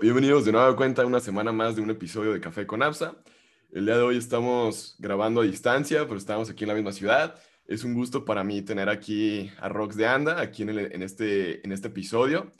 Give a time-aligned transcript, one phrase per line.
[0.00, 3.16] Bienvenidos de nueva cuenta una semana más de un episodio de Café con Absa.
[3.72, 7.34] El día de hoy estamos grabando a distancia, pero estamos aquí en la misma ciudad.
[7.66, 11.66] Es un gusto para mí tener aquí a Rox de Anda, aquí en, en, este,
[11.66, 12.52] en este episodio.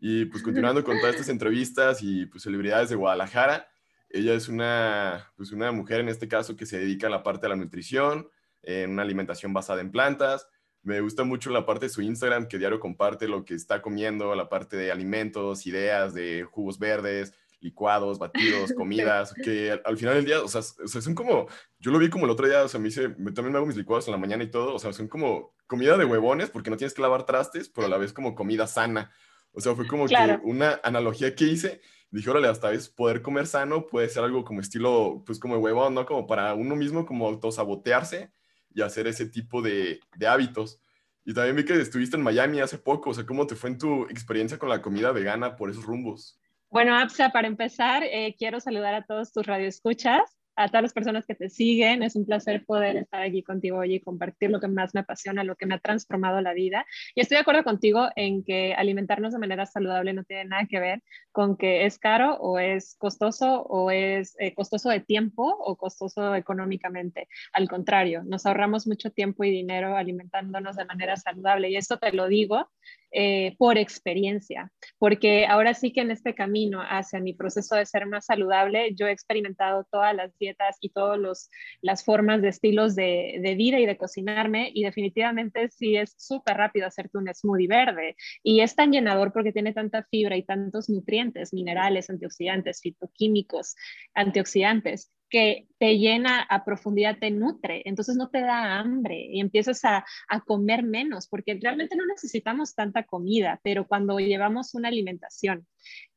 [0.00, 3.68] Y pues continuando con todas estas entrevistas y pues celebridades de Guadalajara,
[4.08, 7.42] ella es una, pues una mujer en este caso que se dedica a la parte
[7.42, 8.28] de la nutrición,
[8.64, 10.48] en una alimentación basada en plantas,
[10.82, 14.34] me gusta mucho la parte de su Instagram, que diario comparte lo que está comiendo,
[14.34, 20.24] la parte de alimentos, ideas de jugos verdes, licuados, batidos, comidas, que al, final del
[20.24, 21.48] día, o sea, son como,
[21.78, 23.76] yo lo vi como el otro día, o sea, me hice, también me hago mis
[23.76, 26.76] licuados en la mañana y todo, o sea, son como comida de huevones, porque no
[26.76, 29.10] tienes que lavar trastes, pero a la vez como comida sana.
[29.52, 31.80] O sea, fue como que una analogía que hice.
[32.12, 35.94] Dije, órale, hasta vez poder comer sano puede ser algo como estilo, pues como huevón,
[35.94, 36.06] ¿no?
[36.06, 38.32] Como para uno mismo, como autosabotearse
[38.72, 40.80] y hacer ese tipo de, de hábitos.
[41.24, 43.78] Y también vi que estuviste en Miami hace poco, o sea, ¿cómo te fue en
[43.78, 46.40] tu experiencia con la comida vegana por esos rumbos?
[46.70, 51.26] Bueno, Apsa, para empezar, eh, quiero saludar a todos tus radioescuchas a todas las personas
[51.26, 52.02] que te siguen.
[52.02, 55.44] Es un placer poder estar aquí contigo hoy y compartir lo que más me apasiona,
[55.44, 56.86] lo que me ha transformado la vida.
[57.14, 60.80] Y estoy de acuerdo contigo en que alimentarnos de manera saludable no tiene nada que
[60.80, 61.02] ver
[61.32, 66.34] con que es caro o es costoso o es eh, costoso de tiempo o costoso
[66.34, 67.28] económicamente.
[67.52, 71.70] Al contrario, nos ahorramos mucho tiempo y dinero alimentándonos de manera saludable.
[71.70, 72.68] Y esto te lo digo
[73.12, 78.06] eh, por experiencia, porque ahora sí que en este camino hacia mi proceso de ser
[78.06, 81.50] más saludable, yo he experimentado todas las dietas y todas
[81.82, 86.56] las formas de estilos de, de, vida y de cocinarme y definitivamente sí es súper
[86.56, 90.88] rápido hacerte un smoothie verde y es tan llenador porque tiene tanta fibra y tantos
[90.88, 93.74] nutrientes, minerales, antioxidantes, fitoquímicos,
[94.14, 99.84] antioxidantes que te llena a profundidad, te nutre, entonces no te da hambre y empiezas
[99.84, 105.66] a, a, comer menos, porque realmente no necesitamos tanta comida, pero cuando llevamos una alimentación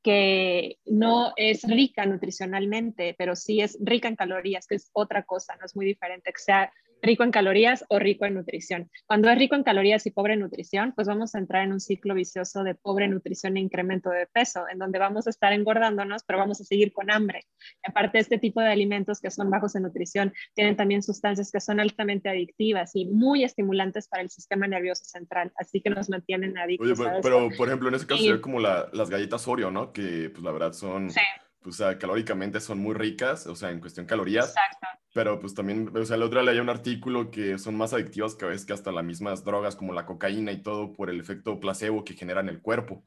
[0.01, 5.55] que no es rica nutricionalmente, pero sí es rica en calorías, que es otra cosa,
[5.55, 8.89] no es muy diferente que sea rico en calorías o rico en nutrición.
[9.05, 11.79] Cuando es rico en calorías y pobre en nutrición, pues vamos a entrar en un
[11.79, 16.23] ciclo vicioso de pobre nutrición e incremento de peso, en donde vamos a estar engordándonos,
[16.23, 17.45] pero vamos a seguir con hambre.
[17.85, 21.59] Y aparte, este tipo de alimentos que son bajos en nutrición tienen también sustancias que
[21.59, 26.57] son altamente adictivas y muy estimulantes para el sistema nervioso central, así que nos mantienen
[26.57, 26.99] adictos.
[26.99, 29.91] Oye, pero, por ejemplo, en ese caso sería como las galletas Oreo, ¿no?
[29.91, 31.09] Que pues la verdad son...
[31.09, 31.19] Sí
[31.63, 34.49] pues, calóricamente son muy ricas, o sea, en cuestión calorías.
[34.49, 34.87] Exacto.
[35.13, 38.35] Pero pues también, o sea, el otro día leí un artículo que son más adictivas
[38.35, 41.19] que a veces que hasta las mismas drogas como la cocaína y todo por el
[41.19, 43.03] efecto placebo que generan el cuerpo.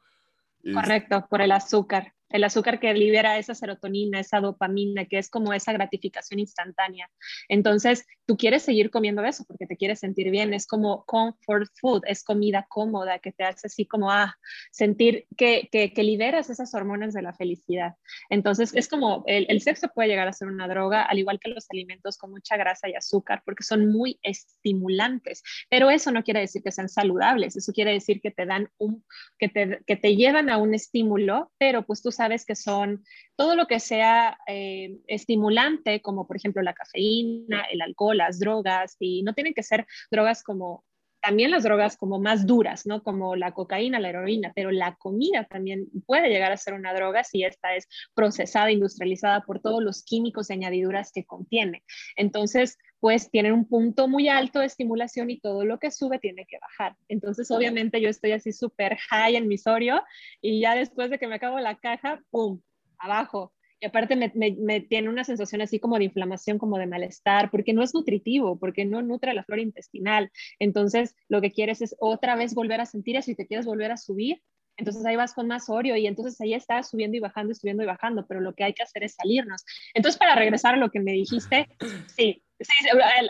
[0.73, 5.53] Correcto, por el azúcar el azúcar que libera esa serotonina, esa dopamina, que es como
[5.53, 7.09] esa gratificación instantánea.
[7.49, 12.03] Entonces, tú quieres seguir comiendo eso porque te quieres sentir bien, es como comfort food,
[12.07, 14.37] es comida cómoda que te hace así como, ah,
[14.73, 17.95] sentir que, que, liberas esas hormonas de la felicidad.
[18.31, 21.67] Entonces, es como el, sexo puede llegar a ser una droga, al igual que los
[21.71, 26.63] alimentos con mucha grasa y azúcar, porque son muy estimulantes, pero eso no quiere decir
[26.63, 29.05] que sean saludables, eso quiere decir que te dan un,
[29.39, 33.05] que te, que te llevan a un estímulo, pero pues tú sabes que son
[33.37, 38.97] todo lo que sea eh, estimulante, como por ejemplo la cafeína, el alcohol, las drogas,
[38.99, 40.85] y no tienen que ser drogas como
[41.27, 43.03] también las drogas como más duras, ¿no?
[43.03, 47.25] Como la cocaína, la heroína, pero la comida también puede llegar a ser una droga
[47.25, 51.83] si esta es procesada, industrializada por todos los químicos y añadiduras que contiene.
[52.15, 56.47] Entonces, pues tienen un punto muy alto de estimulación y todo lo que sube tiene
[56.47, 56.97] que bajar.
[57.09, 60.03] Entonces, obviamente yo estoy así súper high en mi sorio
[60.41, 62.61] y ya después de que me acabo la caja, ¡pum!
[62.99, 63.53] Abajo.
[63.79, 67.75] Y aparte me, me, tiene una sensación así como de inflamación, como de malestar, porque
[67.75, 70.31] no es nutritivo, porque no nutre la flora intestinal.
[70.59, 73.93] Entonces, lo que quieres es otra vez volver a sentir eso y te quieres volver
[73.93, 74.41] a subir.
[74.79, 77.87] Entonces ahí vas con más Oreo y entonces ahí estás subiendo y bajando subiendo y
[77.87, 79.65] bajando, pero lo que hay que hacer es salirnos.
[79.95, 81.69] Entonces, para regresar a lo que me dijiste,
[82.15, 82.73] sí, Sí,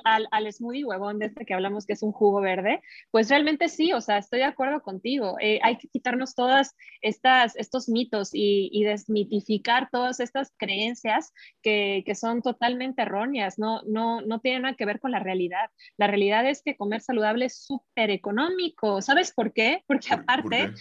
[0.05, 3.69] al, al, smoothie huevón de este que hablamos que es un jugo verde, pues realmente
[3.69, 5.37] sí, o sea, estoy de acuerdo contigo.
[5.41, 12.05] Eh, hay que quitarnos todas estas, estos mitos y, y desmitificar todas estas creencias que,
[12.07, 15.71] que, son totalmente erróneas, no, no, no tienen nada que ver con la realidad.
[15.97, 19.03] La realidad es que comer saludable es súper económico.
[19.03, 19.83] ¿Sabes por qué?
[19.87, 20.73] Porque aparte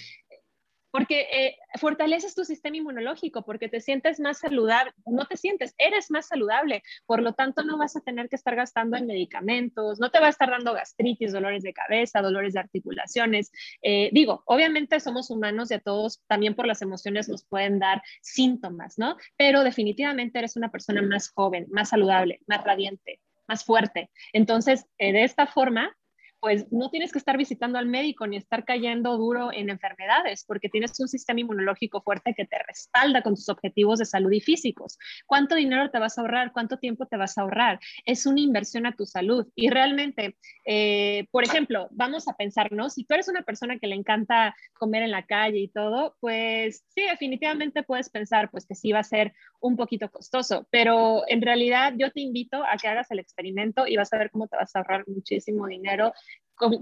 [0.96, 6.10] porque eh, fortaleces tu sistema inmunológico, porque te sientes más saludable, no te sientes, eres
[6.10, 10.10] más saludable, por lo tanto no vas a tener que estar gastando en medicamentos, no
[10.10, 13.52] te va a estar dando gastritis, dolores de cabeza, dolores de articulaciones.
[13.82, 18.02] Eh, digo, obviamente somos humanos y a todos también por las emociones nos pueden dar
[18.22, 19.18] síntomas, ¿no?
[19.36, 23.20] Pero definitivamente eres una persona más joven, más saludable, más radiante,
[23.50, 24.12] más fuerte.
[24.32, 25.94] Entonces, eh, de esta forma,
[26.46, 30.70] pues no tienes que estar visitando al médico ni estar cayendo duro en enfermedades, porque
[30.70, 35.00] tienes un sistema inmunológico fuerte que te respalda con tus objetivos de salud y físicos.
[35.26, 36.52] ¿Cuánto dinero te vas a ahorrar?
[36.54, 37.80] ¿Cuánto tiempo te vas a ahorrar?
[38.06, 39.48] Es una inversión a tu salud.
[39.56, 42.92] Y realmente, eh, por ejemplo, vamos a pensar, ¿no?
[42.92, 46.86] Si tú eres una persona que le encanta comer en la calle y todo, pues
[46.90, 51.42] sí, definitivamente puedes pensar, pues que sí va a ser un poquito costoso, pero en
[51.42, 54.58] realidad yo te invito a que hagas el experimento y vas a ver cómo te
[54.58, 56.14] vas a ahorrar muchísimo dinero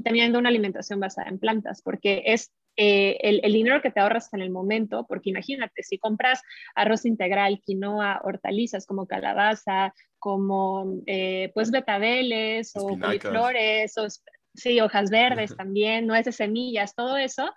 [0.03, 4.33] teniendo una alimentación basada en plantas, porque es eh, el, el, dinero que te ahorras
[4.33, 6.41] en el momento, porque imagínate, si compras
[6.75, 14.07] arroz integral, quinoa, hortalizas como calabaza, como eh, pues betabeles o coliflores, o
[14.55, 17.51] sí, hojas verdes también, nueces, semillas, todo eso,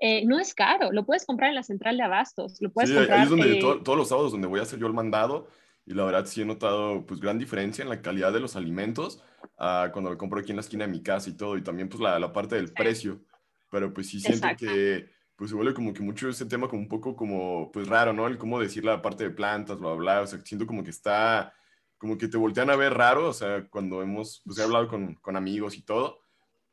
[0.00, 2.96] eh, no es caro, lo puedes comprar en la central de abastos, lo puedes sí,
[2.96, 3.18] comprar.
[3.18, 5.48] Ahí es donde todos los sábados donde voy a hacer yo el mandado
[5.88, 9.22] y la verdad sí he notado pues gran diferencia en la calidad de los alimentos
[9.58, 11.88] uh, cuando lo compro aquí en la esquina de mi casa y todo y también
[11.88, 13.22] pues la, la parte del precio,
[13.70, 14.66] pero pues sí siento Exacto.
[14.66, 18.12] que pues se vuelve como que mucho ese tema como un poco como pues raro,
[18.12, 18.26] ¿no?
[18.26, 21.54] El cómo decir la parte de plantas, bla, bla, o sea, siento como que está,
[21.96, 25.14] como que te voltean a ver raro, o sea, cuando hemos, pues he hablado con,
[25.14, 26.20] con amigos y todo,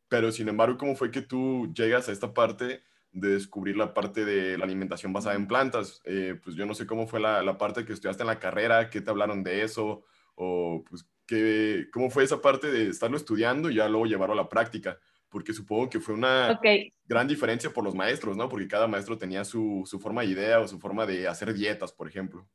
[0.10, 2.84] pero sin embargo, ¿cómo fue que tú llegas a esta parte
[3.16, 6.02] de descubrir la parte de la alimentación basada en plantas.
[6.04, 8.90] Eh, pues yo no sé cómo fue la, la, parte que estudiaste en la carrera,
[8.90, 10.04] qué te hablaron de eso,
[10.36, 14.44] o pues qué, cómo fue esa parte de estarlo estudiando y ya luego llevarlo a
[14.44, 16.92] la práctica, porque supongo que fue una okay.
[17.06, 18.50] gran diferencia por los maestros, ¿no?
[18.50, 21.94] Porque cada maestro tenía su, su forma de idea o su forma de hacer dietas,
[21.94, 22.46] por ejemplo.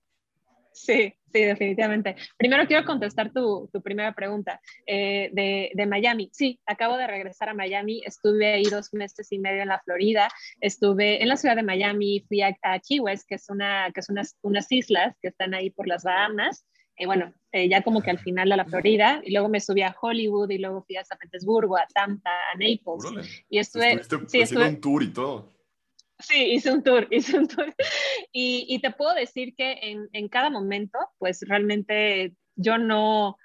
[0.72, 2.16] Sí, sí, definitivamente.
[2.36, 6.30] Primero quiero contestar tu, tu primera pregunta eh, de, de, Miami.
[6.32, 8.02] Sí, acabo de regresar a Miami.
[8.04, 10.28] Estuve ahí dos meses y medio en la Florida.
[10.60, 14.00] Estuve en la ciudad de Miami, fui a, a Key West, que, es una, que
[14.00, 16.64] es unas, unas islas que están ahí por las Bahamas.
[16.96, 19.20] Y bueno, eh, ya como que al final de la Florida.
[19.24, 22.58] Y luego me subí a Hollywood y luego fui a San Petersburgo, a Tampa, a
[22.58, 23.04] Naples.
[23.04, 23.28] Órale.
[23.48, 24.02] Y estuve...
[24.28, 25.59] Sí, estuve, un tour y todo.
[26.20, 27.74] Sí, hice un tour, hice un tour.
[28.32, 33.36] Y, y te puedo decir que en, en, cada momento, pues realmente yo no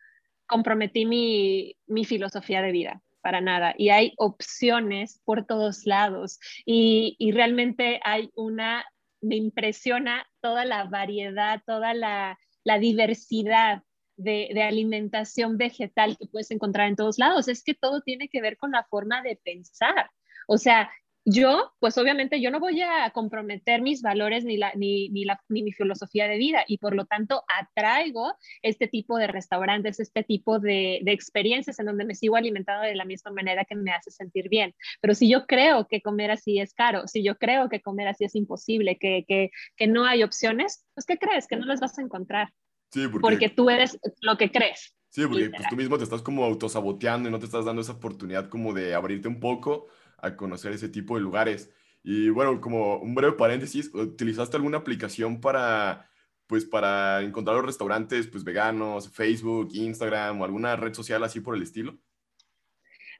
[0.47, 3.73] comprometí mi, mi, filosofía de vida para nada.
[3.77, 6.39] Y hay opciones por todos lados.
[6.65, 8.85] Y, y realmente hay una,
[9.21, 13.83] me impresiona toda la variedad, toda la, la diversidad
[14.17, 17.47] de, de, alimentación vegetal que puedes encontrar en todos lados.
[17.47, 20.11] Es que todo tiene que ver con la forma de pensar.
[20.47, 20.91] O sea,
[21.25, 25.41] yo, pues obviamente yo no voy a comprometer mis valores ni, la, ni, ni, la,
[25.49, 30.23] ni mi filosofía de vida y por lo tanto atraigo este tipo de restaurantes, este
[30.23, 33.91] tipo de, de, experiencias en donde me sigo alimentando de la misma manera que me
[33.91, 34.75] hace sentir bien.
[35.01, 38.25] Pero si yo creo que comer así es caro, si yo creo que comer así
[38.25, 41.47] es imposible, que, que, que no hay opciones, pues ¿qué crees?
[41.47, 42.53] Que no las vas a encontrar.
[42.91, 44.95] Sí, porque, porque tú eres lo que crees.
[45.09, 47.93] Sí, porque pues, tú mismo te estás como autosaboteando y no te estás dando esa
[47.93, 51.71] oportunidad como de abrirte un poco a conocer ese tipo de lugares.
[52.03, 56.09] Y bueno, como un breve paréntesis, ¿utilizaste alguna aplicación para,
[56.45, 61.55] pues, para encontrar los restaurantes pues, veganos, Facebook, Instagram o alguna red social así por
[61.55, 61.97] el estilo?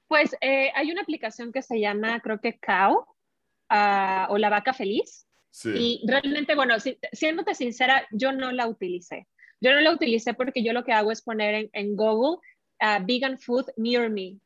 [0.07, 3.07] Pues eh, hay una aplicación que se llama, creo que Cow,
[3.71, 5.27] uh, o La Vaca Feliz.
[5.49, 5.71] Sí.
[5.73, 9.27] Y realmente, bueno, si, siéndote sincera, yo no la utilicé.
[9.61, 12.37] Yo no la utilicé porque yo lo que hago es poner en, en Google
[12.81, 14.37] uh, Vegan Food Near Me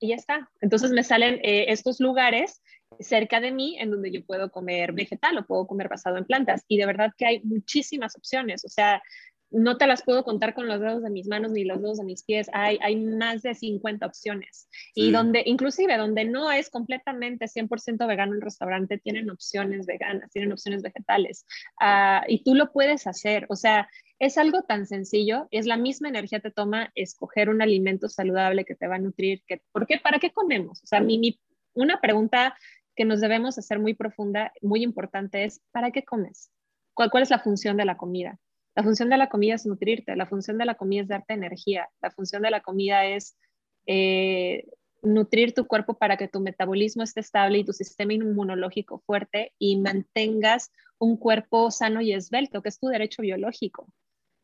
[0.00, 0.50] y ya está.
[0.60, 2.62] Entonces me salen eh, estos lugares
[3.00, 6.64] cerca de mí en donde yo puedo comer vegetal o puedo comer basado en plantas.
[6.68, 8.64] Y de verdad que hay muchísimas opciones.
[8.64, 9.02] O sea,
[9.50, 12.04] no te las puedo contar con los dedos de mis manos ni los dedos de
[12.04, 12.48] mis pies.
[12.52, 14.68] Hay, hay más de 50 opciones.
[14.94, 15.02] Sí.
[15.02, 20.52] Y donde, inclusive, donde no es completamente 100% vegano el restaurante, tienen opciones veganas, tienen
[20.52, 21.44] opciones vegetales.
[21.80, 23.46] Uh, y tú lo puedes hacer.
[23.48, 23.88] O sea,
[24.18, 28.74] es algo tan sencillo, es la misma energía te toma escoger un alimento saludable que
[28.74, 29.42] te va a nutrir.
[29.46, 29.98] Que, ¿Por qué?
[29.98, 30.82] ¿Para qué comemos?
[30.82, 31.38] O sea, mi, mi,
[31.74, 32.56] una pregunta
[32.94, 36.50] que nos debemos hacer muy profunda, muy importante es, ¿para qué comes?
[36.94, 38.38] ¿Cuál, ¿Cuál es la función de la comida?
[38.74, 41.88] La función de la comida es nutrirte, la función de la comida es darte energía,
[42.00, 43.36] la función de la comida es
[43.86, 44.66] eh,
[45.02, 49.78] nutrir tu cuerpo para que tu metabolismo esté estable y tu sistema inmunológico fuerte y
[49.78, 53.86] mantengas un cuerpo sano y esbelto, que es tu derecho biológico.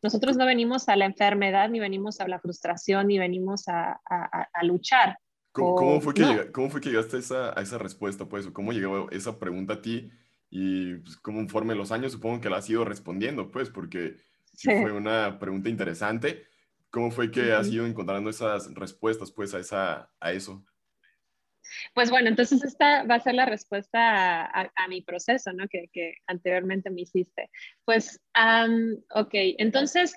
[0.03, 4.49] Nosotros no venimos a la enfermedad, ni venimos a la frustración, ni venimos a, a,
[4.53, 5.17] a luchar.
[5.53, 6.35] ¿Cómo, o, ¿cómo, fue que no.
[6.35, 8.27] lleg, ¿Cómo, fue que llegaste a esa, a esa respuesta?
[8.27, 8.47] Pues?
[8.49, 10.11] ¿Cómo llegó esa pregunta a ti?
[10.51, 14.17] Y pues, conforme los años supongo que la has ido respondiendo, pues, porque
[14.55, 14.83] sí, sí.
[14.83, 16.45] fue una pregunta interesante.
[16.91, 17.59] ¿Cómo fue que uh -huh.
[17.61, 20.65] has ido encontrando esas respuestas, pues, a, esa, a eso?
[21.95, 25.67] Pues bueno, entonces esta va a ser la respuesta a, mi proceso, ¿no?
[25.69, 27.51] Que, que, anteriormente me hiciste.
[27.85, 30.15] Pues, um, ok, entonces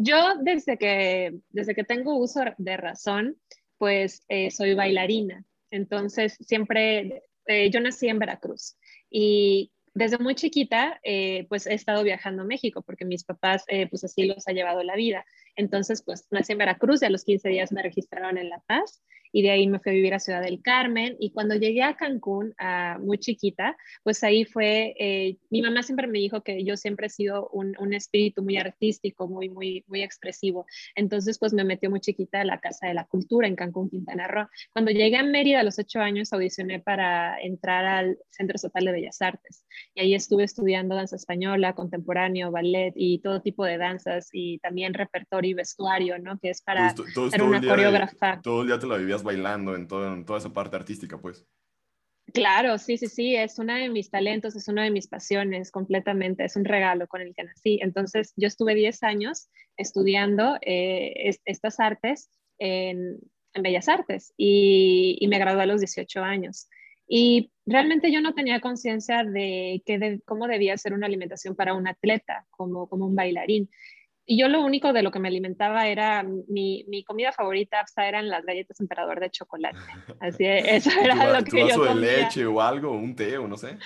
[0.00, 3.36] yo desde que, desde que tengo uso de razón,
[3.78, 5.44] pues eh, soy bailarina.
[5.70, 8.76] Entonces, siempre, eh, yo nací en Veracruz
[9.10, 14.04] y desde muy chiquita, eh, pues he estado viajando a México porque mis papás, pues
[14.04, 15.24] así los ha llevado la vida.
[15.56, 19.02] Entonces, pues nací en Veracruz y a los 15 días me registraron en La Paz
[19.32, 21.16] y de ahí me fui a vivir a Ciudad del Carmen.
[21.18, 26.06] Y cuando llegué a Cancún, uh, muy chiquita, pues ahí fue, eh, mi mamá siempre
[26.06, 30.02] me dijo que yo siempre he sido un, un, espíritu muy artístico, muy, muy, muy
[30.02, 30.66] expresivo.
[30.94, 34.28] Entonces, pues me metió muy chiquita a la Casa de la Cultura en Cancún, Quintana
[34.28, 34.46] Roo.
[34.72, 38.92] Cuando llegué a Mérida a los ocho años, audicioné para entrar al Centro Estatal de
[38.92, 39.64] Bellas Artes.
[39.94, 44.94] Y ahí estuve estudiando danza española, contemporáneo, ballet y todo tipo de danzas y también
[44.94, 46.38] repertorio y vestuario, ¿no?
[46.38, 48.40] Que es para ser una coreógrafa.
[48.42, 51.46] todo el día te la vivías bailando en, toda esa parte artística, pues.
[52.32, 56.44] Claro, sí, sí, sí, es una de mis talentos, es una de mis pasiones completamente,
[56.44, 57.78] es un regalo con el que nací.
[57.80, 59.48] Entonces, yo estuve 10 años
[59.78, 63.18] estudiando eh, estas artes en,
[63.60, 66.68] Bellas Artes y, me gradué a los 18 años.
[67.08, 71.88] Y realmente yo no tenía conciencia de, de cómo debía ser una alimentación para un
[71.88, 73.68] atleta, como un bailarín.
[74.30, 78.28] Y yo lo único de lo que me alimentaba era, mi, mi comida favorita eran
[78.28, 79.78] las galletas emperador de chocolate.
[80.20, 81.94] Así, eso era lo que yo comía.
[81.94, 83.78] de leche o algo, un té o no sé.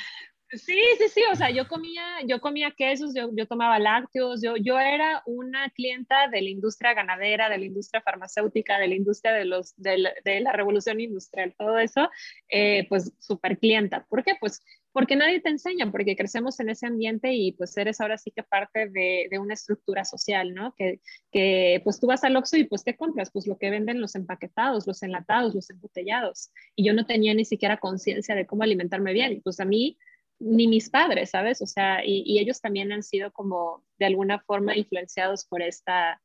[0.53, 4.55] Sí, sí, sí, o sea, yo comía, yo comía quesos, yo, yo, tomaba lácteos, yo,
[4.59, 9.33] yo era una clienta de la industria ganadera, de la industria farmacéutica, de la industria
[9.33, 12.11] de, los, de, la, de la revolución industrial, todo eso,
[12.51, 14.05] eh, pues súper clienta.
[14.11, 14.33] ¿Por qué?
[14.39, 18.31] Pues porque nadie te enseña, porque crecemos en ese ambiente y pues eres ahora sí
[18.31, 20.75] que parte de, de una estructura social, ¿no?
[20.77, 23.31] Que, que, pues tú vas al Oxxo y pues ¿qué compras?
[23.33, 26.51] Pues lo que venden los empaquetados, los enlatados, los embotellados.
[26.77, 29.33] Y yo no tenía ni siquiera conciencia de cómo alimentarme bien.
[29.33, 29.97] Y pues a mí
[30.43, 31.63] ni mis padres, ¿sabes?
[31.63, 36.21] O sea, y, ellos también han sido como de alguna forma influenciados por esta,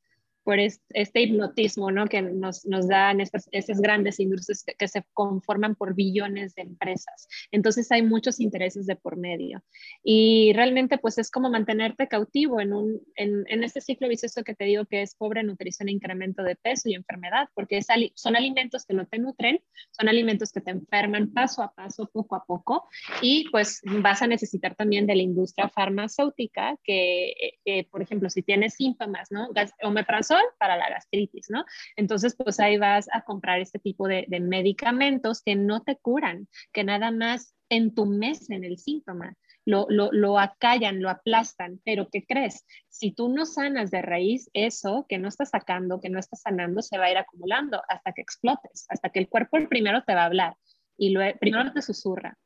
[0.47, 2.07] por este hipnotismo ¿no?
[2.07, 7.27] que nos, nos dan estas, estas, grandes industrias que se conforman por billones de empresas.
[7.51, 9.61] Entonces hay muchos intereses de por medio.
[10.05, 14.55] Y realmente pues es como mantenerte cautivo en, un, en, en este ciclo vicioso que
[14.55, 18.85] te digo que es pobre nutrición, incremento de peso y enfermedad, porque es, son alimentos
[18.85, 19.59] que no te nutren,
[19.91, 22.87] son alimentos que te enferman paso a paso, poco a poco,
[23.21, 27.33] y pues vas a necesitar también de la industria farmacéutica que,
[27.65, 29.49] eh, por ejemplo, si tienes síntomas, ¿no?
[29.83, 31.65] Omeprazol para la gastritis, ¿no?
[31.95, 36.83] Entonces, pues ahí vas a comprar este tipo de, medicamentos que no te curan, que
[36.83, 39.35] nada más entumecen el síntoma.
[39.65, 42.65] Lo, lo, acallan, lo aplastan, pero ¿qué crees?
[42.87, 46.81] Si tú no sanas de raíz, eso que no estás sacando, que no estás sanando,
[46.81, 50.21] se va a ir acumulando hasta que explotes, hasta que el cuerpo primero te va
[50.21, 50.55] a hablar
[50.97, 52.37] y luego, primero te susurra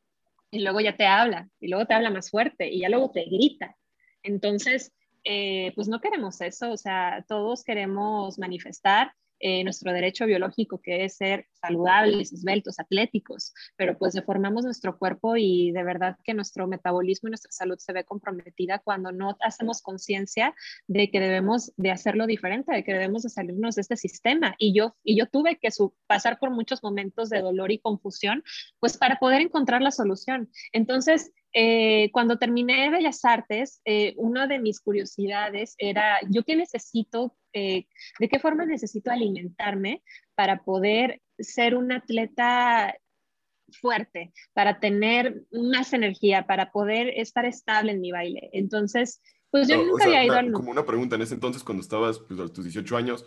[0.51, 3.23] y luego ya te habla y luego te habla más fuerte y ya luego te
[3.25, 3.77] grita.
[4.23, 4.91] Entonces,
[5.23, 9.13] eh, pues no queremos eso, o sea, todos queremos manifestar
[9.43, 15.35] eh, nuestro derecho biológico que es ser saludables, esbeltos, atléticos, pero pues deformamos nuestro cuerpo
[15.35, 19.81] y de verdad que nuestro metabolismo y nuestra salud se ve comprometida cuando no hacemos
[19.81, 20.53] conciencia
[20.87, 24.53] de que debemos de hacerlo diferente, de que debemos de salirnos de este sistema.
[24.59, 25.69] Y yo, y yo tuve que
[26.05, 28.43] pasar por muchos momentos de dolor y confusión,
[28.79, 30.51] pues para poder encontrar la solución.
[30.71, 37.35] Entonces, eh, cuando terminé Bellas Artes, eh, una de mis curiosidades era, ¿yo qué necesito?
[37.53, 37.87] Eh,
[38.19, 40.01] ¿De qué forma necesito alimentarme
[40.35, 42.95] para poder ser un atleta
[43.81, 48.49] fuerte, para tener más energía, para poder estar estable en mi baile?
[48.53, 50.53] Entonces, pues yo nunca había ido al...
[50.53, 53.25] Como una pregunta, en ese entonces, cuando estabas pues, a tus 18 años,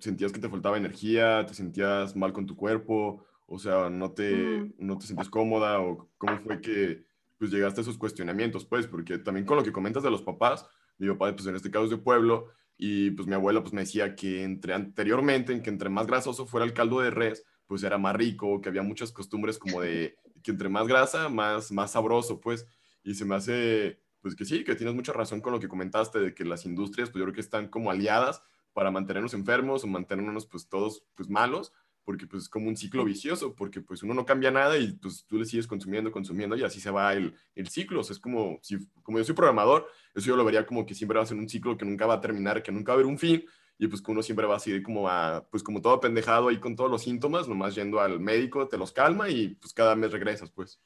[0.00, 1.46] ¿sentías que te faltaba energía?
[1.46, 3.24] ¿Te sentías mal con tu cuerpo?
[3.46, 4.74] O sea, ¿no te, mm.
[4.78, 5.80] no te sentías cómoda?
[5.80, 7.13] ¿O cómo fue que
[7.44, 10.66] pues llegaste a esos cuestionamientos, pues, porque también con lo que comentas de los papás,
[10.96, 12.48] mi papá, pues en este caso es de pueblo,
[12.78, 16.46] y pues mi abuelo pues me decía que entre anteriormente, en que entre más grasoso
[16.46, 20.16] fuera el caldo de res, pues era más rico, que había muchas costumbres como de
[20.42, 22.66] que entre más grasa, más, más sabroso, pues,
[23.02, 26.18] y se me hace, pues que sí, que tienes mucha razón con lo que comentaste,
[26.20, 29.86] de que las industrias, pues yo creo que están como aliadas para mantenernos enfermos o
[29.86, 31.74] mantenernos pues todos pues malos,
[32.04, 35.24] porque pues es como un ciclo vicioso, porque pues uno no cambia nada y pues
[35.26, 38.00] tú le sigues consumiendo, consumiendo y así se va el, el ciclo.
[38.00, 40.94] O sea, es como, si, como yo soy programador, eso yo lo vería como que
[40.94, 42.96] siempre va a ser un ciclo que nunca va a terminar, que nunca va a
[42.96, 43.44] haber un fin
[43.78, 46.58] y pues que uno siempre va a seguir como a, pues como todo pendejado ahí
[46.58, 50.12] con todos los síntomas, nomás yendo al médico, te los calma y pues cada mes
[50.12, 50.80] regresas, pues.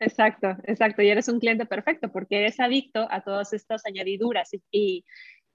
[0.00, 1.02] Exacto, exacto.
[1.02, 5.04] Y eres un cliente perfecto porque eres adicto a todas estas añadiduras y, y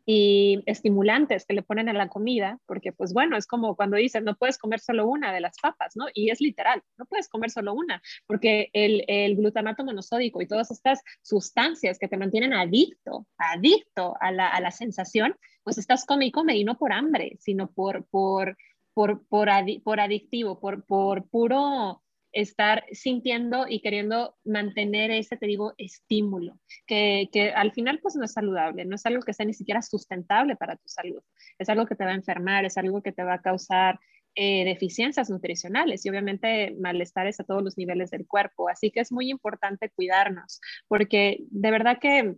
[0.06, 4.36] estimulantes que le ponen a la comida, porque pues bueno, es como cuando dicen, no
[4.36, 6.06] puedes comer solo una de las papas, ¿no?
[6.14, 10.72] Y es literal, no puedes comer solo una, porque el, el glutamato monosódico y todas
[10.72, 16.28] estas sustancias que te mantienen adicto, adicto a la, a la sensación, pues estás come
[16.28, 18.56] y come y no por hambre, sino por, por
[18.96, 19.50] por, por,
[19.84, 22.02] por adictivo, por, por puro
[22.36, 28.26] estar sintiendo y queriendo mantener ese, te digo, estímulo, que, que, al final pues no
[28.26, 31.22] es saludable, no es algo que sea ni siquiera sustentable para tu salud,
[31.58, 34.00] es algo que te va a enfermar, es algo que te va a causar
[34.36, 38.68] eh, deficiencias nutricionales y obviamente malestares a todos los niveles del cuerpo.
[38.68, 42.36] Así que es muy importante cuidarnos, porque de verdad que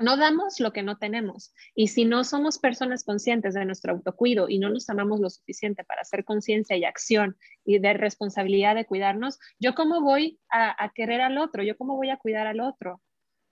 [0.00, 1.54] no damos lo que no tenemos.
[1.74, 5.84] Y si no somos personas conscientes de nuestro autocuido y no nos amamos lo suficiente
[5.84, 11.20] para hacer conciencia y acción y de responsabilidad de cuidarnos, ¿yo cómo voy a, querer
[11.20, 11.62] al otro?
[11.62, 13.00] ¿Yo cómo voy a cuidar al otro?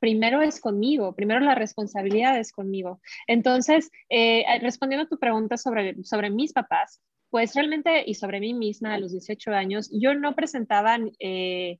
[0.00, 3.00] Primero es conmigo, primero la responsabilidad es conmigo.
[3.26, 7.00] Entonces, eh, respondiendo a tu pregunta sobre, sobre mis papás,
[7.30, 10.98] pues realmente y sobre mí misma a los 18 años, yo no presentaba...
[11.18, 11.78] Eh,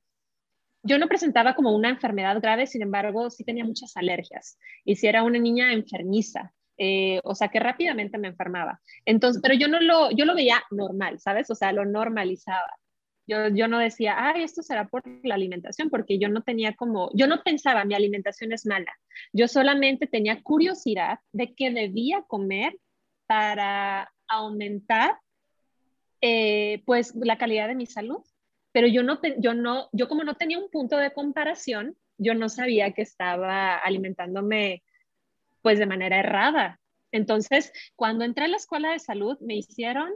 [0.83, 5.07] yo no presentaba como una enfermedad grave, sin embargo, sí tenía muchas alergias y si
[5.07, 6.53] era una niña enfermiza.
[6.81, 8.79] Eh, o sea que rápidamente me enfermaba.
[9.05, 11.51] Entonces, pero yo no lo, yo lo veía normal, ¿sabes?
[11.51, 12.77] O sea, lo normalizaba.
[13.27, 17.11] Yo, yo no decía, ay, esto será por la alimentación, porque yo no tenía como,
[17.13, 18.93] yo no pensaba, mi alimentación es mala.
[19.33, 22.77] Yo solamente tenía curiosidad de qué debía comer
[23.27, 25.19] para aumentar,
[26.21, 28.23] eh, pues, la calidad de mi salud
[28.71, 32.49] pero yo no, yo no, yo como no tenía un punto de comparación, yo no
[32.49, 34.83] sabía que estaba alimentándome
[35.61, 36.79] pues de manera errada.
[37.11, 40.11] Entonces, cuando entré a la escuela de salud, me hicieron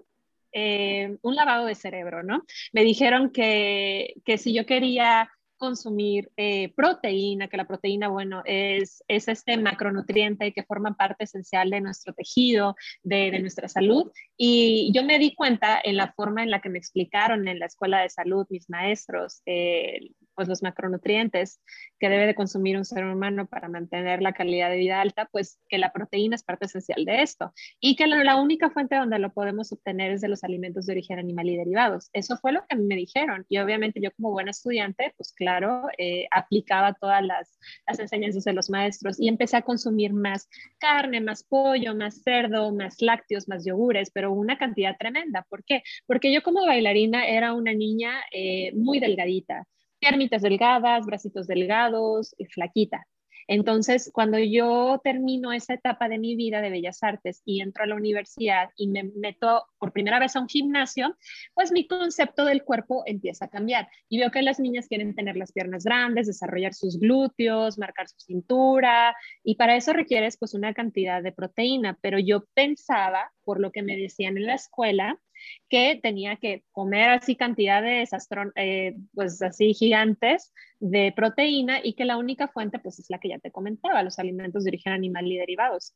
[0.51, 2.45] eh, un lavado de cerebro, ¿no?
[2.71, 5.29] Me dijeron que, que si yo quería
[5.63, 11.69] consumir eh, proteína, que la proteína, bueno, es, es este macronutriente que forma parte esencial
[11.69, 14.11] de nuestro tejido, de, nuestra salud.
[14.35, 17.67] Y yo me di cuenta en la forma en la que me explicaron en la
[17.67, 21.61] escuela de salud mis maestros, eh, pues los macronutrientes
[21.99, 25.59] que debe de consumir un ser humano para mantener la calidad de vida alta, pues
[25.69, 29.31] que la proteína es parte esencial de esto y que la, única fuente donde lo
[29.31, 32.09] podemos obtener es de los alimentos de origen animal y derivados.
[32.13, 36.27] Eso fue lo que me dijeron y obviamente yo como buena estudiante, pues claro, eh,
[36.31, 40.49] aplicaba todas las, las enseñanzas de los maestros y empecé a consumir más
[40.79, 45.45] carne, más pollo, más cerdo, más lácteos, más yogures, pero una cantidad tremenda.
[45.49, 45.83] ¿Por qué?
[46.07, 49.65] Porque yo como bailarina era una niña eh, muy delgadita
[50.03, 53.07] piernitas delgadas, bracitos delgados, flaquita.
[53.47, 57.87] Entonces, cuando yo termino esa etapa de mi vida de bellas artes y entro a
[57.87, 61.15] la universidad y me meto por primera vez a un gimnasio,
[61.53, 63.87] pues mi concepto del cuerpo empieza a cambiar.
[64.09, 68.19] Y veo que las niñas quieren tener las piernas grandes, desarrollar sus glúteos, marcar su
[68.19, 71.97] cintura, y para eso requieres pues una cantidad de proteína.
[72.01, 75.19] Pero yo pensaba, por lo que me decían en la escuela,
[75.69, 78.11] que tenía que comer así cantidades
[78.55, 83.29] eh, pues así gigantes de proteína y que la única fuente pues es la que
[83.29, 85.95] ya te comentaba, los alimentos de origen animal y derivados.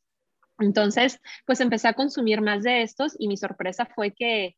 [0.58, 4.56] Entonces, pues empecé a consumir más de estos y mi sorpresa fue que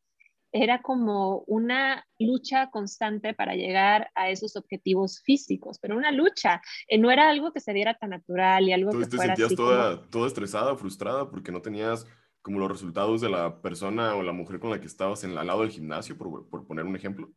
[0.51, 6.97] era como una lucha constante para llegar a esos objetivos físicos, pero una lucha, eh,
[6.97, 10.27] no era algo que se diera tan natural y algo que te sentías toda, toda
[10.27, 12.05] estresada, frustrada porque no tenías
[12.41, 15.47] como los resultados de la persona o la mujer con la que estabas en, al
[15.47, 17.31] lado del gimnasio, por, por poner un ejemplo?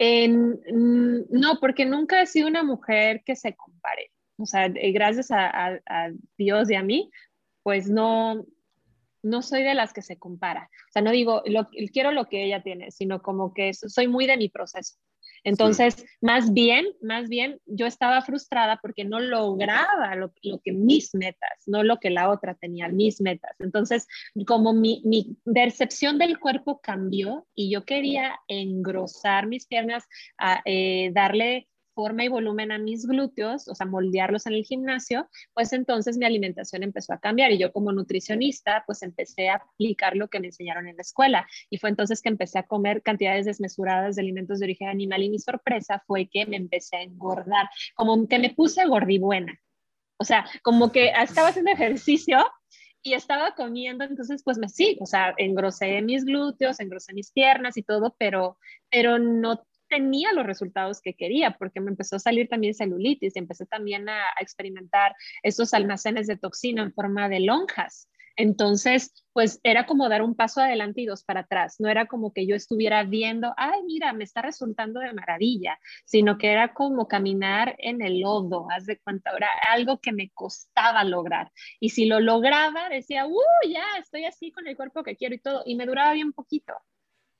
[0.00, 4.12] no, porque nunca he sido una mujer que se compare.
[4.36, 7.10] O sea, eh, gracias a, a, Dios y a mí,
[7.64, 8.46] pues no,
[9.22, 10.70] no soy de las que se compara.
[10.88, 14.26] O sea, no digo, lo, quiero lo que ella tiene, sino como que soy muy
[14.26, 14.96] de mi proceso.
[15.44, 21.62] Entonces, más bien, más bien, yo estaba frustrada porque no lograba lo, que mis metas,
[21.66, 23.54] no lo que la otra tenía, mis metas.
[23.58, 24.06] Entonces,
[24.46, 25.02] como mi,
[25.44, 30.04] percepción del cuerpo cambió y yo quería engrosar mis piernas,
[30.64, 31.68] eh, darle
[31.98, 36.26] forma y volumen a mis glúteos, o sea, moldearlos en el gimnasio, pues entonces mi
[36.26, 40.46] alimentación empezó a cambiar y yo como nutricionista, pues empecé a aplicar lo que me
[40.46, 44.60] enseñaron en la escuela y fue entonces que empecé a comer cantidades desmesuradas de alimentos
[44.60, 48.50] de origen animal y mi sorpresa fue que me empecé a engordar, como que me
[48.50, 49.58] puse gordibuena.
[50.20, 52.38] O sea, como que estaba haciendo ejercicio
[53.02, 57.76] y estaba comiendo, entonces pues me sí, o sea, engrosé mis glúteos, engrosé mis piernas
[57.76, 58.56] y todo, pero,
[58.88, 63.38] pero no tenía los resultados que quería, porque me empezó a salir también celulitis y
[63.38, 68.08] empecé también a, experimentar esos almacenes de toxina en forma de lonjas.
[68.36, 71.76] Entonces, pues era como dar un paso adelante y dos para atrás.
[71.80, 76.38] No era como que yo estuviera viendo, ay, mira, me está resultando de maravilla, sino
[76.38, 81.02] que era como caminar en el lodo, haz de cuenta, era algo que me costaba
[81.02, 81.50] lograr.
[81.80, 85.40] Y si lo lograba, decía, uh, ya, estoy así con el cuerpo que quiero y
[85.40, 86.74] todo, y me duraba bien poquito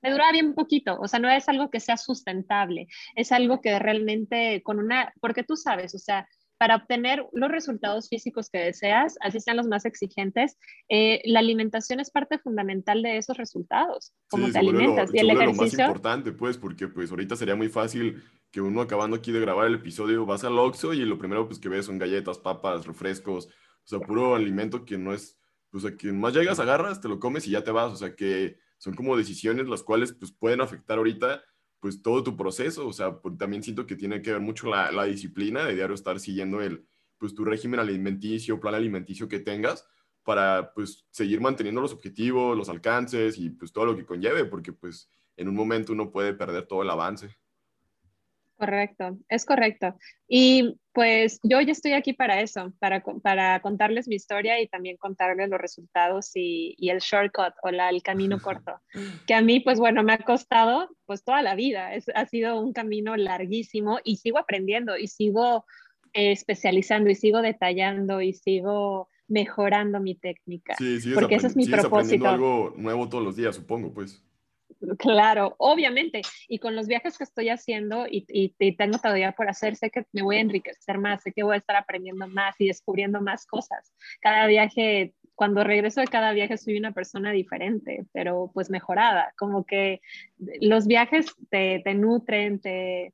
[0.03, 3.79] me duraba bien poquito, o sea, no es algo que sea sustentable, es algo que
[3.79, 9.17] realmente con una, porque tú sabes, o sea, para obtener los resultados físicos que deseas,
[9.21, 10.59] así sean los más exigentes,
[10.89, 15.11] eh, la alimentación es parte fundamental de esos resultados, como te alimentas.
[15.15, 15.63] y el ejercicio...
[15.63, 19.41] lo más importante, pues, porque pues ahorita sería muy fácil que uno acabando aquí de
[19.41, 22.87] grabar el episodio vas al Oxxo y lo primero pues que ves son galletas, papas,
[22.87, 25.39] refrescos, o sea, puro alimento que no es,
[25.71, 28.17] pues a quien más llegas, agarras, te lo comes y ya te vas, o sea,
[28.17, 31.43] que son como decisiones las cuales pues pueden afectar ahorita
[31.81, 35.05] pues todo tu proceso, o sea, también siento que tiene que ver mucho la, la,
[35.05, 36.85] disciplina de diario estar siguiendo el,
[37.19, 39.87] pues tu régimen alimenticio, plan alimenticio que tengas
[40.25, 44.73] para pues seguir manteniendo los objetivos, los alcances y pues todo lo que conlleve, porque
[44.73, 47.37] pues en un momento uno puede perder todo el avance.
[48.59, 49.95] Correcto, es correcto.
[50.27, 54.97] Y pues yo ya estoy aquí para eso, para, para contarles mi historia y también
[54.97, 58.81] contarles los resultados y, y el shortcut o la, el camino corto,
[59.29, 62.61] que a mí pues bueno, me ha costado pues toda la vida, es, ha sido
[62.61, 65.65] un camino larguísimo y sigo aprendiendo y sigo
[66.13, 70.75] eh, especializando y sigo detallando y sigo mejorando mi técnica.
[70.79, 72.29] Sí, porque ese es mi propósito.
[72.29, 74.21] algo nuevo todos los días, supongo, pues.
[74.99, 76.23] Claro, obviamente.
[76.47, 80.07] Y con los viajes que estoy haciendo y, y, tengo todavía por hacer, sé que
[80.13, 83.47] me voy a enriquecer más, sé que voy a estar aprendiendo más y descubriendo más
[83.47, 83.93] cosas.
[84.21, 89.35] Cada viaje, cuando regreso de cada viaje, soy una persona diferente, pero pues mejorada.
[89.37, 90.01] Como que
[90.61, 93.13] los viajes te, te nutren, te...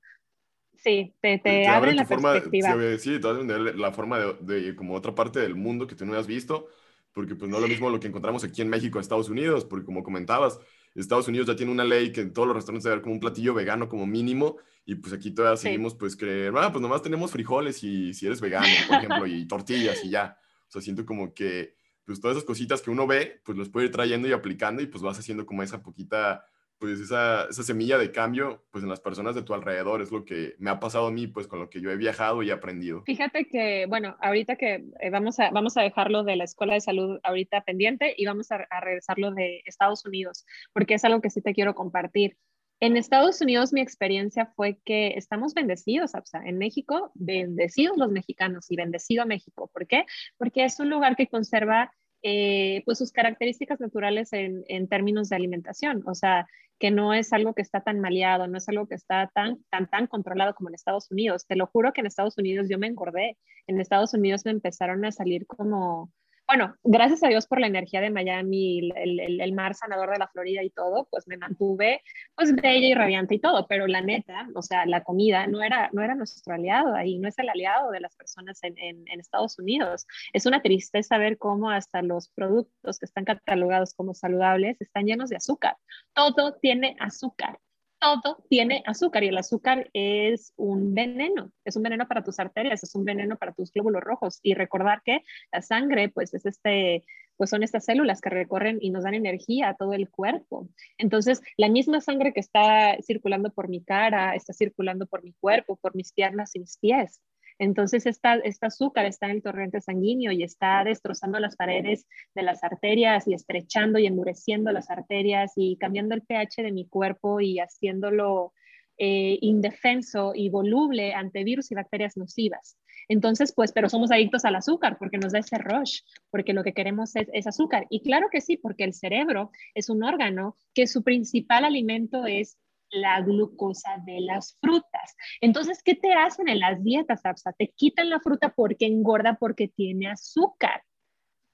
[0.77, 2.75] Sí, te, te, abren la perspectiva.
[2.99, 6.27] sí, te la forma de, de, como otra parte del mundo que tú no has
[6.27, 6.69] visto,
[7.15, 9.87] porque pues no es lo mismo lo que encontramos aquí en México, Estados Unidos, porque
[9.87, 10.61] como comentabas,
[11.01, 13.21] Estados Unidos ya tiene una ley que en todos los restaurantes debe haber como un
[13.21, 17.31] platillo vegano como mínimo y pues aquí todavía seguimos pues creer, ah, pues nomás tenemos
[17.31, 20.39] frijoles y si eres vegano, por ejemplo, y tortillas y ya.
[20.69, 23.87] O sea, siento como que pues todas esas cositas que uno ve, pues los puede
[23.87, 26.45] ir trayendo y aplicando y pues vas haciendo como esa poquita
[26.79, 30.25] pues esa, esa, semilla de cambio, pues en las personas de tu alrededor, es lo
[30.25, 33.03] que me ha pasado a mí, pues con lo que yo he viajado y aprendido.
[33.07, 36.81] Fíjate que, bueno, ahorita que eh, vamos, a, vamos a dejarlo de la escuela de
[36.81, 41.41] salud ahorita pendiente y vamos a, regresarlo de Estados Unidos, porque es algo que sí
[41.41, 42.37] te quiero compartir.
[42.81, 46.13] En Estados Unidos mi experiencia fue que estamos bendecidos,
[46.45, 49.71] en México, bendecidos los mexicanos y bendecido México.
[49.73, 50.05] ¿Por qué?
[50.37, 51.93] Porque es un lugar que conserva
[52.27, 56.47] eh, pues sus características naturales en, en, términos de alimentación, o sea,
[56.79, 59.89] que no es algo que está tan maleado, no es algo que está tan, tan,
[59.91, 61.47] tan controlado como en Estados Unidos.
[61.47, 65.05] Te lo juro que en Estados Unidos yo me engordé, en Estados Unidos me empezaron
[65.05, 66.11] a salir como
[66.57, 70.63] bueno, gracias a Dios por la energía de Miami, el, mar sanador de la Florida
[70.63, 72.01] y todo, pues me mantuve
[72.37, 75.91] pues bella y radiante y todo, pero la neta, o sea, la comida no era,
[75.93, 80.07] no era nuestro aliado ahí, no es el aliado de las personas en Estados Unidos.
[80.33, 85.31] Es una tristeza ver cómo hasta los productos que están catalogados como saludables están llenos
[85.31, 85.77] de azúcar.
[86.15, 87.59] Todo tiene azúcar
[88.05, 92.83] todo tiene azúcar y el azúcar es un veneno, es un veneno para tus arterias,
[92.83, 97.05] es un veneno para tus glóbulos rojos y recordar que la sangre pues es este
[97.37, 100.69] pues son estas células que recorren y nos dan energía a todo el cuerpo.
[100.99, 105.75] Entonces, la misma sangre que está circulando por mi cara, está circulando por mi cuerpo,
[105.75, 107.21] por mis piernas y mis pies.
[107.59, 112.43] Entonces, esta, esta azúcar está en el torrente sanguíneo y está destrozando las paredes de
[112.43, 117.41] las arterias y estrechando y endureciendo las arterias y cambiando el pH de mi cuerpo
[117.41, 118.53] y haciéndolo
[118.97, 122.79] eh, indefenso y voluble ante virus y bacterias nocivas.
[123.09, 126.73] Entonces, pues, pero somos adictos al azúcar porque nos da ese rush, porque lo que
[126.73, 127.87] queremos es, es, azúcar.
[127.91, 132.57] Y claro que sí, porque el cerebro es un órgano que su principal alimento es
[132.95, 135.17] la glucosa de las frutas.
[135.41, 137.53] Entonces, ¿qué te hacen en las dietas, Absa?
[137.53, 140.83] Te quitan la fruta porque engorda, porque tiene azúcar.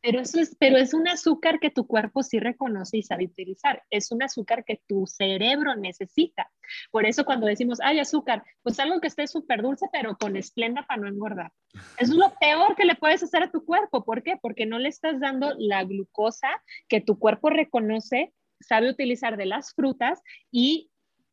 [0.03, 3.83] Pero, eso es, pero es un azúcar que tu cuerpo sí reconoce y sabe utilizar.
[3.91, 6.51] Es un azúcar que tu cerebro necesita.
[6.91, 10.85] Por eso cuando decimos, hay azúcar, pues algo que esté súper dulce, pero con esplenda
[10.87, 11.53] para no engordar.
[11.99, 14.05] Es lo peor que le puedes hacer a tu cuerpo.
[14.05, 14.39] ¿Por qué?
[14.41, 16.49] Porque no le estás dando la glucosa
[16.89, 20.91] que tu cuerpo reconoce, sabe utilizar de las frutas y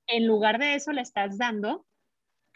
[0.08, 1.86] en lugar de eso le estás dando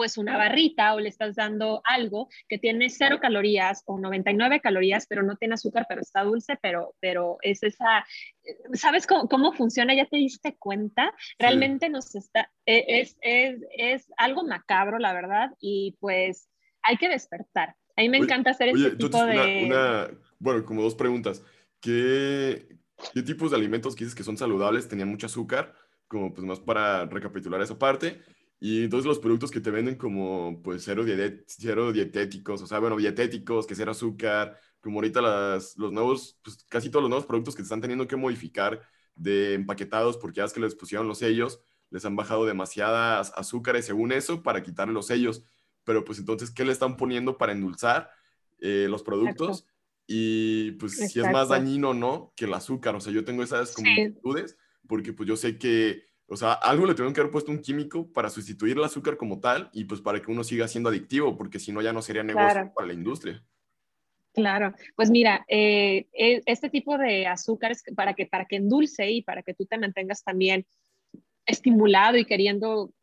[0.02, 5.06] pues una barrita o le estás dando algo que tiene cero calorías o 99 calorías,
[5.06, 8.04] pero no tiene azúcar, pero está dulce, pero, pero es esa,
[8.74, 9.94] ¿sabes cómo, funciona?
[9.94, 11.14] ¿Ya te diste cuenta?
[11.38, 16.50] Realmente nos está, e, es, es, es, algo macabro, la verdad, y pues
[16.82, 17.76] hay que despertar.
[17.96, 19.66] A mí me encanta hacer este tipo de...
[19.66, 20.10] Una,
[20.40, 21.44] bueno, como dos preguntas.
[21.80, 22.80] ¿Qué,
[23.14, 25.76] ¿Qué tipos de alimentos que dices que son saludables tenían mucho azúcar?
[26.12, 28.22] Como pues más para recapitular esa parte.
[28.60, 31.06] Y entonces los productos que te venden como pues cero,
[31.48, 36.66] cero dietéticos, o sea, bueno, dietéticos, que cero azúcar, como ahorita las, los nuevos, pues
[36.68, 38.82] casi todos los nuevos productos que te están teniendo que modificar
[39.16, 43.86] de empaquetados porque ya es que les pusieron los sellos, les han bajado demasiadas azúcares
[43.86, 45.44] según eso para quitarle los sellos.
[45.86, 48.12] pero pues entonces, ¿qué le están poniendo para endulzar
[48.60, 49.66] eh, los productos?
[50.08, 52.96] Y pues si es más dañino o no que el azúcar.
[52.96, 53.88] O sea, yo tengo esas como
[54.88, 58.12] porque pues yo sé que, o sea, algo le tuvieron que haber puesto un químico
[58.12, 61.60] para sustituir el azúcar como tal y pues para que uno siga siendo adictivo, porque
[61.60, 63.44] si no ya no sería negocio para la industria.
[64.34, 69.22] Claro, pues mira, eh, e, este tipo de azúcares para que, para que endulce y
[69.24, 70.66] para que tú te mantengas también
[71.46, 72.94] estimulado y queriendo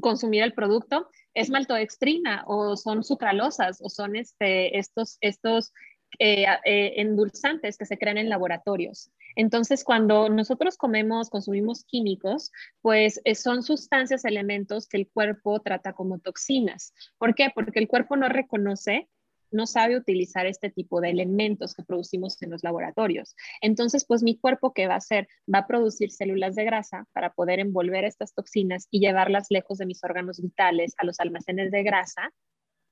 [0.00, 5.72] consumir el producto, es maltodextrina o son sucralosas o son este, estos, estos
[6.18, 9.10] eh, eh, endulzantes que se crean en laboratorios.
[9.36, 16.18] Entonces, cuando nosotros comemos, consumimos químicos, pues son sustancias, elementos que el cuerpo trata como
[16.18, 16.92] toxinas.
[17.18, 17.50] ¿Por qué?
[17.54, 19.08] Porque el cuerpo no reconoce
[19.50, 23.34] no sabe utilizar este tipo de elementos que producimos en los laboratorios.
[23.60, 25.28] Entonces, pues mi cuerpo, ¿qué va a hacer?
[25.52, 29.86] Va a producir células de grasa para poder envolver estas toxinas y llevarlas lejos de
[29.86, 32.32] mis órganos vitales, a los almacenes de grasa,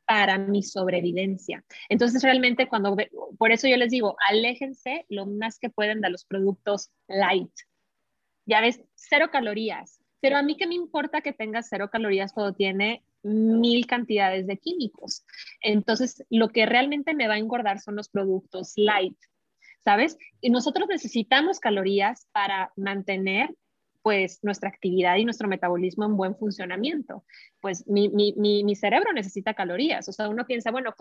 [0.06, 1.64] para mi sobrevivencia.
[1.88, 2.96] Entonces, realmente cuando,
[3.38, 7.52] por eso yo les digo, aléjense lo más que pueden de los productos light.
[8.46, 10.00] Ya ves, cero calorías.
[10.20, 14.56] Pero a mí qué me importa que tenga cero calorías cuando tiene mil cantidades de
[14.56, 15.24] químicos.
[15.60, 19.18] Entonces, lo que realmente me va a engordar son los productos light,
[19.84, 20.16] ¿sabes?
[20.40, 23.54] Y nosotros necesitamos calorías para mantener
[24.06, 27.24] pues nuestra actividad y nuestro metabolismo en buen funcionamiento.
[27.60, 30.08] Pues mi, mi, mi, cerebro necesita calorías.
[30.08, 30.94] O sea, uno piensa, bueno,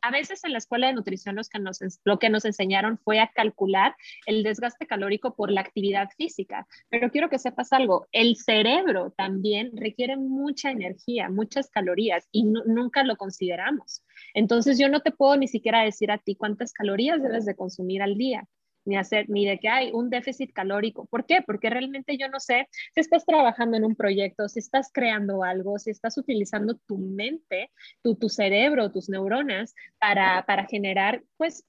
[0.00, 3.20] a veces en la escuela de nutrición los que nos, lo que nos enseñaron fue
[3.20, 6.66] a calcular el desgaste calórico por la actividad física.
[6.88, 13.04] Pero quiero que sepas algo, el cerebro también requiere mucha energía, muchas calorías y nunca
[13.04, 14.06] lo consideramos.
[14.32, 18.00] Entonces yo no te puedo ni siquiera decir a ti cuántas calorías debes de consumir
[18.00, 18.48] al día
[18.88, 21.06] ni hacer, ni de que hay un déficit calórico.
[21.06, 21.42] ¿Por qué?
[21.46, 25.78] Porque realmente yo no sé si estás trabajando en un proyecto, si estás creando algo,
[25.78, 27.70] si estás utilizando tu mente,
[28.02, 31.64] tu, tu cerebro, tus neuronas para, para generar, pues,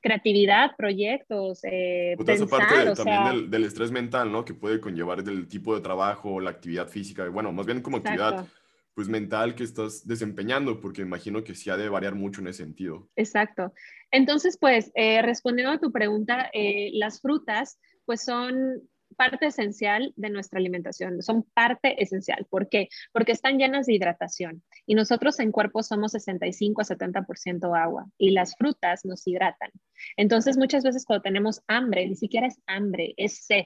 [0.00, 4.44] creatividad, proyectos, eh, pensar, parte también del, estrés mental, ¿no?
[4.44, 8.46] Que puede conllevar del tipo de trabajo, la actividad física, bueno, más bien como actividad
[8.94, 12.64] pues mental que estás desempeñando, porque imagino que sí ha de variar mucho en ese
[12.64, 13.08] sentido.
[13.16, 13.72] Exacto.
[14.10, 18.82] Entonces, pues, eh, respondiendo a tu pregunta, eh, las frutas, pues son
[19.16, 22.46] parte esencial de nuestra alimentación, son parte esencial.
[22.48, 22.88] ¿Por qué?
[23.12, 28.30] Porque están llenas de hidratación y nosotros en cuerpo somos 65 a 70% agua y
[28.30, 29.70] las frutas nos hidratan.
[30.16, 33.64] Entonces, muchas veces cuando tenemos hambre, ni siquiera es hambre, es sed.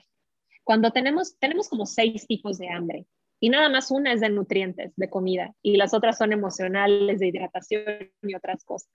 [0.64, 3.06] Cuando tenemos, tenemos como seis tipos de hambre
[3.40, 7.28] y nada más una es de nutrientes, de comida, y las otras son emocionales, de
[7.28, 8.90] hidratación y otras cosas.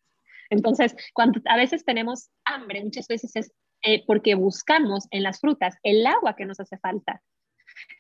[0.50, 5.76] Entonces, cuando a veces tenemos hambre, muchas veces es eh, porque buscamos en las frutas
[5.82, 7.22] el agua que nos hace falta.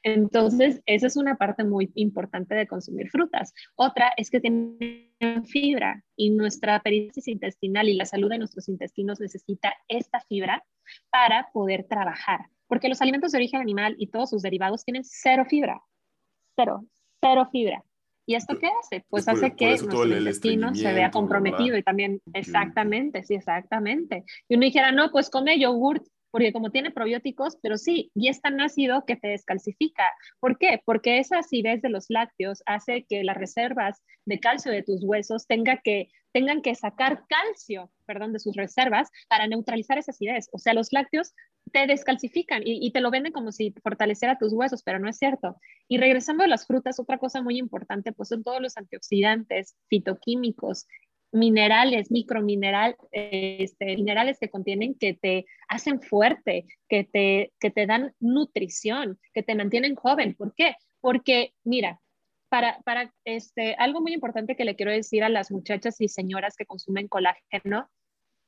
[0.03, 3.53] Entonces, esa es una parte muy importante de consumir frutas.
[3.75, 5.09] Otra es que tienen
[5.45, 10.63] fibra y nuestra peristalsis intestinal y la salud de nuestros intestinos necesita esta fibra
[11.09, 15.45] para poder trabajar, porque los alimentos de origen animal y todos sus derivados tienen cero
[15.47, 15.81] fibra
[16.55, 16.85] cero,
[17.21, 17.83] cero fibra.
[18.25, 19.03] ¿Y esto qué hace?
[19.09, 24.23] Pues hace que nuestro intestino se vea comprometido y también, exactamente, sí, exactamente.
[24.47, 28.41] Y uno dijera, no, pues come yogurt, porque como tiene probióticos, pero sí, y es
[28.41, 30.03] tan ácido que te descalcifica.
[30.39, 30.81] ¿Por qué?
[30.85, 35.45] Porque esa acidez de los lácteos hace que las reservas de calcio de tus huesos
[35.47, 40.47] tenga que, tengan que sacar calcio, perdón, de sus reservas para neutralizar esa acidez.
[40.51, 41.33] O sea, los lácteos
[41.71, 45.57] te descalcifican y, te lo venden como si fortaleciera tus huesos, pero no es cierto.
[45.87, 50.87] Y regresando a las frutas, otra cosa muy importante, pues son todos los antioxidantes, fitoquímicos,
[51.31, 58.13] minerales, micromineral, este, minerales que contienen que te hacen fuerte, que te, que te dan
[58.19, 60.35] nutrición, que te mantienen joven.
[60.35, 60.75] ¿Por qué?
[60.99, 61.99] Porque, mira,
[62.49, 66.55] para, para este, algo muy importante que le quiero decir a las muchachas y señoras
[66.57, 67.89] que consumen colágeno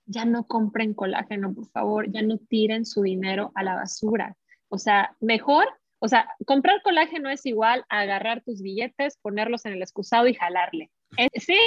[0.05, 4.35] ya no compren colágeno, por favor, ya no tiren su dinero a la basura.
[4.69, 5.67] O sea, mejor,
[5.99, 10.33] o sea, comprar colágeno es igual a agarrar tus billetes, ponerlos en el excusado y
[10.33, 10.91] jalarle.
[11.35, 11.57] sí,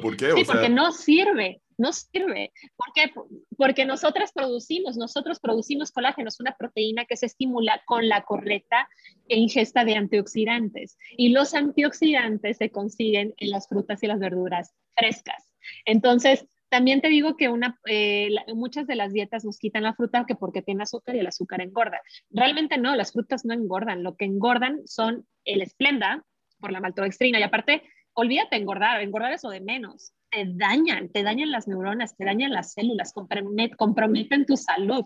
[0.00, 0.32] por qué?
[0.32, 2.52] Sí, porque no sirve, no sirve.
[2.76, 3.12] ¿Por qué?
[3.56, 8.88] Porque nosotras producimos, nosotros producimos colágeno, es una proteína que se estimula con la correcta
[9.28, 10.96] ingesta de antioxidantes.
[11.16, 15.50] Y los antioxidantes se consiguen en las frutas y las verduras frescas.
[15.84, 20.24] Entonces, también te digo que una, eh, muchas de las dietas nos quitan la fruta
[20.26, 22.00] que porque tiene azúcar y el azúcar engorda.
[22.30, 24.02] Realmente no, las frutas no engordan.
[24.02, 26.24] Lo que engordan son el esplenda
[26.58, 27.38] por la maltodextrina.
[27.38, 27.82] Y aparte,
[28.14, 30.12] olvídate engordar, engordar eso de menos.
[30.30, 35.04] Te dañan, te dañan las neuronas, te dañan las células, comprometen tu salud.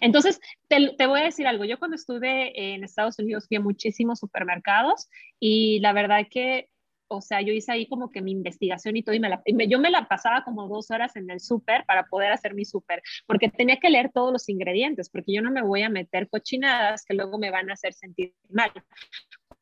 [0.00, 1.64] Entonces, te, te, voy a decir algo.
[1.64, 5.08] Yo cuando estuve en Estados Unidos fui a muchísimos supermercados
[5.40, 6.68] y la verdad que
[7.12, 9.78] o sea, yo hice ahí como que mi investigación y todo, y, me la, yo
[9.78, 13.48] me la pasaba como dos horas en el súper para poder hacer mi súper, porque
[13.48, 17.14] tenía que leer todos los ingredientes, porque yo no me voy a meter cochinadas que
[17.14, 18.72] luego me van a hacer sentir mal,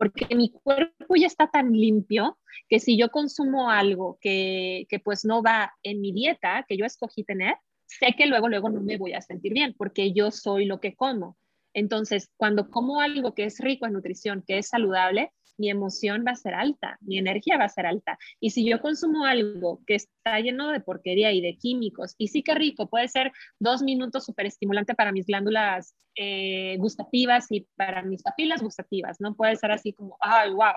[0.00, 2.38] porque mi cuerpo ya está tan limpio
[2.70, 6.86] que si yo consumo algo que, que pues no va en mi dieta, que yo
[6.86, 10.64] escogí tener, sé que luego, luego no me voy a sentir bien, porque yo soy
[10.64, 11.36] lo que como.
[11.74, 16.32] Entonces, cuando como algo que es rico en nutrición, que es saludable, mi emoción va
[16.32, 18.18] a ser alta, mi energía va a ser alta.
[18.40, 22.42] Y si yo consumo algo que está lleno de porquería y de químicos, y sí
[22.42, 28.02] que rico, puede ser dos minutos súper estimulante para mis glándulas eh, gustativas y para
[28.02, 29.34] mis papilas gustativas, ¿no?
[29.34, 30.74] Puede ser así como, ay, wow.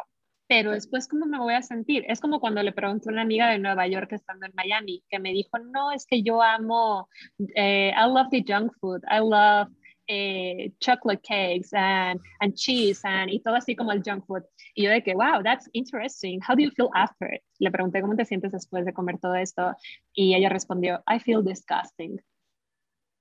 [0.47, 2.03] Pero después, ¿cómo me voy a sentir?
[2.09, 5.19] Es como cuando le pregunté a una amiga de Nueva York estando en Miami, que
[5.19, 7.07] me dijo, no, es que yo amo,
[7.55, 9.69] eh, I love the junk food, I love
[10.07, 14.43] eh, chocolate cakes and, and cheese and, y todo así como el junk food.
[14.75, 16.39] Y yo de que, wow, that's interesting.
[16.47, 17.41] How do you feel after it?
[17.59, 19.75] Le pregunté, ¿cómo te sientes después de comer todo esto?
[20.13, 22.19] Y ella respondió, I feel disgusting.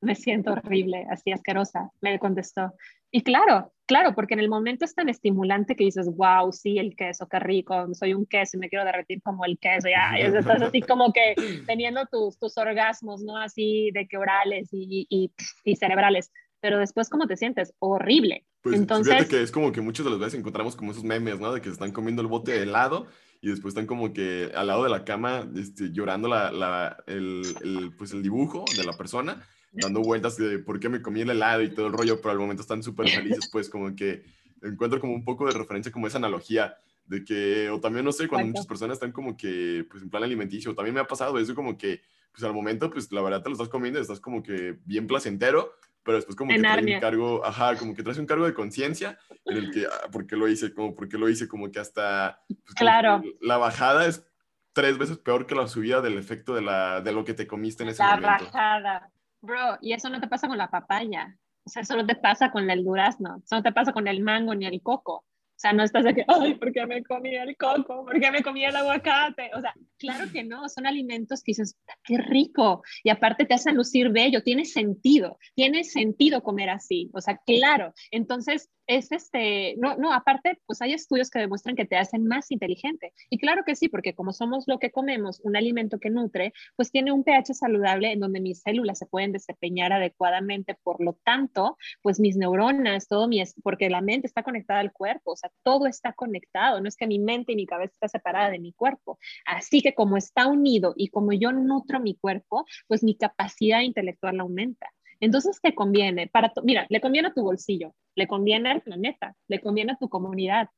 [0.01, 2.75] Me siento horrible, así asquerosa, me contestó.
[3.12, 6.97] Y claro, claro, porque en el momento es tan estimulante que dices, wow, sí, el
[6.97, 10.23] queso, qué rico, soy un queso y me quiero derretir como el queso, ya, y
[10.23, 13.37] estás así como que teniendo tus, tus orgasmos, ¿no?
[13.37, 15.31] Así de que orales y, y,
[15.62, 17.75] y cerebrales pero después, ¿cómo te sientes?
[17.81, 18.46] Horrible.
[18.62, 21.40] Pues Entonces, fíjate que es como que muchas de las veces encontramos como esos memes,
[21.40, 21.53] ¿no?
[21.53, 23.09] De que se están comiendo el bote de helado
[23.40, 27.42] y después están como que al lado de la cama este, llorando la, la, el,
[27.64, 31.31] el, pues el dibujo de la persona, dando vueltas de por qué me comí el
[31.31, 34.22] helado y todo el rollo, pero al momento están súper felices, pues como que
[34.62, 38.29] encuentro como un poco de referencia como esa analogía de que, o también no sé,
[38.29, 41.57] cuando muchas personas están como que, pues en plan alimenticio, también me ha pasado eso
[41.57, 44.79] como que, pues al momento, pues la verdad te lo estás comiendo, estás como que
[44.85, 45.72] bien placentero,
[46.03, 49.19] pero después como que trae un cargo, ajá, como que traes un cargo de conciencia
[49.45, 50.75] en el que, ah, ¿por qué lo hice?
[50.75, 51.49] Como, ¿por qué lo hice?
[51.49, 52.41] Como que hasta...
[52.49, 53.23] Pues, claro.
[53.41, 54.27] La bajada es
[54.73, 57.83] tres veces peor que la subida del efecto de, la, de lo que te comiste
[57.83, 58.27] en ese momento.
[58.27, 59.12] La bajada.
[59.41, 61.37] Bro, y eso no te pasa con la papaya.
[61.65, 63.41] O sea, eso no te pasa con el durazno.
[63.45, 65.25] Eso no te pasa con el mango ni el coco.
[65.62, 68.05] Sea, no estás que, ay, ¿por qué me comí el coco?
[68.05, 69.48] ¿Por qué me comí el aguacate?
[69.55, 72.83] O sea, claro que no, son alimentos que dices, qué rico.
[73.05, 77.11] Y aparte te hacen lucir bello, tiene sentido, tiene sentido comer así.
[77.14, 77.94] O sea, claro.
[78.11, 82.51] Entonces, es este, no, no, aparte, pues hay estudios que demuestran que te hacen más
[82.51, 83.12] inteligente.
[83.31, 86.90] Y claro que sí, porque como somos lo que comemos, un alimento que nutre, pues
[86.90, 90.77] tiene un pH saludable en donde mis células se pueden desempeñar adecuadamente.
[90.83, 95.33] Por lo tanto, pues mis neuronas, todo mi, porque la mente está conectada al cuerpo,
[95.33, 98.51] o sea, todo está conectado, no es que mi mente y mi cabeza está separada
[98.51, 99.18] de mi cuerpo.
[99.47, 104.40] Así que como está unido y como yo nutro mi cuerpo, pues mi capacidad intelectual
[104.40, 104.88] aumenta.
[105.23, 109.61] Entonces te conviene, para mira, le conviene a tu bolsillo, le conviene al planeta, le
[109.61, 110.69] conviene a tu comunidad,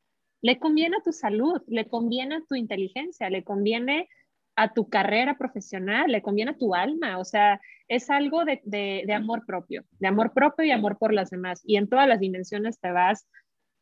[0.42, 4.06] le conviene a tu salud, le conviene a tu inteligencia, le conviene
[4.54, 9.14] a tu carrera profesional, le conviene a tu alma, o sea, es algo de, de,
[9.14, 11.62] amor propio, de amor propio y amor por las demás.
[11.64, 13.26] Y en todas las dimensiones te vas,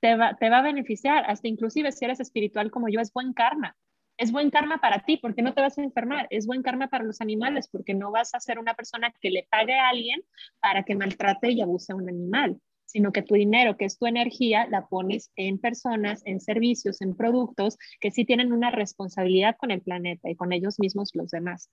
[0.00, 3.32] te va, te va a beneficiar, hasta inclusive si eres espiritual como yo, es buen
[3.32, 3.76] karma
[4.22, 7.02] es buen karma para ti porque no te vas a enfermar, es buen karma para
[7.02, 10.22] los animales porque no vas a ser una persona que le pague a alguien
[10.60, 14.06] para que maltrate y abuse a un animal, sino que tu dinero, que es tu
[14.06, 19.72] energía, la pones en personas, en servicios, en productos que sí tienen una responsabilidad con
[19.72, 21.68] el planeta y con ellos mismos los demás.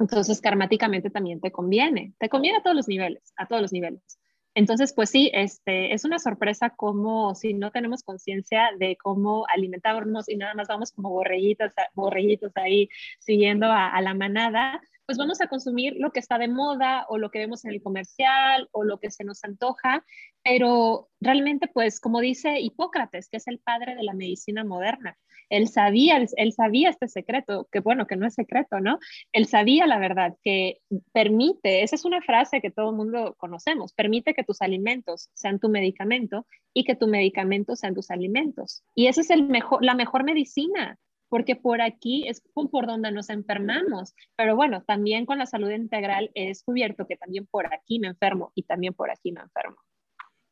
[0.00, 4.18] Entonces, karmáticamente también te conviene, te conviene a todos los niveles, a todos los niveles.
[4.54, 10.28] Entonces, pues sí, este, es una sorpresa como si no tenemos conciencia de cómo alimentarnos
[10.28, 12.88] y nada más vamos como borreguitos, borreguitos ahí
[13.20, 14.80] siguiendo a la manada,
[15.10, 17.82] pues vamos a consumir lo que está de moda o lo que vemos en el
[17.82, 20.04] comercial o lo que se nos antoja,
[20.44, 25.18] pero realmente, pues como dice Hipócrates, que es el padre de la medicina moderna,
[25.48, 29.00] él sabía, él sabía este secreto, que bueno, que no es secreto, ¿no?
[29.32, 30.78] Él sabía la verdad, que
[31.12, 35.58] permite, esa es una frase que todo el mundo conocemos, permite que tus alimentos sean
[35.58, 38.84] tu medicamento y que tu medicamento sean tus alimentos.
[38.94, 43.30] Y esa es el mejor, la mejor medicina, porque por aquí es por donde nos
[43.30, 44.14] enfermamos.
[44.36, 48.52] Pero bueno, también con la salud integral he descubierto que también por aquí me enfermo
[48.54, 49.76] y también por aquí me enfermo.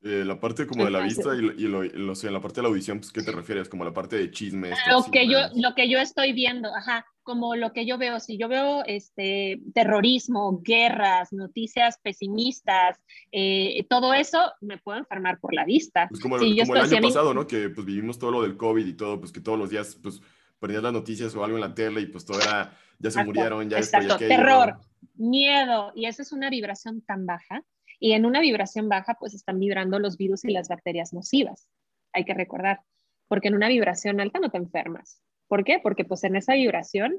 [0.01, 2.69] Eh, la parte como de la vista y, lo, lo, sé, la parte de la
[2.69, 3.69] audición, pues, ¿qué te refieres?
[3.69, 4.79] Como la parte de chismes.
[4.89, 8.39] Lo que, yo, lo que yo estoy viendo, ajá, como lo que yo veo, si
[8.39, 12.97] yo veo este, terrorismo, guerras, noticias pesimistas,
[13.33, 16.07] eh, todo eso, me puedo enfermar por la vista.
[16.09, 17.49] Pues como, el año pasado, ¿no?
[17.49, 20.23] Que pues vivimos todo lo del COVID y todo, pues que todos los días, pues
[20.59, 23.69] prendías las noticias o algo en la tele y pues todo era, ya se murieron,
[23.69, 24.79] ya Exacto, terror,
[25.15, 27.65] miedo, y esa es una vibración tan baja.
[28.01, 31.69] Y en una vibración baja, pues están vibrando los virus y las bacterias nocivas,
[32.13, 32.81] hay que recordar,
[33.27, 35.21] porque en una vibración alta no te enfermas.
[35.49, 35.81] ¿Por qué?
[35.83, 37.17] Porque pues en esa vibración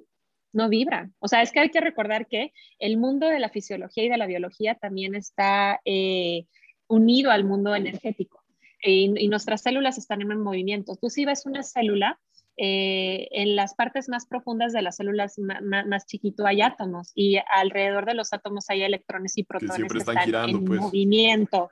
[0.53, 1.11] no vibra.
[1.19, 4.17] O sea, es que hay que recordar que el mundo de la fisiología y de
[4.17, 6.45] la biología también está eh,
[6.87, 8.39] unido al mundo energético
[8.81, 10.95] y, nuestras células están en movimiento.
[10.95, 12.19] Tú si ves una célula,
[12.62, 18.05] eh, en las partes más profundas de las células más, chiquito hay átomos y alrededor
[18.05, 20.82] de los átomos hay electrones y protones que, están, en pues.
[20.82, 21.70] movimiento.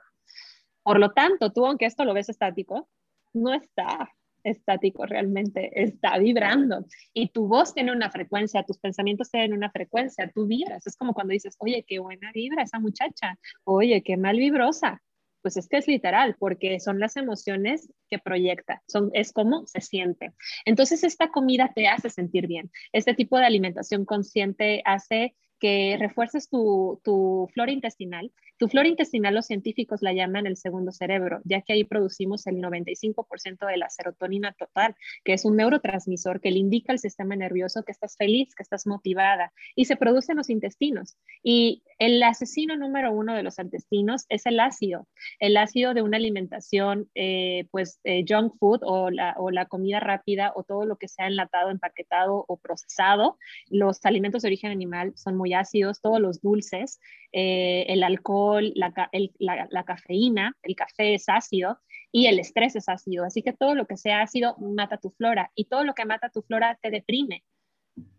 [0.82, 2.88] Por lo tanto, tú aunque esto lo ves estático,
[3.34, 4.10] no está
[4.44, 6.86] estático realmente, está vibrando.
[7.12, 10.86] Y tu voz tiene una frecuencia, tus pensamientos tienen una frecuencia, tú vibras.
[10.86, 15.02] Es como cuando dices, oye, qué buena vibra esa muchacha, oye, qué mal vibrosa.
[15.42, 19.80] Pues es que es literal, porque son las emociones que proyecta, son, es como se
[19.80, 20.32] siente.
[20.64, 22.70] Entonces, esta comida te hace sentir bien.
[22.92, 28.32] Este tipo de alimentación consciente hace que refuerces tu, tu, flora intestinal.
[28.58, 32.56] Tu flora intestinal los científicos la llaman el segundo cerebro, ya que ahí producimos el
[32.56, 37.84] 95% de la serotonina total, que es un neurotransmisor que le indica al sistema nervioso
[37.84, 41.16] que estás feliz, que estás motivada, y se produce en los intestinos.
[41.42, 45.06] Y el asesino número uno de los intestinos es el ácido,
[45.38, 50.00] el ácido de una alimentación, eh, pues eh, junk food o la, o la comida
[50.00, 53.38] rápida o todo lo que sea enlatado, empaquetado o procesado.
[53.68, 57.00] Los alimentos de origen animal son muy ácidos, todos los dulces,
[57.32, 58.92] eh, el alcohol, la,
[59.38, 61.78] la, cafeína, el café es ácido
[62.12, 63.24] y el estrés es ácido.
[63.24, 66.30] Así que todo lo que sea ácido mata tu flora y todo lo que mata
[66.30, 67.44] tu flora te deprime.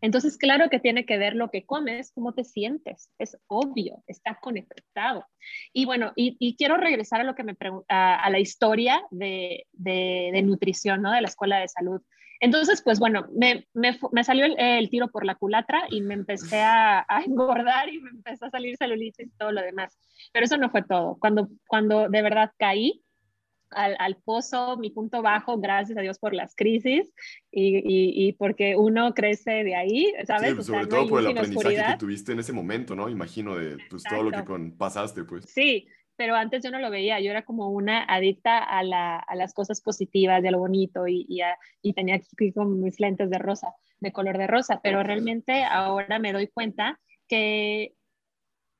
[0.01, 3.11] Entonces, claro que tiene que ver lo que comes, cómo te sientes.
[3.17, 5.25] Es obvio, está conectado.
[5.73, 7.55] Y bueno, y, quiero regresar a lo que me
[7.87, 11.11] a, a la historia de, de, de, nutrición, ¿no?
[11.11, 12.01] De la escuela de salud.
[12.39, 17.05] Entonces, pues bueno, me, me, salió el, tiro por la culatra y me empecé a,
[17.25, 19.97] engordar y me empezó a salir celulitis y todo lo demás.
[20.31, 21.17] Pero eso no fue todo.
[21.19, 23.03] Cuando, cuando de verdad caí
[23.71, 27.11] al, al pozo, mi punto bajo, gracias a Dios por las crisis
[27.51, 30.55] y, y, porque uno crece de ahí, ¿sabes?
[30.55, 33.09] Sí, sobre todo por el aprendizaje que tuviste en ese momento, ¿no?
[33.09, 35.45] Imagino de pues, todo lo que con, pasaste, pues.
[35.45, 35.87] Sí,
[36.19, 40.43] pero antes yo no lo veía, yo era como una adicta a, las cosas positivas,
[40.43, 41.25] de lo bonito y,
[41.81, 46.19] y, tenía aquí con mis lentes de rosa, de color de rosa, pero realmente ahora
[46.19, 46.99] me doy cuenta
[47.29, 47.93] que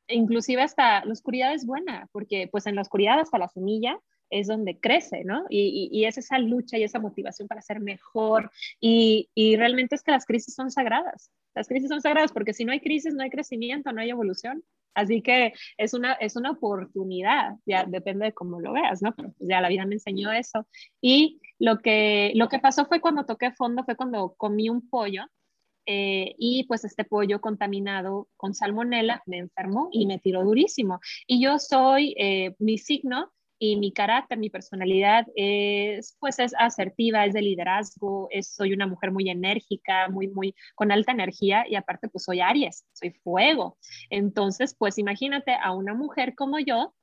[0.09, 3.97] inclusive hasta la oscuridad es buena, porque pues en la oscuridad hasta la semilla
[4.29, 5.45] es donde crece, ¿no?
[5.49, 8.51] Y, es esa lucha y esa motivación para ser mejor.
[8.81, 11.31] Y, y, realmente es que las crisis son sagradas.
[11.55, 14.61] Las crisis son sagradas porque si no hay crisis, no hay crecimiento, no hay evolución.
[14.93, 19.15] Así que es una, es una oportunidad, ya depende de cómo lo veas, ¿no?
[19.15, 20.67] Pues ya la vida me enseñó eso.
[21.01, 25.25] Y lo que, lo que pasó fue cuando toqué fondo, fue cuando comí un pollo
[25.85, 30.99] eh, y pues este pollo contaminado con salmonela me enfermó y me tiró durísimo.
[31.25, 37.25] Y yo soy, eh, mi signo y mi carácter, mi personalidad es, pues es asertiva,
[37.25, 42.07] es de liderazgo, soy una mujer muy enérgica, muy, muy, con alta energía y aparte
[42.07, 43.77] pues soy Aries, soy fuego.
[44.09, 46.95] Entonces, pues imagínate a una mujer como yo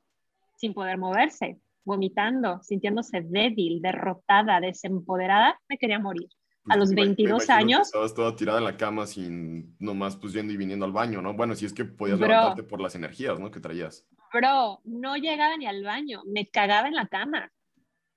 [0.57, 6.29] sin poder moverse, vomitando, sintiéndose débil, derrotada, desempoderada, me quería morir.
[6.69, 7.89] A los 22 años.
[7.89, 11.35] Estabas toda tirada en la cama sin nomás pues yendo y viniendo al baño, ¿no?
[11.35, 13.51] Bueno, si es que podías levantarte por las energías, ¿no?
[13.51, 14.07] Que traías.
[14.33, 17.53] Bro, no llegaba ni al baño, me cagaba en la cama.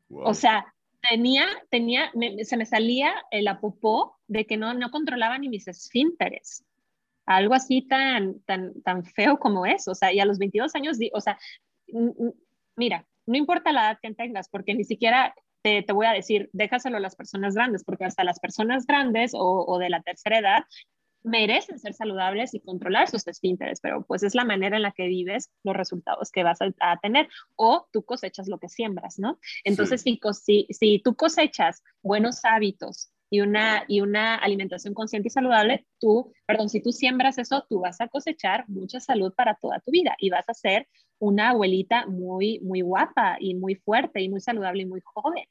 [0.10, 0.74] O sea,
[1.08, 2.12] tenía, tenía,
[2.44, 6.66] se me salía el apopó de que no, no controlaba ni mis esfínteres.
[7.26, 9.92] Algo así tan, tan, tan feo como eso.
[9.92, 11.38] O sea, y a los 22 años, o sea,
[12.76, 16.50] mira, no importa la edad que tengas, porque ni siquiera te, te, voy a decir,
[16.54, 20.40] déjaselo a las personas grandes, porque hasta las personas grandes o, o, de la tercera
[20.40, 20.64] edad
[21.24, 25.08] merecen ser saludables y controlar sus esfínteres, pero pues es la manera en la que
[25.08, 29.40] vives los resultados que vas a, tener o tú cosechas lo que siembras, ¿no?
[29.64, 35.32] Entonces, si, si, si tú cosechas buenos hábitos y una, y una alimentación consciente y
[35.32, 39.80] saludable, tú, perdón, si tú siembras eso, tú vas a cosechar mucha salud para toda
[39.80, 40.88] tu vida y vas a ser
[41.20, 45.46] una abuelita muy, muy guapa y muy fuerte y muy saludable y muy joven,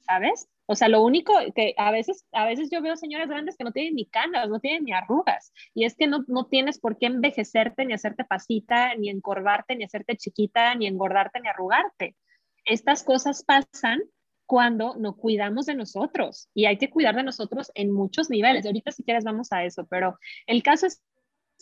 [0.00, 0.48] ¿sabes?
[0.66, 3.72] O sea, lo único que a veces, a veces yo veo señoras grandes que no
[3.72, 5.52] tienen ni canas, no tienen ni arrugas.
[5.74, 9.84] Y es que no, no tienes por qué envejecerte, ni hacerte pasita, ni encorvarte, ni
[9.84, 12.16] hacerte chiquita, ni engordarte, ni arrugarte.
[12.64, 14.00] Estas cosas pasan
[14.46, 18.66] cuando no cuidamos de nosotros y hay que cuidar de nosotros en muchos niveles.
[18.66, 21.02] Ahorita si quieres vamos a eso, pero el caso es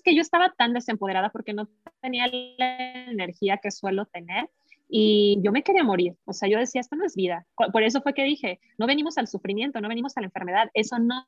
[0.03, 1.69] que yo estaba tan desempoderada porque no
[2.01, 4.49] tenía la energía que suelo tener
[4.89, 7.47] y yo me quería morir, o sea, yo decía, esto no es vida.
[7.55, 10.99] Por eso fue que dije, no venimos al sufrimiento, no venimos a la enfermedad, eso
[10.99, 11.27] no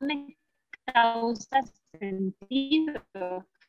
[0.00, 0.36] me
[0.84, 1.62] causa
[1.98, 3.02] sentido.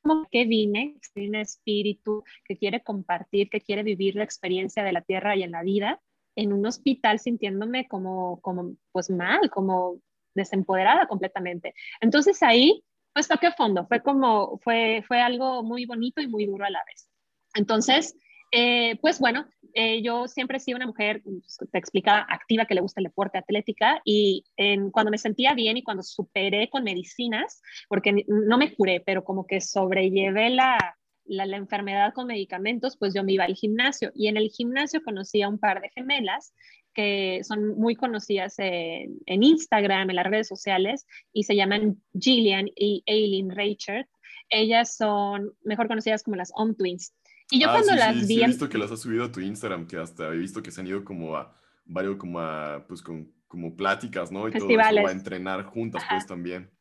[0.01, 4.91] Como que vine, soy un espíritu que quiere compartir, que quiere vivir la experiencia de
[4.91, 6.01] la tierra y en la vida,
[6.35, 10.01] en un hospital sintiéndome como, como pues mal, como
[10.35, 11.73] desempoderada completamente.
[11.99, 12.83] Entonces ahí,
[13.17, 16.83] pues toqué fondo, fue como, fue, fue algo muy bonito y muy duro a la
[16.85, 17.09] vez.
[17.55, 18.15] Entonces,
[18.51, 22.75] eh, pues bueno, eh, yo siempre he sido una mujer, pues, te explicaba, activa, que
[22.75, 24.45] le gusta el deporte, atlética, y
[24.91, 27.59] cuando me sentía bien y cuando superé con medicinas,
[27.89, 30.77] porque no me curé, pero como que sobrellevé la,
[31.25, 35.41] la, enfermedad con medicamentos, pues yo me iba al gimnasio y en el gimnasio conocí
[35.41, 36.53] a un par de gemelas
[36.97, 42.69] que son muy conocidas en, en Instagram, en las redes sociales, y se llaman Gillian
[42.75, 44.09] y Aileen Reichert.
[44.49, 47.13] Ellas son mejor conocidas como las Om Twins.
[47.51, 48.37] Y yo ah, cuando las vi...
[48.37, 50.71] Sí, he visto que las has subido a tu Instagram, que hasta he visto que
[50.71, 54.49] se han ido como a varios, como a, pues con, como pláticas, ¿no?
[54.49, 54.89] Y Festivales.
[54.89, 56.71] todo eso, a entrenar juntas, pues también.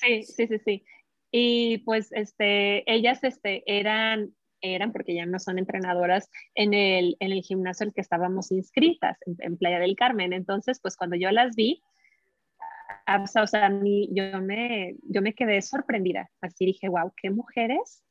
[0.00, 0.84] Sí, sí, sí, sí.
[1.30, 4.34] Y pues este, ellas este, eran,
[4.74, 8.50] eran, porque ya no son entrenadoras, en el, en el gimnasio en el que estábamos
[8.52, 10.32] inscritas, en, Playa del Carmen.
[10.32, 11.82] Entonces, pues cuando yo las vi,
[13.06, 16.30] ah, o sea, a mí, yo, me, yo me quedé sorprendida.
[16.40, 18.02] Así dije, wow, qué mujeres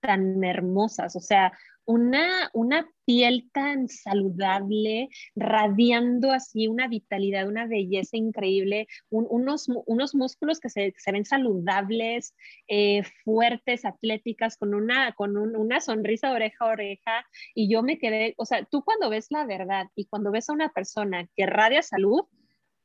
[0.00, 1.52] tan hermosas, o sea,
[1.86, 10.58] una, una piel tan saludable, radiando así una vitalidad, una belleza increíble, unos, unos músculos
[10.60, 12.34] que se, se ven saludables,
[12.68, 17.26] eh, fuertes, atléticas, con, una, con una sonrisa oreja a oreja.
[17.54, 20.52] Y yo me quedé, o sea, tú cuando ves la verdad y cuando ves a
[20.52, 22.22] una persona que radia salud,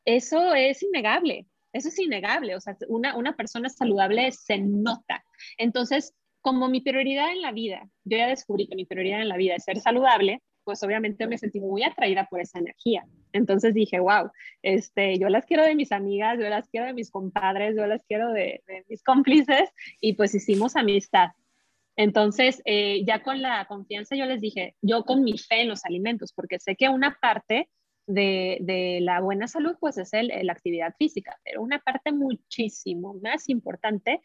[0.05, 1.47] eso es innegable.
[1.73, 5.23] Eso es innegable, o sea, una, una persona saludable se nota.
[5.57, 9.37] Entonces, como mi prioridad en la vida, yo ya descubrí que mi prioridad en la
[9.37, 13.05] vida es ser saludable, pues obviamente me sentí muy atraída por esa energía.
[13.33, 14.29] Entonces dije, wow,
[14.61, 18.03] este, yo las quiero de mis amigas, yo las quiero de mis compadres, yo las
[18.05, 19.69] quiero de, mis cómplices
[19.99, 21.29] y pues hicimos amistad.
[21.95, 25.85] Entonces, eh, ya con la confianza yo les dije, yo con mi fe en los
[25.85, 27.69] alimentos, porque sé que una parte
[28.07, 33.49] de, la buena salud pues es el, la actividad física, pero una parte muchísimo más
[33.49, 34.21] importante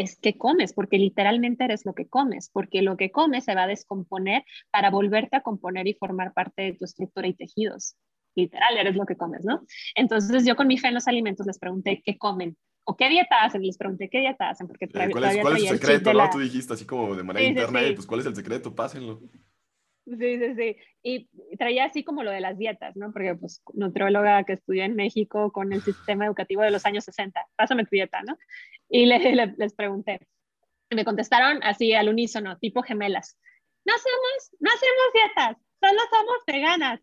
[0.00, 3.64] es que comes, porque literalmente eres lo que comes, porque lo que comes se va
[3.64, 7.96] a descomponer para volverte a componer y formar parte de tu estructura y tejidos.
[8.34, 9.62] Literal, eres lo que comes, ¿no?
[9.94, 13.44] Entonces yo con mi fe en los alimentos les pregunté qué comen o qué dieta
[13.44, 16.30] hacen, les pregunté qué dieta hacen, porque eh, ¿Cuál es, ¿cuál es el secreto, no?
[16.30, 18.74] Tú dijiste así como de manera interna, pues ¿cuál es el secreto?
[18.74, 19.20] Pásenlo.
[20.18, 20.76] Sí, sí, sí.
[21.02, 23.12] Y traía así como lo de las dietas, ¿no?
[23.12, 27.40] Porque pues nutrióloga que estudió en México con el sistema educativo de los años 60,
[27.54, 28.36] pásame tu dieta, ¿no?
[28.88, 30.26] Y les pregunté.
[30.90, 33.38] Y me contestaron así al unísono, tipo gemelas.
[33.84, 37.00] No hacemos, no hacemos dietas, solo somos veganas.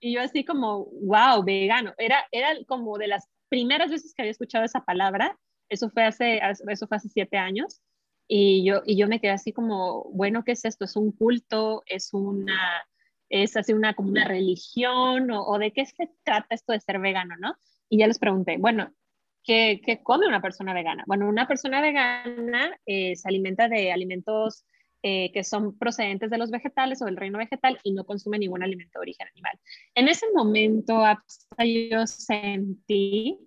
[0.00, 1.94] Y yo así como, wow, vegano.
[1.96, 5.38] Era, era como de las primeras veces que había escuchado esa palabra.
[5.68, 7.80] Eso fue hace, eso fue hace siete años.
[8.28, 10.84] Y yo, y yo me quedé así como, bueno, ¿qué es esto?
[10.84, 11.82] ¿Es un culto?
[11.86, 12.86] ¿Es una,
[13.28, 15.30] es así una, como una religión?
[15.30, 17.54] ¿O, de qué se trata esto de ser vegano, no?
[17.88, 18.92] Y ya les pregunté, bueno,
[19.44, 21.04] ¿qué, qué come una persona vegana?
[21.06, 24.64] Bueno, una persona vegana eh, se alimenta de alimentos
[25.08, 28.64] eh, que son procedentes de los vegetales o del reino vegetal y no consume ningún
[28.64, 29.56] alimento de origen animal.
[29.94, 31.00] En ese momento,
[31.58, 33.38] yo sentí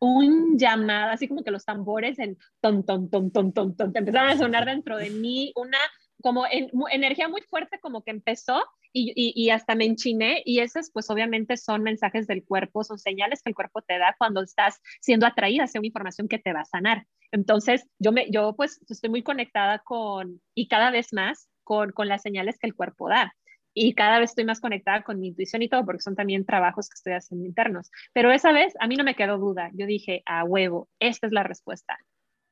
[0.00, 4.30] un llamado, así como que los tambores en ton, ton, ton, ton, ton, ton, empezaron
[4.30, 5.78] a sonar dentro de mí, una
[6.22, 10.90] como en, energía muy fuerte como que empezó y, y, hasta me enchiné y esos
[10.90, 14.80] pues obviamente son mensajes del cuerpo, son señales que el cuerpo te da cuando estás
[15.00, 17.06] siendo atraída hacia una información que te va a sanar.
[17.30, 22.08] Entonces yo, me, yo pues estoy muy conectada con y cada vez más con, con
[22.08, 23.36] las señales que el cuerpo da
[23.80, 26.88] y cada vez estoy más conectada con mi intuición y todo, porque son también trabajos
[26.88, 27.90] que estoy haciendo internos.
[28.12, 29.70] Pero esa vez a mí no me quedó duda.
[29.74, 31.96] Yo dije, a huevo, esta es la respuesta.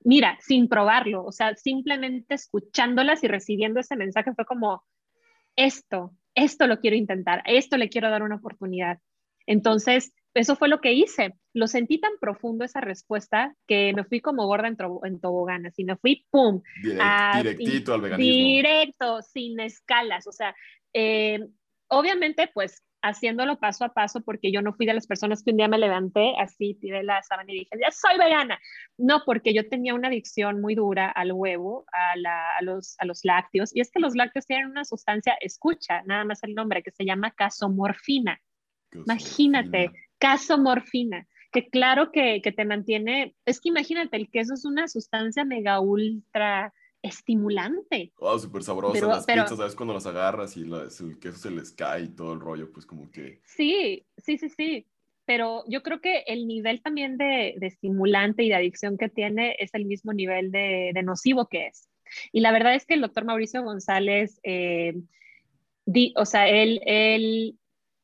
[0.05, 4.85] Mira, sin probarlo, o sea, simplemente escuchándolas y recibiendo ese mensaje fue como,
[5.57, 8.99] esto, esto lo quiero intentar, esto le quiero dar una oportunidad.
[9.47, 11.35] Entonces, eso fue lo que hice.
[11.55, 15.83] Lo sentí tan profundo esa respuesta que me fui como gorda en, en tobogán, así
[15.85, 16.63] me fui, ¡pum!
[16.83, 18.33] directito al veganismo.
[18.33, 20.27] Directo, sin escalas.
[20.27, 20.55] O sea,
[20.99, 21.47] eh,
[21.89, 25.59] obviamente, pues haciéndolo paso a paso, porque yo no fui de las personas que un
[25.59, 28.59] día me levanté así, tiré la sábana y dije, ya soy vegana.
[28.97, 33.77] No, porque yo tenía una adicción muy dura al huevo, a, los, a los lácteos,
[33.77, 37.05] y es que los lácteos tienen una sustancia, escucha, nada más el nombre, que se
[37.05, 38.41] llama casomorfina.
[38.93, 44.89] Imagínate, casomorfina, que claro que, que te mantiene, es que imagínate, el queso es una
[44.89, 46.73] sustancia mega ultra
[47.03, 48.13] estimulante.
[48.19, 49.07] Wow, súper sabroso.
[49.07, 49.75] las pizzas, ¿sabes?
[49.75, 53.11] Cuando las agarras y el queso se les cae y todo el rollo, pues como
[53.11, 53.41] que...
[53.45, 54.87] Sí, sí, sí, sí.
[55.25, 59.57] Pero yo creo que el nivel también de, de estimulante y de adicción que tiene
[59.59, 61.89] es el mismo nivel de, de, nocivo que es.
[62.33, 64.95] Y la verdad es que el doctor Mauricio González, eh,
[66.15, 67.59] o sea, él, él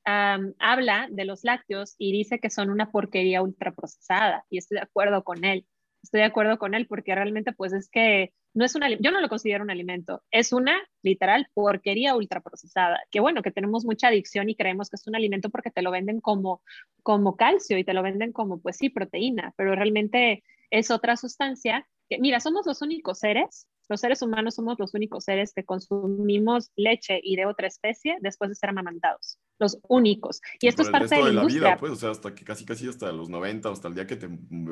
[0.04, 5.22] habla de los lácteos y dice que son una porquería ultraprocesada y estoy de acuerdo
[5.22, 5.66] con él.
[6.02, 9.20] Estoy de acuerdo con él porque realmente pues es que no es una, yo no
[9.20, 14.50] lo considero un alimento, es una literal porquería ultraprocesada, que bueno, que tenemos mucha adicción
[14.50, 16.62] y creemos que es un alimento porque te lo venden como,
[17.02, 21.86] como calcio y te lo venden como, pues sí, proteína, pero realmente es otra sustancia
[22.08, 26.70] que, mira, somos los únicos seres, los seres humanos somos los únicos seres que consumimos
[26.76, 30.40] leche y de otra especie después de ser amamantados, los únicos.
[30.60, 33.12] Y esto es parte de la, vida, pues, o sea, hasta que casi casi hasta
[33.12, 34.28] los 90, hasta el día que te,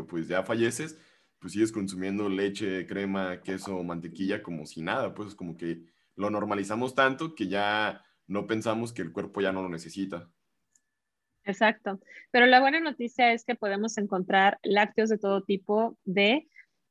[0.08, 0.98] pues ya falleces,
[1.40, 5.82] pues sigues consumiendo leche, crema, queso, mantequilla como si nada, pues es como que
[6.14, 10.30] lo normalizamos tanto que ya no pensamos que el cuerpo ya no lo necesita.
[11.44, 11.98] Exacto.
[12.30, 16.46] Pero la buena noticia es que podemos encontrar lácteos de todo tipo de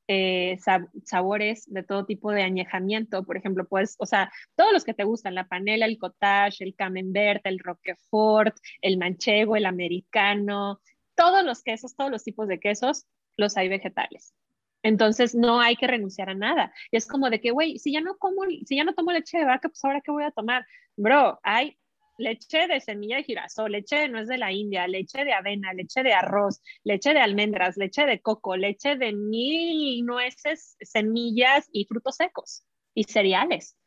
[0.07, 0.57] eh,
[1.05, 3.23] sabores, de todo tipo de añejamiento.
[3.23, 6.75] Por ejemplo, pues, o sea, todos los que te gustan, la panela, el cottage, el
[6.75, 10.81] camembert, el roquefort, el manchego, el americano,
[11.13, 13.05] todos los quesos, todos los tipos de quesos,
[13.39, 14.33] los hay vegetales.
[14.83, 16.73] Entonces no hay que renunciar a nada.
[16.91, 19.37] Y es como de que, güey, si ya no como, si ya no tomo leche
[19.37, 20.65] de vaca, pues ahora qué voy a tomar.
[20.95, 21.77] Bro, hay
[22.17, 26.03] leche de semilla de girasol, leche de nuez de la India, leche de avena, leche
[26.03, 32.15] de arroz, leche de almendras, leche de coco, leche de mil nueces, semillas y frutos
[32.15, 32.63] secos
[32.93, 33.77] y cereales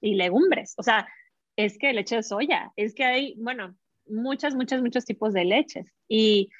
[0.00, 0.74] y legumbres.
[0.78, 1.08] O sea,
[1.56, 5.92] es que leche de soya, es que hay, bueno, muchas, muchas, muchos tipos de leches.
[6.08, 6.50] Y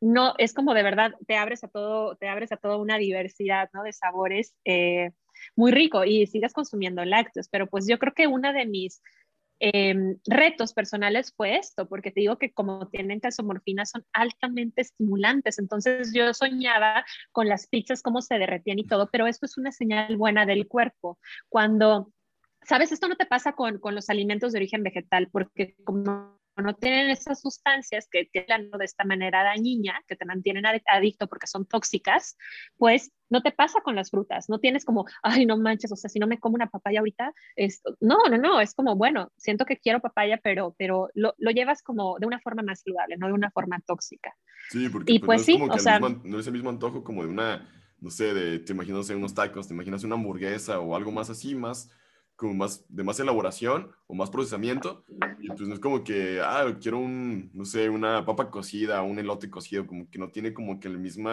[0.00, 3.68] no, es como de verdad, te abres a todo, te abres a toda una diversidad,
[3.72, 3.82] ¿no?
[3.82, 5.10] De sabores eh,
[5.56, 9.02] muy rico y sigas consumiendo lácteos, pero pues yo creo que una de mis
[9.58, 15.58] em, retos personales fue esto, porque te digo que como tienen calzomorfina son altamente estimulantes,
[15.58, 19.72] entonces yo soñaba con las pizzas, cómo se derretían y todo, pero esto es una
[19.72, 21.18] señal buena del cuerpo.
[21.50, 22.10] Cuando,
[22.62, 26.74] sabes, esto no te pasa con, con los alimentos de origen vegetal, porque como no
[26.74, 31.66] tienen esas sustancias que te de esta manera dañina, que te mantienen adicto porque son
[31.66, 32.36] tóxicas,
[32.76, 36.10] pues no te pasa con las frutas, no tienes como, ay, no manches, o sea,
[36.10, 39.64] si no me como una papaya ahorita, esto, no, no, no, es como, bueno, siento
[39.64, 43.28] que quiero papaya, pero, pero lo, lo llevas como de una forma más saludable, no
[43.28, 44.34] de una forma tóxica.
[44.70, 47.22] Sí, porque y pues, pues no sí, o sea, no es el mismo antojo como
[47.22, 47.68] de una,
[48.00, 51.54] no sé, de, te imaginas unos tacos, te imaginas una hamburguesa o algo más así,
[51.54, 51.90] más
[52.40, 55.04] como más, de más elaboración o más procesamiento.
[55.42, 59.18] Y pues no es como que, ah, quiero un, no sé, una papa cocida, un
[59.18, 61.28] elote cocido, como que no tiene como que el mismo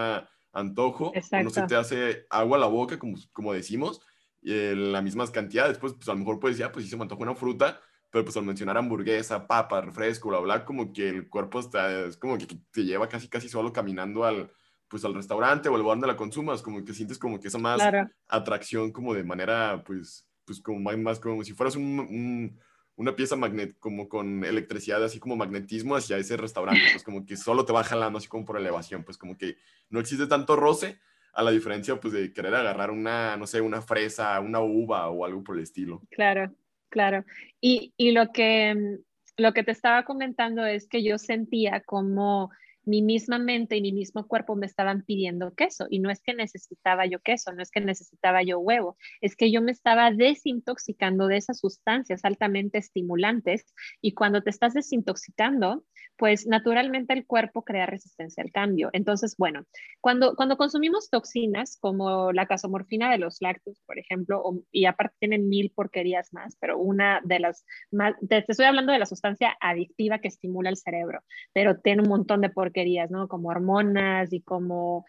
[0.51, 4.01] antojo, no se te hace agua a la boca, como, como decimos,
[4.41, 5.71] y las mismas cantidades.
[5.71, 7.79] Después, pues a lo mejor puedes decir, ah, pues sí se me antoja una fruta,
[8.09, 12.17] pero pues al mencionar hamburguesa, papa, refresco, bla, bla, como que el cuerpo está, es
[12.17, 14.51] como que te lleva casi, casi solo caminando al,
[14.89, 17.59] pues al restaurante o al lugar donde la consumas, como que sientes como que esa
[17.59, 17.79] más
[18.27, 22.57] atracción como de manera, pues, pues como más, como si fueras un,
[22.95, 27.35] una pieza magnet, como con electricidad, así como magnetismo hacia ese restaurante, pues como que
[27.37, 29.57] solo te va jalando así como por elevación, pues como que
[29.89, 30.99] no existe tanto roce
[31.33, 35.25] a la diferencia pues de querer agarrar una, no sé, una fresa, una uva o
[35.25, 36.01] algo por el estilo.
[36.09, 36.51] Claro,
[36.89, 37.25] claro.
[37.61, 38.97] Y, y lo, que,
[39.35, 42.49] lo que te estaba comentando es que yo sentía como
[42.87, 45.87] mi misma mente y mi mismo cuerpo me estaban pidiendo queso.
[45.89, 49.51] Y no es que necesitaba yo queso, no es que necesitaba yo huevo, es que
[49.51, 53.65] yo me estaba desintoxicando de esas sustancias altamente estimulantes.
[54.01, 55.83] Y cuando te estás desintoxicando,
[56.17, 58.89] pues naturalmente el cuerpo crea resistencia al cambio.
[58.93, 59.63] Entonces, bueno,
[60.01, 65.47] cuando, cuando consumimos toxinas como la casomorfina de los lácteos, por ejemplo, y aparte tienen
[65.47, 70.19] mil porquerías más, pero una de las más, te, estoy hablando de la sustancia adictiva
[70.19, 71.21] que estimula el cerebro,
[71.53, 73.27] pero tiene un montón de porquerías, ¿no?
[73.27, 75.05] Como hormonas y como,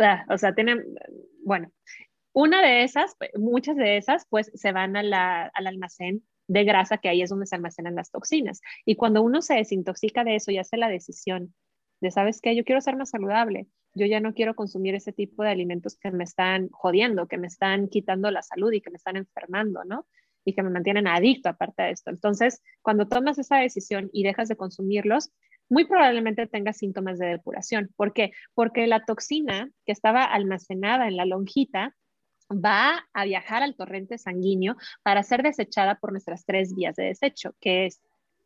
[0.00, 0.84] ah, o sea, tienen,
[1.44, 1.70] bueno,
[2.32, 5.12] una de esas, muchas de esas, pues se van al
[5.54, 8.60] almacén de grasa, que ahí es donde se almacenan las toxinas.
[8.84, 11.54] Y cuando uno se desintoxica de eso y hace la decisión
[12.00, 12.54] de, ¿sabes qué?
[12.54, 16.10] Yo quiero ser más saludable, yo ya no quiero consumir ese tipo de alimentos que
[16.10, 20.06] me están jodiendo, que me están quitando la salud y que me están enfermando, ¿no?
[20.44, 22.10] Y que me mantienen adicto aparte de esto.
[22.10, 25.32] Entonces, cuando tomas esa decisión y dejas de consumirlos,
[25.68, 27.90] muy probablemente tengas síntomas de depuración.
[27.96, 28.32] ¿Por qué?
[28.54, 31.96] Porque la toxina que estaba almacenada en la lonjita
[32.50, 37.54] va a viajar al torrente sanguíneo para ser desechada por nuestras tres vías de desecho,
[37.60, 38.00] que es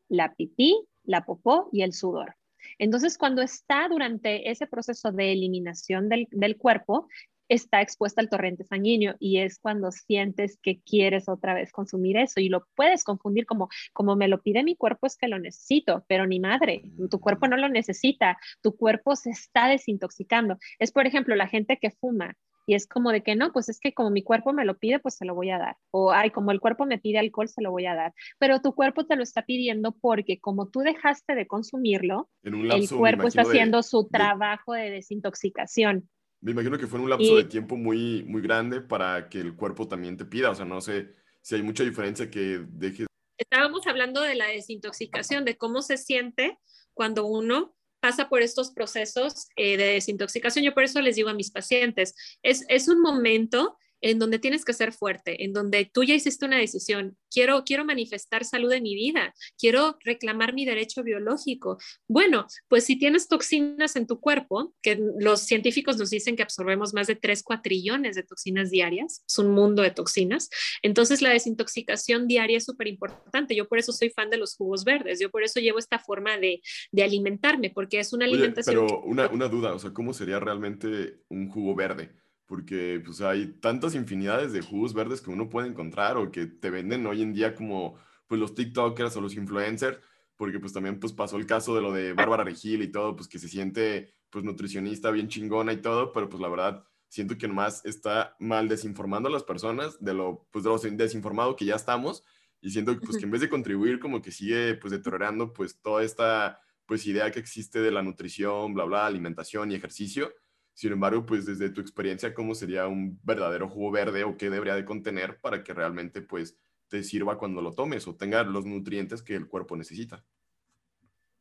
[0.08, 2.36] la pipí, la popó y el sudor.
[2.78, 7.08] Entonces, cuando está durante ese proceso de eliminación del, cuerpo,
[7.48, 12.38] está expuesta al torrente sanguíneo y es cuando sientes que quieres otra vez consumir eso
[12.38, 16.04] y lo puedes confundir como, como me lo pide mi cuerpo es que lo necesito,
[16.06, 20.58] pero ni madre, tu cuerpo no lo necesita, tu cuerpo se está desintoxicando.
[20.78, 22.36] Es, por ejemplo, la gente que fuma
[22.70, 25.00] Y es como de que no, pues es que como mi cuerpo me lo pide,
[25.00, 25.76] pues se lo voy a dar.
[25.90, 28.14] O, ay, como el cuerpo me pide alcohol, se lo voy a dar.
[28.38, 33.26] Pero tu cuerpo te lo está pidiendo porque como tú dejaste de consumirlo, el cuerpo
[33.26, 36.08] está haciendo su trabajo de desintoxicación.
[36.40, 39.56] Me imagino que fue en un lapso de tiempo muy, muy grande para que el
[39.56, 40.50] cuerpo también te pida.
[40.50, 43.08] O sea, no sé si hay mucha diferencia que dejes.
[43.36, 46.56] Estábamos hablando de la desintoxicación, de cómo se siente
[46.94, 50.64] cuando uno pasa por estos procesos eh, de desintoxicación.
[50.64, 54.64] Yo por eso les digo a mis pacientes, es, es un momento en donde tienes
[54.64, 58.82] que ser fuerte, en donde tú ya hiciste una decisión, quiero, quiero manifestar salud en
[58.82, 61.78] mi vida, quiero reclamar mi derecho biológico.
[62.08, 66.94] Bueno, pues si tienes toxinas en tu cuerpo, que los científicos nos dicen que absorbemos
[66.94, 70.48] más de 3 cuatrillones de toxinas diarias, es un mundo de toxinas,
[70.82, 73.54] entonces la desintoxicación diaria es súper importante.
[73.54, 76.38] Yo por eso soy fan de los jugos verdes, yo por eso llevo esta forma
[76.38, 76.60] de,
[76.92, 78.86] de alimentarme, porque es una alimentación.
[78.86, 82.10] pero una, una duda, o sea, ¿cómo sería realmente un jugo verde?
[82.50, 86.68] Porque pues hay tantas infinidades de jugos verdes que uno puede encontrar o que te
[86.68, 87.94] venden hoy en día como
[88.26, 90.00] pues los TikTokers o los influencers,
[90.34, 93.28] porque pues también pues pasó el caso de lo de Bárbara Regil y todo, pues
[93.28, 97.46] que se siente pues nutricionista bien chingona y todo, pero pues la verdad siento que
[97.46, 101.76] nomás está mal desinformando a las personas de lo pues de lo desinformado que ya
[101.76, 102.24] estamos
[102.60, 105.80] y siento que pues que en vez de contribuir como que sigue pues deteriorando pues
[105.80, 110.32] toda esta pues idea que existe de la nutrición, bla bla, alimentación y ejercicio
[110.80, 114.74] sin embargo, pues desde tu experiencia, ¿cómo sería un verdadero jugo verde o qué debería
[114.74, 116.56] de contener para que realmente pues
[116.88, 120.24] te sirva cuando lo tomes o tenga los nutrientes que el cuerpo necesita?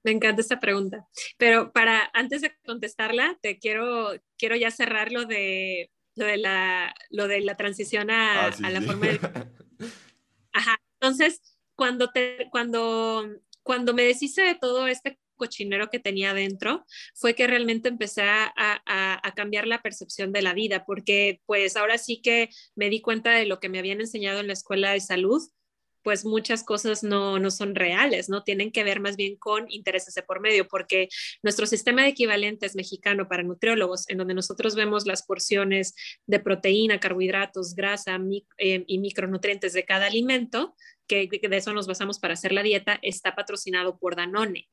[0.03, 5.23] Me encanta esta pregunta, pero para antes de contestarla, te quiero, quiero ya cerrar lo
[5.23, 9.19] de, lo de, la, lo de la transición a, ah, a la forma de...
[10.51, 13.25] Ajá, entonces, cuando, te, cuando,
[13.63, 16.85] cuando me deshice de todo este cochinero que tenía dentro,
[17.15, 21.97] fue que realmente empecé a, a, cambiar la percepción de la vida, porque pues ahora
[21.97, 24.99] sí que me di cuenta de lo que me habían enseñado en la escuela de
[24.99, 25.41] salud,
[26.03, 28.43] pues muchas cosas no, no, son reales, ¿no?
[28.43, 31.09] Tienen que ver más bien con intereses de por medio, porque
[31.43, 35.93] nuestro sistema de equivalentes mexicano para nutriólogos, en donde nosotros vemos las porciones
[36.25, 38.19] de proteína, carbohidratos, grasa
[38.57, 40.75] eh, y micronutrientes de cada alimento,
[41.07, 44.69] que de eso nos basamos para hacer la dieta, está patrocinado por Danone.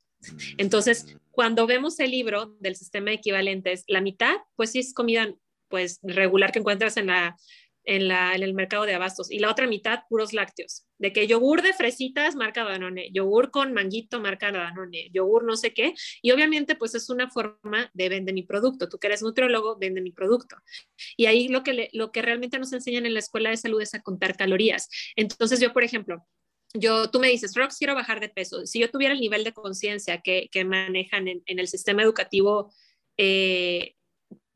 [0.59, 5.35] Entonces, cuando vemos el libro del sistema de equivalentes, la mitad, pues sí es comida
[5.69, 7.37] pues regular que encuentras en la
[7.87, 10.85] en, la, en el mercado de abastos y la otra mitad puros lácteos.
[10.99, 15.73] De que yogur de fresitas marca Danone, yogur con manguito marca Danone, yogur no sé
[15.73, 15.95] qué.
[16.21, 18.89] Y obviamente pues es una forma de vender mi producto.
[18.89, 20.57] Tú que eres nutriólogo, vende mi producto.
[21.17, 23.95] Y ahí lo que, lo que realmente nos enseñan en la escuela de salud es
[23.95, 24.89] a contar calorías.
[25.15, 26.27] Entonces yo, por ejemplo,
[26.75, 28.67] yo, tú me dices, Rox, quiero bajar de peso.
[28.67, 32.73] Si yo tuviera el nivel de conciencia que, que, manejan en, en, el sistema educativo
[33.17, 33.96] eh,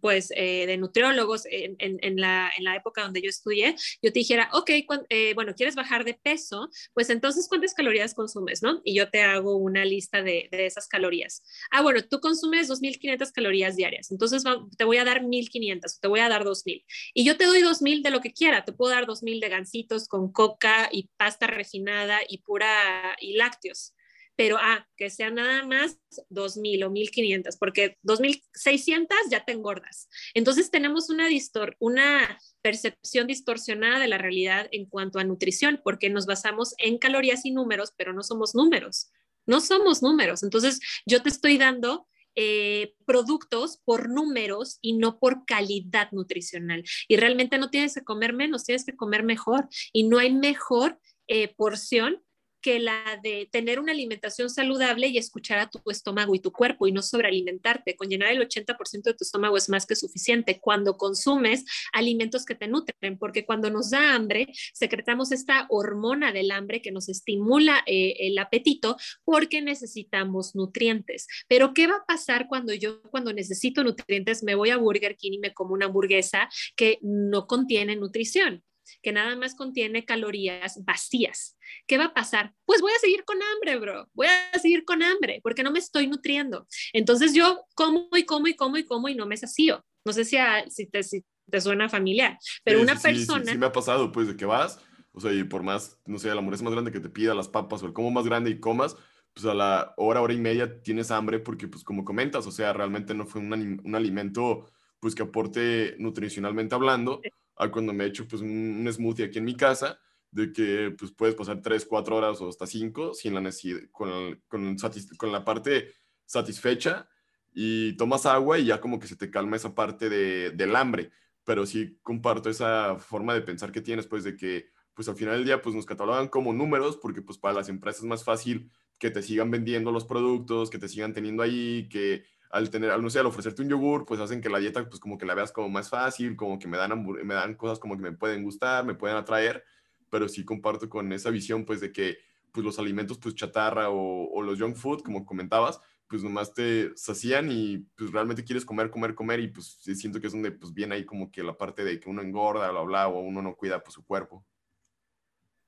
[0.01, 1.77] pues eh, de nutriólogos en,
[2.21, 4.71] la, en, la, época donde yo estudié, yo te dijera, ok,
[5.09, 6.71] eh, bueno, ¿quieres bajar de peso?
[6.95, 8.63] Pues entonces, ¿cuántas calorías consumes?
[8.63, 8.81] ¿no?
[8.85, 11.43] Y yo te hago una lista de, de esas calorías.
[11.71, 14.45] Ah, bueno, tú consumes 2.500 calorías diarias, entonces
[14.77, 16.85] te voy a dar 1.500, te voy a dar 2.000.
[17.15, 20.09] Y yo te doy 2.000 de lo que quiera, te puedo dar 2.000 de gancitos
[20.09, 23.95] con coca y pasta refinada y pura y lácteos
[24.41, 30.09] pero ah, que sea nada más 2.000 o 1.500, porque 2.600 ya te engordas.
[30.33, 36.09] Entonces tenemos una, distor una percepción distorsionada de la realidad en cuanto a nutrición, porque
[36.09, 39.13] nos basamos en calorías y números, pero no somos números,
[39.45, 40.43] no somos números.
[40.43, 46.83] Entonces yo te estoy dando eh, productos por números y no por calidad nutricional.
[47.09, 49.69] Y realmente no tienes que comer menos, tienes que comer mejor.
[49.93, 52.23] Y no hay mejor eh, porción
[52.61, 56.87] que la de tener una alimentación saludable y escuchar a tu estómago y tu cuerpo
[56.87, 57.97] y no sobrealimentarte.
[57.97, 62.55] Con llenar el 80% de tu estómago es más que suficiente cuando consumes alimentos que
[62.55, 67.83] te nutren, porque cuando nos da hambre, secretamos esta hormona del hambre que nos estimula
[67.87, 71.27] eh, el apetito porque necesitamos nutrientes.
[71.49, 75.33] Pero ¿qué va a pasar cuando yo, cuando necesito nutrientes, me voy a Burger King
[75.33, 78.63] y me como una hamburguesa que no contiene nutrición?
[79.03, 81.57] Que nada más contiene calorías vacías.
[81.87, 82.55] ¿Qué va a pasar?
[82.65, 84.09] Pues voy a seguir con hambre, bro.
[84.13, 86.67] Voy a seguir con hambre porque no me estoy nutriendo.
[86.93, 89.85] Entonces yo como y como y como y como y no me sacío.
[90.05, 90.37] No sé si,
[90.69, 93.45] si, te, si te suena familiar, pero una persona...
[93.45, 94.81] Sí, sí, me ha pasado, pues, de que vas,
[95.13, 97.49] o sea, y por más, no sé, la hamburguesa más grande que te pida, las
[97.49, 98.97] papas o el como más grande y comas,
[99.35, 102.73] pues a la hora, hora y media tienes hambre porque, pues, como comentas, o sea,
[102.73, 104.71] realmente no fue un, un alimento,
[105.01, 107.21] pues, que aporte nutricionalmente hablando,
[107.61, 110.01] a cuando me echo pues un, smoothie aquí en mi casa,
[110.31, 114.43] de que pues puedes pasar 3, 4 horas o hasta 5 sin la necesidad, con,
[114.49, 114.77] con,
[115.17, 115.93] con, la parte
[116.25, 117.09] satisfecha
[117.53, 121.11] y tomas agua y ya como que se te calma esa parte de, del hambre.
[121.45, 125.35] pero sí comparto esa forma de pensar que tienes, pues de que pues al final
[125.37, 128.71] del día pues nos catalogan como números porque pues para las empresas es más fácil
[128.99, 133.03] que te sigan vendiendo los productos, que te sigan teniendo ahí, que al tener, al,
[133.03, 135.35] no sé, al ofrecerte un yogur, pues hacen que la dieta, pues como que la
[135.35, 138.43] veas como más fácil, como que me dan, me dan cosas como que me pueden
[138.43, 139.65] gustar, me pueden atraer,
[140.11, 142.19] pero sí comparto con esa visión, pues de que,
[142.53, 146.91] pues los alimentos, pues chatarra o, o los junk food, como comentabas, pues nomás te
[146.97, 150.75] sacían y pues realmente quieres comer, comer, comer y pues siento que es donde pues
[150.75, 153.55] viene ahí como que la parte de que uno engorda, bla, bla, o uno no
[153.55, 154.45] cuida pues su cuerpo.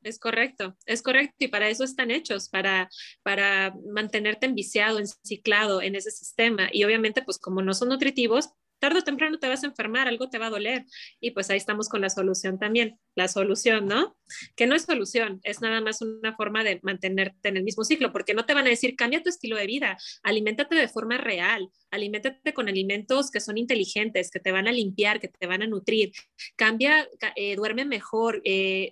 [0.02, 2.88] Es correcto, es correcto y para eso están hechos, para,
[3.22, 6.68] para mantenerte enviciado, enciclado en ese sistema.
[6.72, 8.50] Y obviamente, pues como no son nutritivos,
[8.82, 10.84] tarde o temprano te vas a enfermar, algo te va a doler.
[11.20, 12.98] Y pues ahí estamos con la solución también.
[13.14, 14.16] La solución, ¿no?
[14.56, 18.10] Que no es solución, es nada más una forma de mantenerte en el mismo ciclo,
[18.10, 21.68] porque no te van a decir, cambia tu estilo de vida, aliméntate de forma real,
[21.92, 25.68] aliméntate con alimentos que son inteligentes, que te van a limpiar, que te van a
[25.68, 26.10] nutrir,
[26.56, 28.42] cambia, eh, duerme mejor.
[28.44, 28.90] Eh,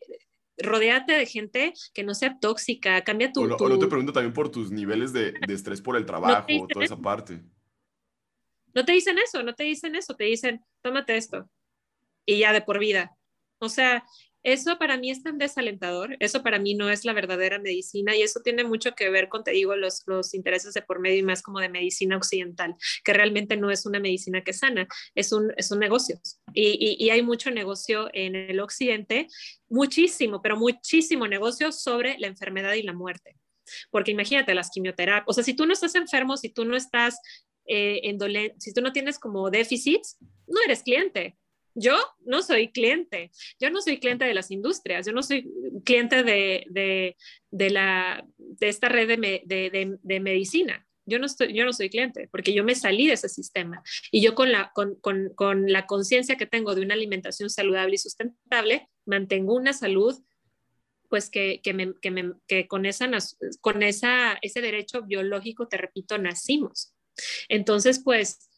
[0.63, 3.43] rodéate de gente que no sea tóxica, cambia tu...
[3.43, 6.85] O, no, te pregunto también por tus niveles de, de estrés por el trabajo, toda
[6.85, 7.43] esa parte.
[8.75, 11.51] No te dicen eso, no te dicen eso, te dicen, tómate esto
[12.25, 13.17] y ya de por vida.
[13.59, 14.05] O sea,
[14.43, 18.23] eso para mí es tan desalentador, eso para mí no es la verdadera medicina y
[18.23, 21.23] eso tiene mucho que ver con, te digo, los, los intereses de por medio y
[21.23, 22.75] más como de medicina occidental,
[23.05, 26.21] que realmente no es una medicina que sana, es un, es un negocio.
[26.55, 29.29] Y, y, hay mucho negocio en el occidente,
[29.69, 33.37] muchísimo, pero muchísimo negocio sobre la enfermedad y la muerte.
[33.91, 37.21] Porque imagínate las quimioterapias, o sea, si tú no estás enfermo, si tú no estás
[37.67, 38.01] eh,
[38.59, 40.19] si tú no tienes como déficits,
[40.49, 41.37] no eres cliente.
[41.75, 45.51] Yo no soy cliente, yo no soy cliente de las industrias, yo no soy
[45.85, 47.17] cliente de, de,
[47.51, 50.87] de la, de esta red de, de, medicina.
[51.07, 54.23] Yo no, estoy, yo no soy cliente porque yo me salí de ese sistema y
[54.23, 57.99] yo con la, con, con, con la conciencia que tengo de una alimentación saludable y
[57.99, 60.23] sustentable, mantengo una salud
[61.09, 63.11] pues que, que, me, que, me, que con, esa,
[63.61, 66.95] con esa, ese derecho biológico, te repito, nacimos.
[67.49, 68.50] Entonces, pues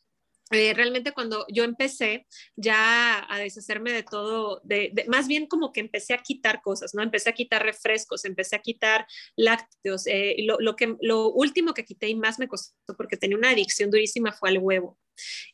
[0.52, 2.26] eh, realmente cuando yo empecé
[2.56, 7.02] ya a deshacerme de todo, de, más bien como que empecé a quitar cosas, ¿no?
[7.02, 10.06] Empecé a quitar refrescos, empecé a quitar lácteos.
[10.06, 13.50] Eh, lo, lo, que, lo último que quité y más me costó porque tenía una
[13.50, 14.98] adicción durísima fue al huevo.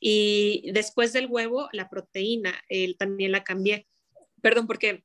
[0.00, 2.54] Y después del huevo, la proteína,
[2.98, 3.86] también la cambié.
[4.40, 5.04] Perdón, porque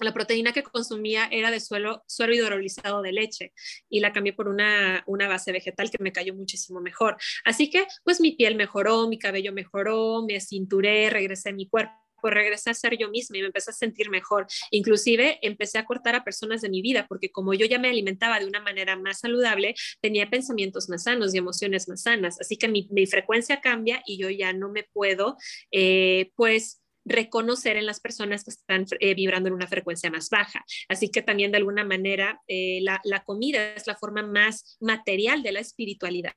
[0.00, 3.52] la proteína que consumía era de suelo, suero hidrolizado de leche
[3.88, 7.16] y la cambié por una, una base vegetal que me cayó muchísimo mejor.
[7.44, 12.00] Así que pues mi piel mejoró, mi cabello mejoró, me cinturé, regresé a mi cuerpo
[12.28, 14.46] regresé a ser yo misma y me empecé a sentir mejor.
[14.70, 18.38] Inclusive empecé a cortar a personas de mi vida porque como yo ya me alimentaba
[18.38, 22.38] de una manera más saludable, tenía pensamientos más sanos y emociones más sanas.
[22.40, 25.36] Así que mi, mi frecuencia cambia y yo ya no me puedo,
[25.70, 30.64] eh, pues, reconocer en las personas que están eh, vibrando en una frecuencia más baja.
[30.88, 35.52] Así que también de alguna manera eh, la, comida es la forma más material de
[35.52, 36.34] la espiritualidad.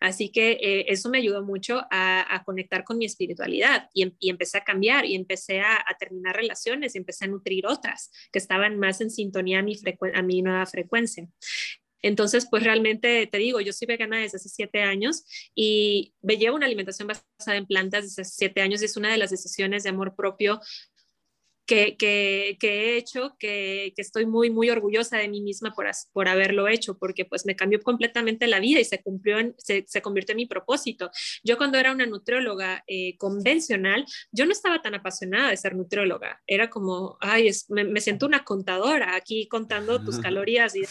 [0.00, 4.64] Así que eh, eso me ayudó mucho a, conectar con mi espiritualidad y, empecé a
[4.64, 9.10] cambiar y empecé a, terminar relaciones y empecé a nutrir otras que estaban más en
[9.10, 11.28] sintonía a mi nueva frecuencia.
[12.04, 15.24] Entonces, pues realmente te digo, yo soy vegana desde hace siete años
[15.54, 19.10] y me llevo una alimentación basada en plantas desde hace siete años y es una
[19.10, 20.60] de las decisiones de amor propio
[21.66, 26.28] que, que, he hecho, que, que, estoy muy, muy orgullosa de mí misma por, por
[26.28, 30.02] haberlo hecho, porque pues me cambió completamente la vida y se, cumplió en, se, se
[30.02, 31.10] convirtió en mi propósito.
[31.42, 36.42] Yo cuando era una nutrióloga eh, convencional, yo no estaba tan apasionada de ser nutrióloga,
[36.46, 40.82] era como, ay, me, me, siento una contadora aquí contando tus calorías y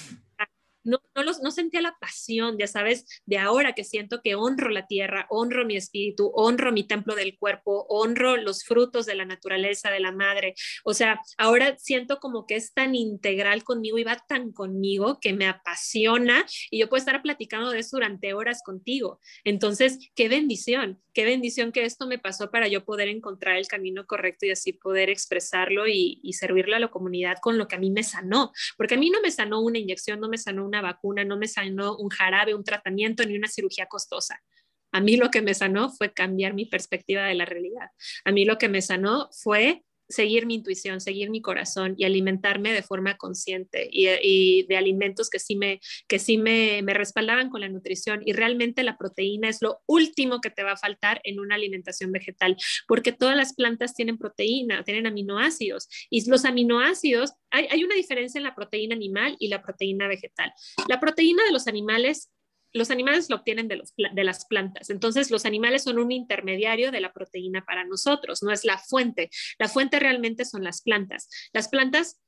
[0.84, 4.70] no, no, los, no sentía la pasión, ya sabes, de ahora que siento que honro
[4.70, 9.26] la tierra, honro mi espíritu, honro mi templo del cuerpo, honro los frutos de la
[9.26, 10.56] naturaleza, de la madre.
[10.84, 15.34] O sea, ahora siento como que es tan integral conmigo y va tan conmigo que
[15.34, 19.20] me apasiona y yo puedo estar platicando de eso durante horas contigo.
[19.44, 24.06] Entonces, qué bendición, qué bendición que esto me pasó para yo poder encontrar el camino
[24.06, 27.80] correcto y así poder expresarlo y, y servirle a la comunidad con lo que a
[27.80, 30.73] mí me sanó, porque a mí no me sanó una inyección, no me sanó una
[30.74, 34.42] una vacuna, no me sanó un jarabe, un tratamiento ni una cirugía costosa.
[34.92, 37.90] A mí lo que me sanó fue cambiar mi perspectiva de la realidad.
[38.26, 42.74] A mí lo que me sanó fue seguir mi intuición, seguir mi corazón y alimentarme
[42.74, 47.62] de forma consciente y, de alimentos que sí, me, que sí me, me, respaldaban con
[47.62, 48.22] la nutrición.
[48.26, 52.12] Y realmente la proteína es lo último que te va a faltar en una alimentación
[52.12, 57.96] vegetal, porque todas las plantas tienen proteína, tienen aminoácidos y los aminoácidos, hay, hay una
[57.96, 60.52] diferencia en la proteína animal y la proteína vegetal.
[60.88, 62.30] La proteína de los animales
[62.74, 64.90] los animales lo obtienen de, los, las plantas.
[64.90, 69.30] Entonces, los animales son un intermediario de la proteína para nosotros, no es la fuente.
[69.60, 71.30] La fuente realmente son las plantas.
[71.54, 72.20] Las plantas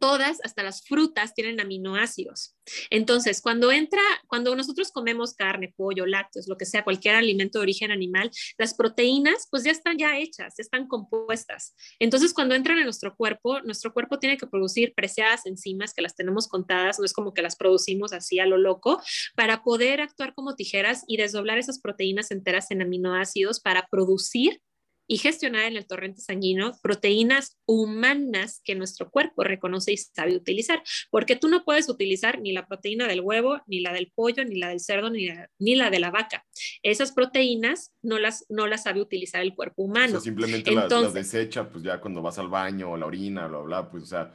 [0.00, 2.56] todas, hasta las frutas, tienen aminoácidos.
[2.90, 7.62] Entonces, cuando entra, cuando nosotros comemos carne, pollo, lácteos, lo que sea, cualquier alimento de
[7.62, 11.74] origen animal, las proteínas pues ya están ya hechas, ya están compuestas.
[11.98, 16.16] Entonces, cuando entran en nuestro cuerpo, nuestro cuerpo tiene que producir preciadas enzimas que las
[16.16, 19.00] tenemos contadas, no es como que las producimos así a lo loco,
[19.34, 24.60] para poder actuar como tijeras y desdoblar esas proteínas enteras en aminoácidos para producir
[25.06, 30.82] y gestionar en el torrente sanguíneo proteínas humanas que nuestro cuerpo reconoce y sabe utilizar,
[31.10, 34.56] porque tú no puedes utilizar ni la proteína del huevo, ni la del pollo, ni
[34.56, 36.44] la del cerdo, ni la, ni la de la vaca.
[36.82, 40.20] Esas proteínas no las, no las sabe utilizar el cuerpo humano.
[40.20, 44.04] simplemente las, desecha, pues ya cuando vas al baño o la orina, bla, bla, pues
[44.04, 44.32] o sea,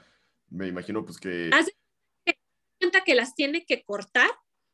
[0.50, 1.50] me imagino pues que...
[1.54, 1.68] Haz
[2.80, 4.30] cuenta que las tiene que cortar,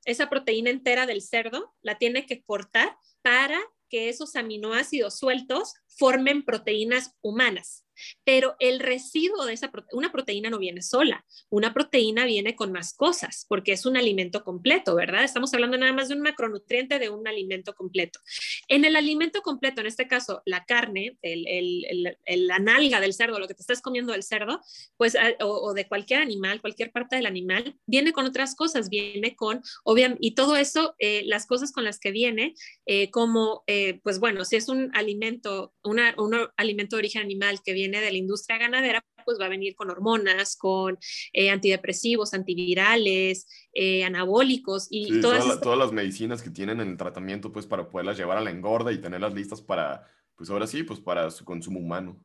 [0.06, 3.60] esa proteína entera del cerdo, la tiene que cortar para
[3.90, 7.87] que esos aminoácidos sueltos formen proteínas humanas.
[8.24, 12.72] Pero el residuo de esa proteína, una proteína no viene sola, una proteína viene con
[12.72, 15.24] más cosas, porque es un alimento completo, ¿verdad?
[15.24, 18.20] Estamos hablando nada más de un macronutriente de un alimento completo.
[18.68, 23.40] En el alimento completo, en este caso, la carne, el, el, la nalga del cerdo,
[23.40, 24.62] lo que te estás comiendo del cerdo,
[24.98, 29.36] pues, ah, o, de cualquier animal, cualquier parte del animal, viene con otras cosas, viene
[29.36, 32.54] con, obviamente, y todo eso, eh, las cosas con las que viene,
[32.86, 37.62] eh, como, eh, pues bueno, si es un alimento, una, un alimento de origen animal
[37.64, 40.98] que viene de la industria ganadera, pues va a venir con hormonas, con
[41.34, 47.52] eh, antidepresivos, antivirales, eh, anabólicos y todas, todas, las medicinas que tienen en el tratamiento,
[47.52, 51.00] pues para poderlas llevar a la engorda y tenerlas listas para, pues ahora sí, pues
[51.00, 52.20] para su consumo humano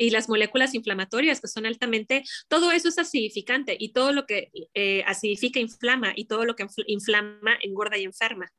[0.00, 4.50] y las moléculas inflamatorias que son altamente, todo eso es acidificante y todo lo que
[4.72, 8.50] eh, acidifica inflama y todo lo que inflama engorda y enferma.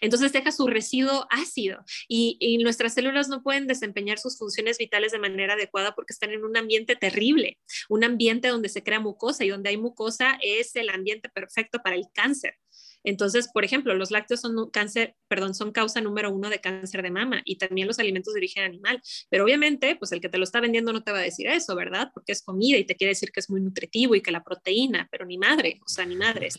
[0.00, 5.18] Entonces deja su residuo ácido y, nuestras células no pueden desempeñar sus funciones vitales de
[5.18, 9.48] manera adecuada porque están en un ambiente terrible, un ambiente donde se crea mucosa y
[9.48, 12.58] donde hay mucosa es el ambiente perfecto para el cáncer.
[13.04, 17.10] Entonces, por ejemplo, los lácteos son cáncer, perdón, son causa número uno de cáncer de
[17.10, 19.00] mama y también los alimentos de origen animal.
[19.28, 21.74] Pero obviamente, pues el que te lo está vendiendo no te va a decir eso,
[21.74, 22.10] ¿verdad?
[22.12, 25.08] Porque es comida y te quiere decir que es muy nutritivo y que la proteína,
[25.10, 26.58] pero ni madre, o sea, ni madres.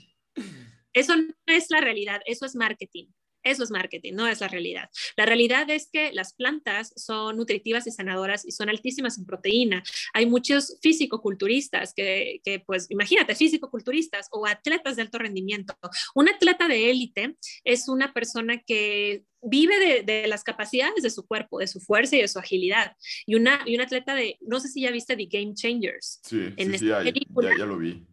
[0.93, 3.07] Eso no es la realidad, eso es marketing.
[3.43, 4.89] Eso es marketing, no es la realidad.
[5.15, 9.83] La realidad es que las plantas son nutritivas y sanadoras y son altísimas en proteína.
[10.13, 15.75] Hay muchos físico-culturistas que, que, pues, imagínate, físico-culturistas o atletas de alto rendimiento.
[16.15, 21.25] Un atleta de élite es una persona que vive de, de, las capacidades de su
[21.25, 22.95] cuerpo, de su fuerza y de su agilidad.
[23.25, 26.19] Y, una, y un atleta de, no sé si ya viste The Game Changers.
[26.23, 28.05] Sí, en sí, ya, ya, lo vi.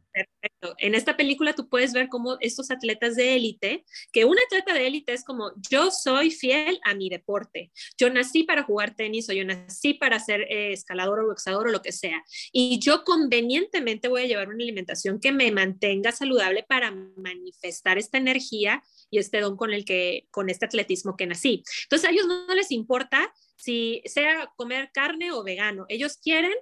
[0.78, 4.86] En esta película tú puedes ver cómo estos atletas de élite, que un atleta de
[4.86, 9.32] élite es como, yo soy fiel a mi deporte, yo nací para jugar tenis o
[9.32, 14.09] yo nací para ser eh, escalador o boxeador o lo que sea, y yo convenientemente
[14.09, 19.40] voy a llevar una alimentación que me mantenga saludable para manifestar esta energía y este
[19.40, 21.62] don con el que, con este atletismo que nací.
[21.84, 26.54] Entonces a ellos no les importa si sea comer carne o vegano, ellos quieren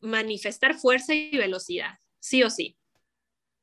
[0.00, 2.77] manifestar fuerza y velocidad, sí o sí.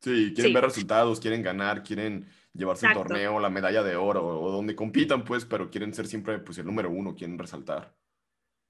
[0.01, 4.51] Sí, quieren ver resultados, quieren ganar, quieren llevarse el torneo, la medalla de oro o
[4.51, 7.95] donde compitan, pues, pero quieren ser siempre pues, el número uno, quieren resaltar.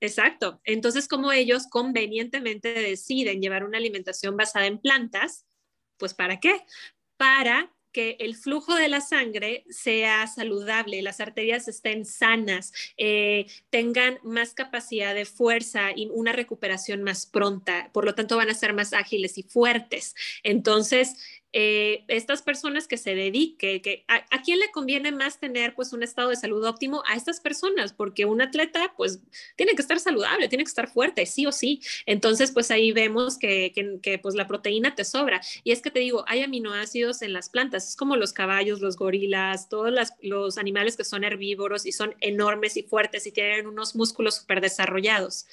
[0.02, 0.62] Exacto.
[0.64, 5.46] Entonces, como ellos convenientemente deciden llevar una alimentación basada en plantas,
[5.98, 6.62] pues ¿para qué?
[7.18, 14.20] Para que el flujo de la sangre sea saludable, las arterias estén sanas, eh, tengan
[14.22, 18.74] más capacidad de fuerza y una recuperación más pronta, por lo tanto van a ser
[18.74, 20.14] más ágiles y fuertes.
[20.44, 21.16] Entonces,
[21.58, 26.04] eh, estas personas que se dediquen, que, a, quién le conviene más tener pues un
[26.04, 27.02] estado de salud óptimo?
[27.08, 29.22] A estas personas, porque un atleta pues
[29.56, 31.80] tiene que estar saludable, tiene que estar fuerte, sí o sí.
[32.06, 35.40] Entonces pues ahí vemos que, que, pues la proteína te sobra.
[35.64, 38.98] Y es que te digo, hay aminoácidos en las plantas, es como los caballos, los
[38.98, 39.94] gorilas, todos
[40.24, 44.60] los animales que son herbívoros y son enormes y fuertes y tienen unos músculos súper
[44.60, 45.46] desarrollados.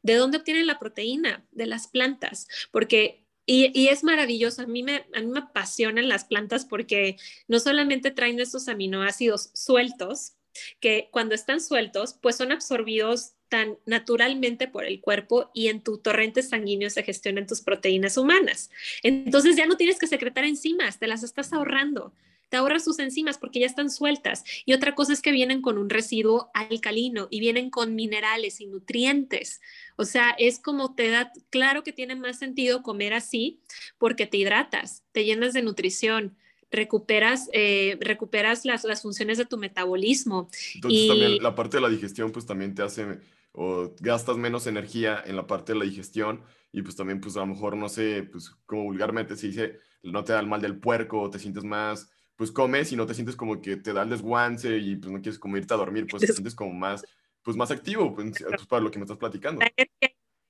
[0.00, 1.44] ¿De dónde obtienen la proteína?
[1.52, 6.24] De las plantas, porque y, es maravilloso, a mí, me, a mí me apasionan las
[6.24, 7.16] plantas porque
[7.48, 10.34] no solamente traen estos aminoácidos sueltos,
[10.78, 15.98] que cuando están sueltos, pues son absorbidos tan naturalmente por el cuerpo y en tu
[15.98, 18.70] torrente sanguíneo se gestionan tus proteínas humanas.
[19.02, 22.12] Entonces ya no tienes que secretar enzimas, te las estás ahorrando
[22.50, 24.44] te ahorras sus enzimas porque ya están sueltas.
[24.66, 28.66] Y otra cosa es que vienen con un residuo alcalino y vienen con minerales y
[28.66, 29.60] nutrientes.
[29.96, 33.60] O sea, es como te da, claro que tiene más sentido comer así
[33.96, 36.36] porque te hidratas, te llenas de nutrición,
[36.70, 40.48] recuperas, eh, recuperas las, las, funciones de tu metabolismo.
[40.74, 43.20] Entonces también la parte de la digestión pues también te hace
[43.52, 46.42] o gastas menos energía en la parte de la digestión
[46.72, 50.24] y pues también pues a lo mejor no sé, pues como vulgarmente se dice, no
[50.24, 52.10] te da el mal del puerco, te sientes más,
[52.40, 55.20] pues comes y no te sientes como que te da el desguance y pues no
[55.20, 57.04] quieres como irte a dormir, pues te sientes como más,
[57.42, 59.62] pues más activo, pues, pues para lo que me estás platicando.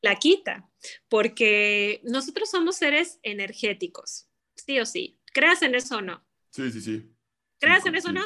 [0.01, 0.70] La quita,
[1.09, 5.18] porque nosotros somos seres energéticos, sí o sí.
[5.32, 6.24] ¿Creas en eso o no?
[6.51, 7.12] Sí, sí, sí.
[7.59, 8.22] ¿Creas en eso o no?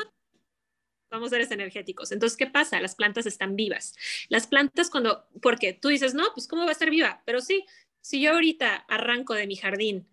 [1.11, 2.13] Somos seres energéticos.
[2.13, 2.79] Entonces, ¿qué pasa?
[2.83, 3.97] Las plantas están vivas.
[4.29, 7.23] Las plantas cuando, porque tú dices, no, pues ¿cómo va a estar viva?
[7.25, 7.65] Pero sí,
[8.03, 10.07] si yo ahorita arranco de mi jardín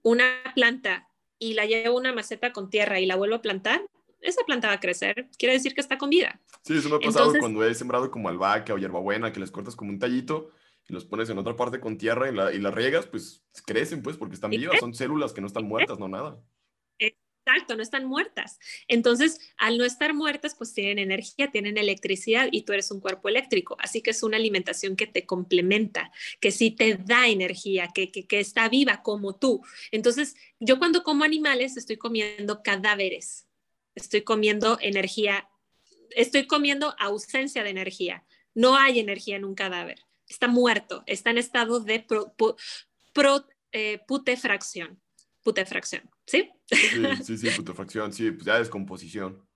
[0.00, 3.82] una planta y la llevo a una maceta con tierra y la vuelvo a plantar,
[4.20, 6.40] esa planta va a crecer, quiere decir que está con vida.
[6.62, 9.76] Sí, eso me ha pasado cuando he sembrado como albahaca o hierbabuena, que les cortas
[9.76, 10.50] como un tallito
[10.88, 14.02] y los pones en otra parte con tierra y, la, y las riegas, pues crecen,
[14.02, 16.40] pues, porque están vivas, son células que no están muertas, no nada.
[17.46, 18.58] Exacto, no están muertas.
[18.88, 23.28] Entonces, al no estar muertas, pues tienen energía, tienen electricidad y tú eres un cuerpo
[23.28, 23.76] eléctrico.
[23.80, 28.40] Así que es una alimentación que te complementa, que sí te da energía, que, que,
[28.40, 29.62] está viva como tú.
[29.90, 33.46] Entonces, yo cuando como animales estoy comiendo cadáveres,
[33.94, 35.48] estoy comiendo energía,
[36.10, 38.24] estoy comiendo ausencia de energía.
[38.54, 45.00] No hay energía en un cadáver está muerto, está en estado de pro, eh, putefracción.
[45.42, 46.50] Putefracción, ¿sí?
[46.66, 49.46] Sí, sí, putefracción, sí, pues ya descomposición.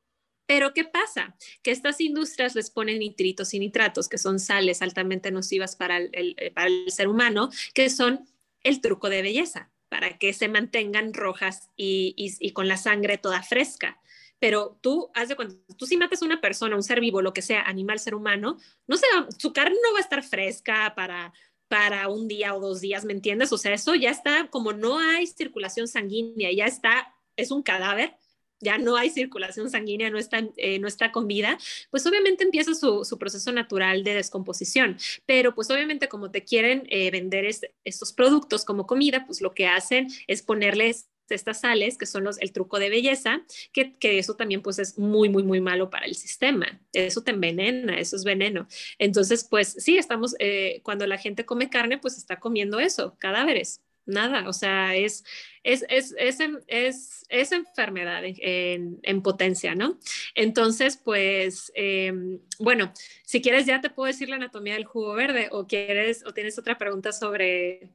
[0.46, 1.36] Pero ¿qué pasa?
[1.62, 6.34] Que estas industrias les ponen nitritos y nitratos, que son sales altamente nocivas para el,
[6.38, 8.26] eh, para el ser humano, que son
[8.62, 13.18] el truco de belleza, para que se mantengan rojas y, y, y con la sangre
[13.18, 14.00] toda fresca
[14.40, 17.32] pero tú, haz de cuenta, tú si matas a una persona, un ser vivo, lo
[17.32, 19.06] que sea, animal, ser humano, no sé,
[19.36, 21.32] su carne no va a estar fresca para,
[21.68, 23.52] para un día o dos días, ¿me entiendes?
[23.52, 28.16] O sea, eso ya está, como no hay circulación sanguínea, ya está, es un cadáver,
[28.60, 31.58] ya no hay circulación sanguínea, no está, eh, no está con vida,
[31.90, 34.98] pues obviamente empieza su, su, proceso natural de descomposición.
[35.26, 37.44] Pero pues obviamente como te quieren eh, vender
[37.84, 42.38] estos productos como comida, pues lo que hacen es ponerles estas sales, que son los,
[42.40, 46.06] el truco de belleza, que, que, eso también pues es muy, muy, muy malo para
[46.06, 46.80] el sistema.
[46.92, 48.66] Eso te envenena, eso es veneno.
[48.98, 53.82] Entonces, pues sí, estamos, eh, cuando la gente come carne, pues está comiendo eso, cadáveres.
[54.06, 55.22] Nada, o sea, es,
[55.62, 59.98] es, es, es, es, es enfermedad en, en, potencia, ¿no?
[60.34, 62.10] Entonces, pues, eh,
[62.58, 62.90] bueno,
[63.26, 66.58] si quieres ya te puedo decir la anatomía del jugo verde o quieres o tienes
[66.58, 67.90] otra pregunta sobre,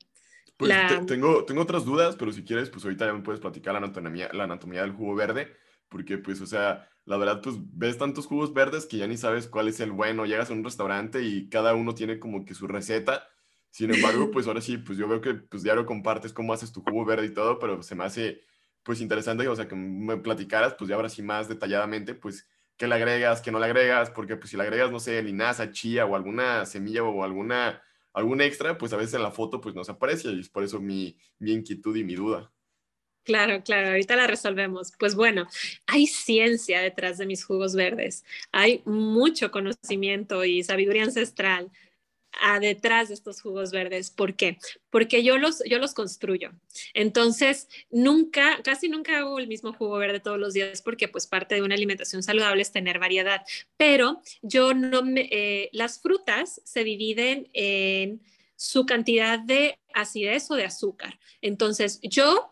[0.57, 0.71] pues
[1.07, 4.29] tengo, tengo otras dudas, pero si quieres, pues ahorita ya me puedes platicar la anatomía,
[4.33, 5.55] la anatomía del jugo verde,
[5.89, 9.47] porque pues, o sea, la verdad, pues ves tantos jugos verdes que ya ni sabes
[9.47, 10.25] cuál es el bueno.
[10.25, 13.27] Llegas a un restaurante y cada uno tiene como que su receta.
[13.69, 16.81] Sin embargo, pues ahora sí, pues yo veo que pues diario compartes cómo haces tu
[16.81, 18.41] jugo verde y todo, pero se me hace
[18.83, 22.87] pues interesante, o sea, que me platicaras, pues ya ahora sí más detalladamente, pues qué
[22.87, 26.05] le agregas, qué no le agregas, porque pues si le agregas, no sé, linaza, chía
[26.05, 27.81] o alguna semilla o alguna
[28.13, 30.63] algún extra, pues a veces en la foto pues no se aparece y es por
[30.63, 32.51] eso mi, mi inquietud y mi duda.
[33.23, 34.91] Claro, claro, ahorita la resolvemos.
[34.99, 35.47] Pues bueno,
[35.87, 41.71] hay ciencia detrás de mis jugos verdes, hay mucho conocimiento y sabiduría ancestral
[42.41, 44.09] a detrás de estos jugos verdes.
[44.09, 44.57] ¿Por qué?
[44.89, 46.51] Porque yo los, yo los construyo.
[46.93, 51.55] Entonces, nunca, casi nunca hago el mismo jugo verde todos los días porque pues parte
[51.55, 53.45] de una alimentación saludable es tener variedad.
[53.77, 58.21] Pero yo no me, eh, las frutas se dividen en
[58.55, 61.19] su cantidad de acidez o de azúcar.
[61.41, 62.49] Entonces, yo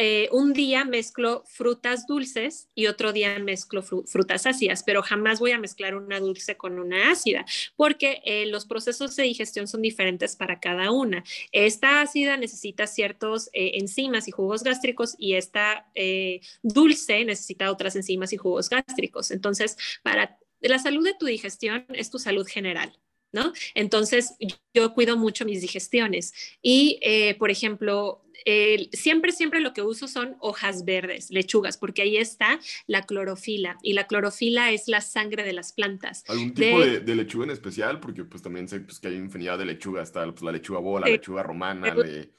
[0.00, 5.50] eh, un día mezclo frutas dulces y otro día mezclo frutas ácidas, pero jamás voy
[5.50, 7.44] a mezclar una dulce con una ácida,
[7.74, 11.24] porque eh, los procesos de digestión son diferentes para cada una.
[11.50, 15.90] Esta ácida necesita ciertos eh, enzimas y jugos gástricos y esta
[16.62, 19.32] dulce necesita otras enzimas y jugos gástricos.
[19.32, 22.96] Entonces, para la salud de tu digestión es tu salud general.
[23.30, 23.52] ¿No?
[23.74, 24.36] Entonces,
[24.72, 26.32] yo cuido mucho mis digestiones
[26.62, 26.98] y,
[27.38, 28.24] por ejemplo,
[28.92, 33.92] siempre, siempre lo que uso son hojas verdes, lechugas, porque ahí está la clorofila y
[33.92, 36.24] la clorofila es la sangre de las plantas.
[36.28, 38.00] ¿Algún tipo de, lechuga en especial?
[38.00, 41.06] Porque pues también sé pues, que hay infinidad de lechugas, está pues, la lechuga bola,
[41.06, 42.30] la lechuga romana, le,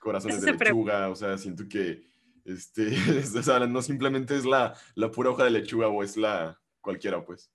[0.00, 2.10] corazones de lechuga, o sea, siento que
[2.44, 2.88] este,
[3.38, 7.24] o sea, no simplemente es la, la pura hoja de lechuga o es la cualquiera,
[7.24, 7.50] pues.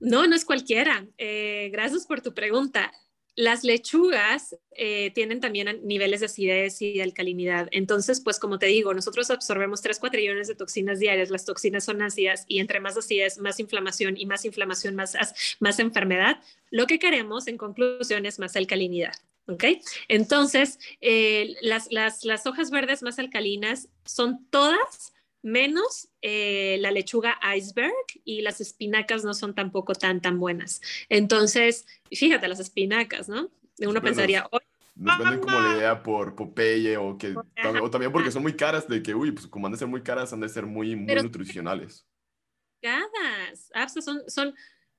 [0.00, 1.06] No, no es cualquiera.
[1.16, 2.92] Eh, gracias por tu pregunta.
[3.34, 7.68] Las lechugas eh, tienen también niveles de acidez y de alcalinidad.
[7.70, 11.30] Entonces, pues como te digo, nosotros absorbemos 3 cuatrillones de toxinas diarias.
[11.30, 15.16] Las toxinas son ácidas y entre más acidez, más inflamación y más inflamación, más,
[15.60, 16.40] más enfermedad.
[16.70, 19.14] Lo que queremos, en conclusión, es más alcalinidad.
[19.46, 19.64] ¿ok?
[20.08, 27.92] Entonces, eh, las, las, hojas verdes más alcalinas son todas menos eh, la lechuga iceberg
[28.24, 30.80] y las espinacas no son tampoco tan, tan buenas.
[31.08, 33.50] Entonces, fíjate, las espinacas, ¿no?
[33.78, 34.48] Uno pensaría,
[34.94, 38.86] nos venden como la idea por Popeye o que o también porque son muy caras
[38.86, 41.14] de que, uy, pues como han de ser muy caras, han de ser muy, muy
[41.14, 42.06] nutricionales.
[42.80, 43.70] Caras,
[44.04, 44.54] son, son,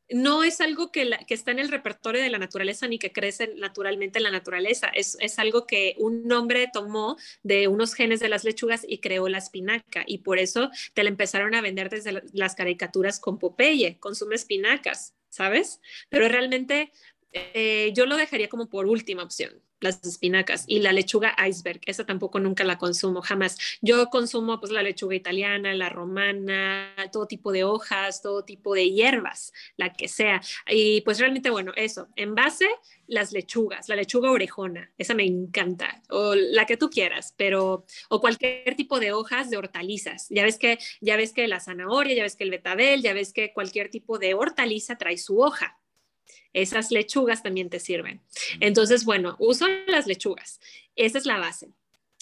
[0.09, 4.19] no es algo que, está en el repertorio de la naturaleza ni que crece naturalmente
[4.19, 4.87] en la naturaleza.
[4.87, 9.27] Es, es, algo que un hombre tomó de unos genes de las lechugas y creó
[9.29, 10.03] la espinaca.
[10.05, 15.13] Y por eso te la empezaron a vender desde las caricaturas con Popeye, consume espinacas,
[15.29, 15.79] ¿sabes?
[16.09, 16.91] Pero realmente
[17.31, 22.05] eh, yo lo dejaría como por última opción las espinacas y la lechuga iceberg, esa
[22.05, 23.57] tampoco nunca la consumo, jamás.
[23.81, 28.89] Yo consumo pues la lechuga italiana, la romana, todo tipo de hojas, todo tipo de
[28.89, 30.41] hierbas, la que sea.
[30.67, 32.67] Y pues realmente, bueno, eso, en base,
[33.07, 38.21] las lechugas, la lechuga orejona, esa me encanta, o la que tú quieras, pero, o
[38.21, 40.27] cualquier tipo de hojas de hortalizas.
[40.29, 43.33] Ya ves que, ya ves que la zanahoria, ya ves que el betabel, ya ves
[43.33, 45.77] que cualquier tipo de hortaliza trae su hoja
[46.53, 48.21] esas lechugas también te sirven.
[48.59, 50.59] Entonces, bueno, uso las lechugas.
[50.95, 51.69] Esa es la base.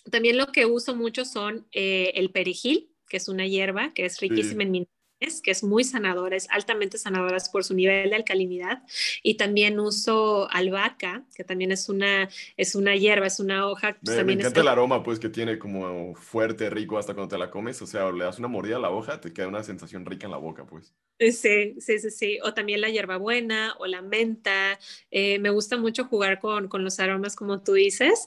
[0.10, 4.20] También lo que uso mucho son eh, el perejil, que es una hierba que es
[4.20, 5.01] riquísima en minerales
[5.44, 8.84] que es muy sanadora, es altamente sanadora por su nivel de alcalinidad.
[9.22, 12.28] Y también uso albahaca, que también es una,
[12.58, 13.98] es una hierba, es una hoja.
[14.04, 17.52] Pues, me, encanta el aroma, pues, que tiene como fuerte, rico hasta cuando te la
[17.52, 17.82] comes.
[17.82, 20.32] O sea, le das una mordida a la hoja, te queda una sensación rica en
[20.32, 20.94] la boca, pues.
[21.20, 22.40] Sí, sí, sí, sí.
[22.44, 24.80] O también la hierbabuena o la menta.
[25.12, 28.26] Eh, me gusta mucho jugar con, con los aromas, como tú dices.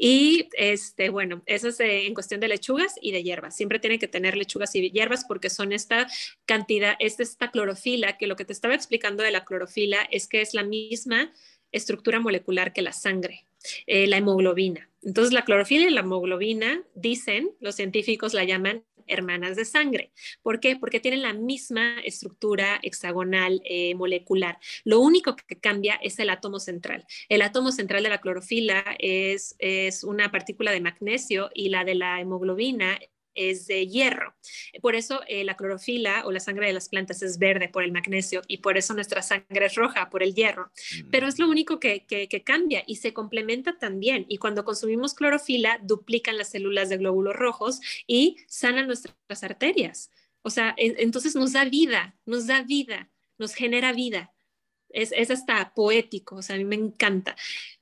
[0.00, 3.56] Y este, bueno, eso es en cuestión de lechugas y de hierbas.
[3.56, 6.06] Siempre tiene que tener lechugas y hierbas porque son esta
[6.46, 10.40] cantidad, es esta clorofila, que lo que te estaba explicando de la clorofila es que
[10.40, 11.32] es la misma
[11.72, 13.48] estructura molecular que la sangre,
[13.86, 14.88] eh, la hemoglobina.
[15.02, 20.12] Entonces, la clorofila y la hemoglobina, dicen, los científicos la llaman hermanas de sangre.
[20.42, 20.76] ¿Por qué?
[20.76, 24.58] Porque tienen la misma estructura hexagonal eh, molecular.
[24.84, 27.06] Lo único que cambia es el átomo central.
[27.28, 31.94] El átomo central de la clorofila es, es una partícula de magnesio y la de
[31.94, 32.98] la hemoglobina
[33.38, 34.34] es de hierro.
[34.82, 37.92] Por eso eh, la clorofila o la sangre de las plantas es verde por el
[37.92, 40.70] magnesio y por eso nuestra sangre es roja por el hierro.
[41.04, 41.10] Mm.
[41.10, 42.04] Pero es lo único que,
[42.44, 44.26] cambia y se complementa también.
[44.28, 50.10] Y cuando consumimos clorofila, duplican las células de glóbulos rojos y sanan nuestras arterias.
[50.42, 54.32] O sea, entonces nos da vida, nos da vida, nos genera vida.
[54.90, 57.36] Es, es hasta poético, o sea, a mí me encanta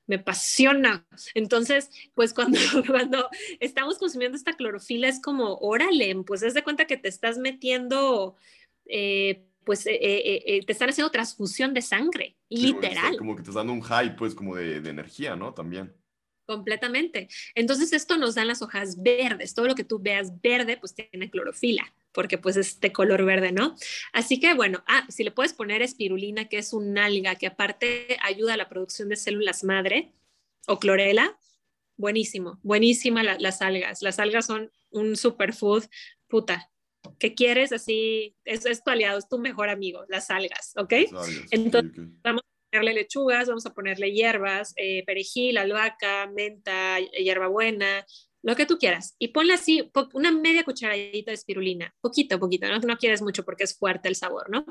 [0.07, 1.07] me apasiona.
[1.35, 3.29] Entonces, pues cuando, cuando
[3.61, 8.37] estamos consumiendo esta clorofila es como, órale, pues es de cuenta que te estás metiendo,
[8.87, 13.17] eh, pues eh, eh, te están haciendo transfusión de sangre, literal.
[13.17, 15.53] Como que, te estás dando un high, pues como de, de energía, ¿no?
[15.55, 15.93] También.
[16.47, 17.29] Completamente.
[17.57, 19.53] Entonces, esto nos dan las hojas verdes.
[19.53, 23.53] Todo lo que tú veas verde, pues tiene clorofila porque pues es de color verde,
[23.53, 23.77] ¿no?
[24.15, 28.17] Así que bueno, ah, si le puedes poner espirulina, que es un alga que aparte
[28.23, 30.15] ayuda a la producción de células madre,
[30.67, 31.39] o clorela,
[31.99, 34.01] buenísimo, buenísima las algas.
[34.01, 35.85] Las algas son un superfood,
[36.27, 36.71] puta.
[37.19, 37.71] ¿Qué quieres?
[37.73, 40.95] Así, es, es tu aliado, es tu mejor amigo, las algas, ¿ok?
[41.51, 48.07] Entonces, vamos a ponerle lechugas, vamos a ponerle hierbas, eh, perejil, albahaca, menta, hierbabuena,
[48.47, 49.17] lo que tú quieras.
[49.19, 52.79] Y ponle así una media cucharadita de espirulina, poquito, poquito, ¿no?
[52.79, 54.65] No quieres mucho porque es fuerte el sabor, ¿no?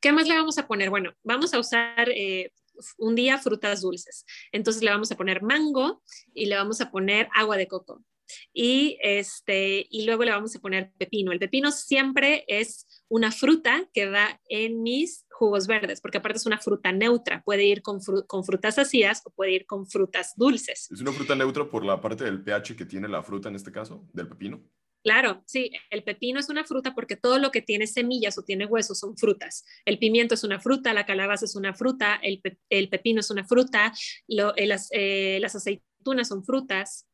[0.00, 0.90] ¿Qué más le vamos a poner?
[0.90, 2.52] Bueno, vamos a usar eh,
[2.98, 4.24] un día frutas dulces.
[4.52, 6.04] Entonces le vamos a poner mango
[6.34, 8.04] y le vamos a poner agua de coco.
[8.52, 11.32] Y, este, y luego le vamos a poner pepino.
[11.32, 16.46] El pepino siempre es una fruta que va en mis jugos verdes, porque aparte es
[16.46, 20.90] una fruta neutra, puede ir con, con, frutas ácidas o puede ir con frutas dulces.
[20.90, 23.70] ¿Es una fruta neutra por la parte del pH que tiene la fruta en este
[23.70, 24.62] caso, del pepino?
[25.06, 28.66] Claro, sí, el pepino es una fruta porque todo lo que tiene semillas o tiene
[28.66, 29.64] huesos son frutas.
[29.84, 32.40] El pimiento es una fruta, la calabaza es una fruta, el,
[32.88, 33.92] pepino es una fruta,
[34.26, 37.06] eh, las, eh, las aceitunas son frutas,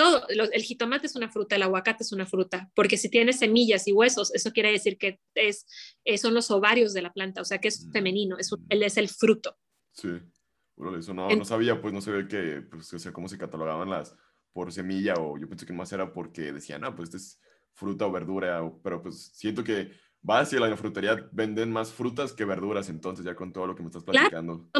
[0.00, 3.86] todo, el jitomate es una fruta, el aguacate es una fruta, porque si tiene semillas
[3.86, 5.66] y huesos, eso quiere decir que es,
[6.04, 7.92] eh, son los ovarios de la planta, o sea que es mm.
[7.92, 9.58] femenino, es, él es el fruto.
[9.92, 10.08] Sí,
[10.74, 13.90] bueno, eso no, no sabía, pues no sabía que, pues, o sea, cómo se catalogaban
[13.90, 14.16] las
[14.54, 17.38] por semilla, o yo pensé que más era porque decían, ah, pues esto es
[17.74, 19.92] fruta o verdura, pero pues siento que
[20.28, 23.82] va hacia la frutería, venden más frutas que verduras, entonces ya con todo lo que
[23.82, 24.70] me estás platicando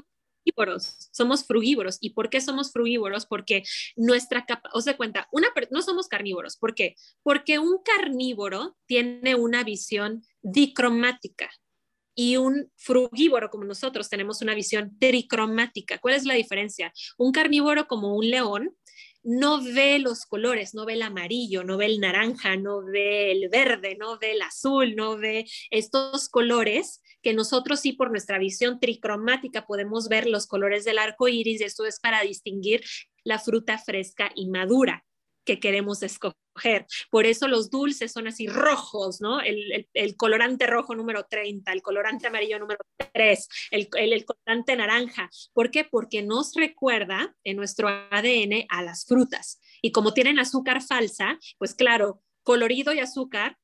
[1.13, 1.99] somos frugívoros.
[2.01, 3.27] ¿Y por qué somos frugívoros?
[3.27, 3.63] Porque
[3.97, 6.57] nuestra capa, o sea, cuenta, una, no somos carnívoros.
[6.57, 6.95] ¿Por qué?
[7.23, 11.51] Porque un carnívoro tiene una visión dicromática.
[12.13, 15.99] y un frugívoro como nosotros tenemos una visión tricromática.
[15.99, 16.93] ¿Cuál es la diferencia?
[17.17, 18.77] Un carnívoro como un león
[19.23, 23.49] no ve los colores, no ve el amarillo, no ve el naranja, no ve el
[23.49, 28.81] verde, no ve el azul, no ve estos colores que nosotros sí por nuestra visión
[28.81, 32.83] tricromática podemos ver los colores del arco iris esto es para distinguir
[33.25, 35.05] la fruta fresca y madura
[35.45, 36.87] que queremos escoger.
[37.11, 39.41] Por eso los dulces son así rojos, ¿no?
[39.41, 42.81] El, colorante rojo número 30, el colorante amarillo número
[43.13, 45.31] 3, el, el, colorante naranja.
[45.53, 45.85] ¿Por qué?
[45.85, 49.61] Porque nos recuerda en nuestro ADN a las frutas.
[49.83, 53.59] Y como tienen azúcar falsa, pues claro, colorido y azúcar,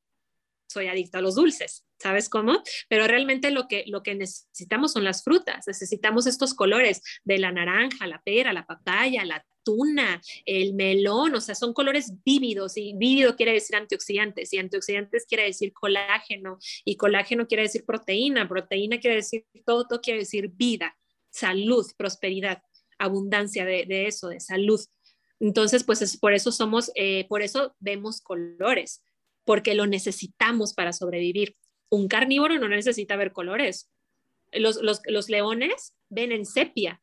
[0.67, 1.86] soy adicta a los dulces.
[1.99, 2.61] ¿Sabes cómo?
[2.89, 7.51] Pero realmente lo que, lo que necesitamos son las frutas, necesitamos estos colores de la
[7.51, 12.93] naranja, la pera, la papaya, la tuna, el melón, o sea, son colores vívidos y
[12.95, 18.99] vívido quiere decir antioxidantes y antioxidantes quiere decir colágeno y colágeno quiere decir proteína, proteína
[18.99, 20.97] quiere decir todo, todo quiere decir vida,
[21.31, 22.61] salud, prosperidad,
[22.97, 24.79] abundancia de, eso, de salud.
[25.39, 29.03] Entonces, pues es, por eso somos, eh, por eso vemos colores,
[29.43, 31.57] porque lo necesitamos para sobrevivir.
[31.89, 33.89] Un carnívoro no necesita ver colores.
[34.51, 37.01] Los, los, los leones ven en sepia,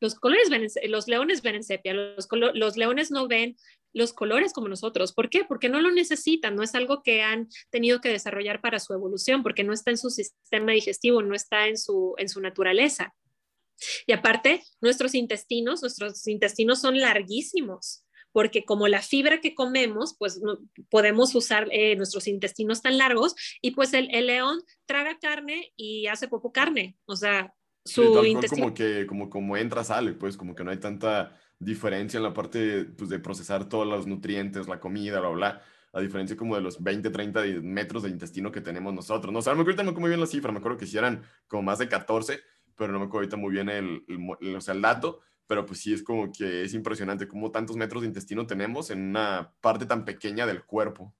[0.00, 3.56] los colores ven, los leones ven en sepia, los, los leones no ven
[3.92, 5.12] los colores como nosotros.
[5.12, 5.44] ¿Por qué?
[5.44, 9.42] Porque no lo necesitan, no es algo que han tenido que desarrollar para su evolución,
[9.42, 13.14] porque no está en su sistema digestivo, no está en su, en su naturaleza.
[14.06, 18.04] Y aparte, nuestros intestinos, nuestros intestinos son larguísimos,
[18.36, 20.42] porque como la fibra que comemos, pues
[20.90, 26.06] podemos usar eh, nuestros intestinos tan largos y pues el, el, león traga carne y
[26.08, 27.54] hace poco carne, o sea,
[28.50, 32.34] como que como, como entra, sale, pues como que no hay tanta diferencia en la
[32.34, 35.62] parte pues, de procesar todos los nutrientes, la comida, bla, bla,
[35.94, 39.32] a diferencia como de los 20, 30 metros de intestino que tenemos nosotros.
[39.32, 41.62] No o sea, me acuerdo muy bien la cifra, me acuerdo que sí eran como
[41.62, 42.38] más de 14,
[42.76, 44.04] pero no me acuerdo ahorita muy bien el,
[44.42, 47.76] el, o sea, el dato, pero pues sí es como que es impresionante cómo tantos
[47.76, 51.14] metros de intestino tenemos en una parte tan pequeña del cuerpo.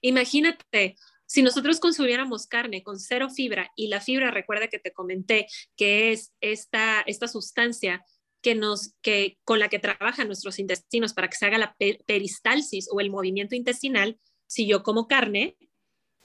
[0.00, 0.96] Imagínate,
[1.26, 5.46] si nosotros consumiéramos carne con cero fibra y la fibra, recuerda que te comenté
[5.76, 8.04] que es esta, esta sustancia
[8.42, 12.88] que nos, que, con la que trabajan nuestros intestinos para que se haga la peristalsis
[12.92, 15.56] o el movimiento intestinal, si yo como carne,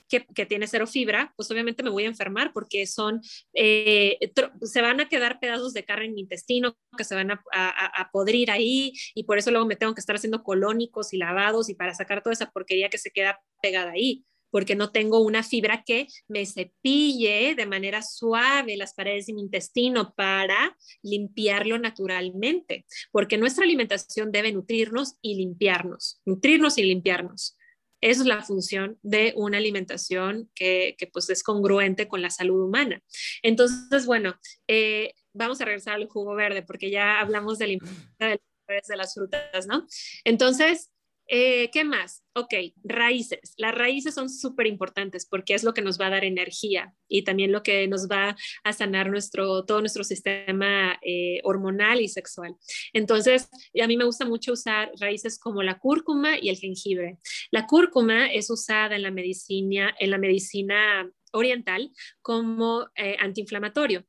[0.08, 3.20] que, que, tiene cero fibra, pues obviamente me voy a enfermar porque son,
[3.54, 4.18] eh,
[4.62, 8.00] se van a quedar pedazos de carne en mi intestino que se van a, a,
[8.00, 11.68] a, podrir ahí y por eso luego me tengo que estar haciendo colónicos y lavados
[11.68, 15.42] y para sacar toda esa porquería que se queda pegada ahí porque no tengo una
[15.42, 22.86] fibra que me cepille de manera suave las paredes de mi intestino para limpiarlo naturalmente,
[23.12, 27.57] porque nuestra alimentación debe nutrirnos y limpiarnos, nutrirnos y limpiarnos.
[28.00, 33.02] Es la función de una alimentación que, pues es congruente con la salud humana.
[33.42, 34.34] Entonces, bueno,
[34.66, 37.78] eh, vamos a regresar al jugo verde porque ya hablamos de
[38.18, 38.38] la
[38.68, 39.86] de las frutas, ¿no?
[40.24, 40.90] Entonces,
[41.30, 42.24] eh, ¿Qué más?
[42.34, 43.52] Ok, raíces.
[43.58, 47.22] Las raíces son súper importantes porque es lo que nos va a dar energía y
[47.22, 48.34] también lo que nos va
[48.64, 52.56] a sanar nuestro, todo nuestro sistema eh, hormonal y sexual.
[52.94, 57.18] Entonces, a mí me gusta mucho usar raíces como la cúrcuma y el jengibre.
[57.50, 61.92] La cúrcuma es usada en la medicina, en la medicina oriental
[62.22, 64.06] como eh, antiinflamatorio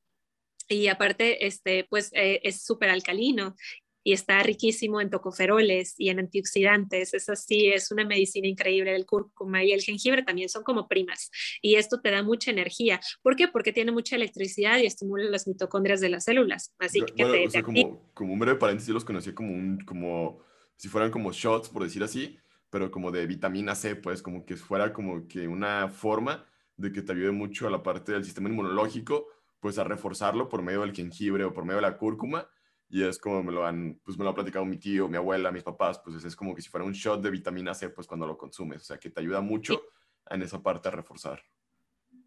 [0.70, 3.56] y aparte, este, pues es súper alcalino
[4.04, 7.14] y está riquísimo en tocoferoles y en antioxidantes.
[7.14, 8.96] Es así, es una medicina increíble.
[8.96, 11.30] El cúrcuma y el jengibre también son como primas
[11.62, 13.00] y esto te da mucha energía.
[13.22, 13.48] ¿Por qué?
[13.48, 16.74] Porque tiene mucha electricidad y estimula las mitocondrias de las células.
[16.80, 20.40] Así que te, como, como, un breve paréntesis, los conocí como un, como
[20.76, 22.38] si fueran como shots, por decir así,
[22.70, 26.46] pero como de vitamina C, pues como que fuera como que una forma
[26.78, 29.28] de que te ayude mucho a la parte del sistema inmunológico,
[29.60, 32.50] pues a reforzarlo por medio del jengibre o por medio de la cúrcuma
[32.90, 35.52] y es como me lo han, pues me lo ha platicado mi tío, mi abuela,
[35.52, 38.26] mis papás, pues es como que si fuera un shot de vitamina C, pues cuando
[38.26, 39.84] lo consumes, o sea, que te ayuda mucho
[40.30, 41.44] en esa parte a reforzar.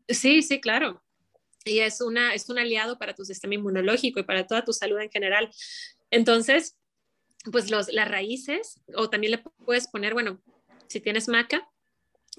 [0.08, 1.02] Sí, sí, claro.
[1.64, 4.98] Y es, una, es un aliado para tu sistema inmunológico y para toda tu salud
[5.00, 5.50] en general.
[6.10, 6.76] Entonces,
[7.50, 10.40] pues los, las raíces, o también le puedes poner, bueno,
[10.86, 11.68] si tienes maca,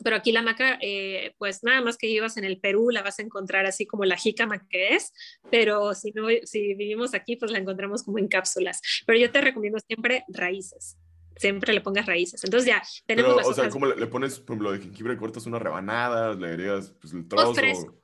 [0.01, 3.19] pero aquí la maca, eh, pues nada más que vivas en el Perú, la vas
[3.19, 5.13] a encontrar así como la jícama que es,
[5.51, 8.81] pero si, no, si vivimos aquí, pues la encontramos como en cápsulas.
[9.05, 10.97] Pero yo te recomiendo siempre raíces.
[11.35, 12.43] Siempre le pongas raíces.
[12.43, 15.61] Entonces ya tenemos pero, O sea, ¿cómo le, pones, por ejemplo, de jengibre cortas unas
[15.61, 17.53] rebanadas, le agregas pues, el trozo?
[17.53, 18.03] Fresco,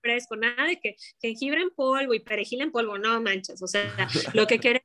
[0.00, 3.62] fresco, nada de que jengibre en polvo y perejil en polvo, no manches.
[3.62, 3.84] O sea,
[4.34, 4.75] lo que queremos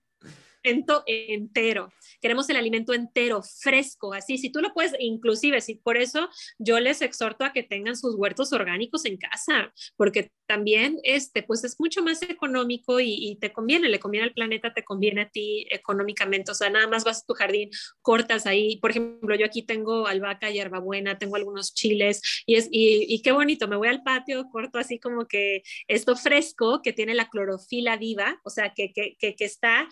[0.64, 5.98] alimento entero, queremos el alimento entero, fresco, así, si tú lo puedes, inclusive, si por
[5.98, 6.30] eso
[6.60, 11.64] yo les exhorto a que tengan sus huertos orgánicos en casa, porque también, este, pues
[11.64, 15.66] es mucho más económico y, te conviene, le conviene al planeta, te conviene a ti
[15.72, 17.70] económicamente, o sea, nada más vas a tu jardín,
[18.02, 23.22] cortas ahí, por ejemplo, yo aquí tengo albahaca, hierbabuena, tengo algunos chiles y, es, y,
[23.22, 27.30] qué bonito, me voy al patio, corto así como que esto fresco, que tiene la
[27.30, 29.88] clorofila viva, o sea, que, que, que está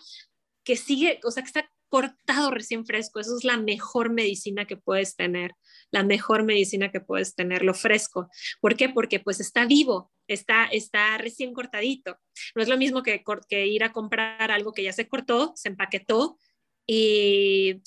[0.64, 3.20] que sigue, o sea, que está cortado recién fresco.
[3.20, 5.52] Eso es la mejor medicina que puedes tener,
[5.90, 8.30] la mejor medicina que puedes tener, lo fresco.
[8.60, 8.88] ¿Por qué?
[8.88, 12.16] Porque pues está vivo, está, está recién cortadito.
[12.54, 15.68] No es lo mismo que, que ir a comprar algo que ya se cortó, se
[15.68, 16.38] empaquetó
[16.86, 17.82] y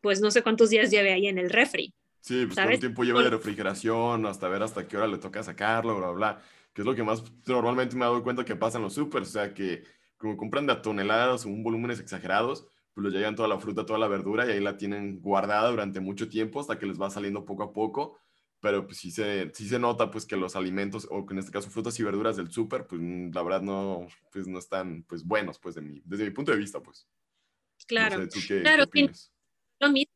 [0.00, 1.94] pues no sé cuántos días lleve ahí en el refri.
[2.20, 5.96] Sí, pues cuánto tiempo lleva de refrigeración, hasta ver hasta qué hora le toca sacarlo,
[5.96, 6.42] bla, bla,
[6.72, 9.28] que es lo que más normalmente me he dado cuenta que pasa en los supers,
[9.28, 9.84] o sea que
[10.16, 13.84] como compran de a toneladas o un volúmenes exagerados, pues les llegan toda la fruta,
[13.84, 17.10] toda la verdura y ahí la tienen guardada durante mucho tiempo hasta que les va
[17.10, 18.18] saliendo poco a poco.
[18.60, 21.68] Pero pues sí se, sí se nota pues que los alimentos, o en este caso
[21.68, 25.74] frutas y verduras del súper, pues la verdad no, pues no están pues buenos pues
[25.74, 27.06] de mi, desde mi punto de vista pues.
[27.86, 28.26] Claro,
[28.62, 28.84] claro,
[29.78, 30.10] lo mismo.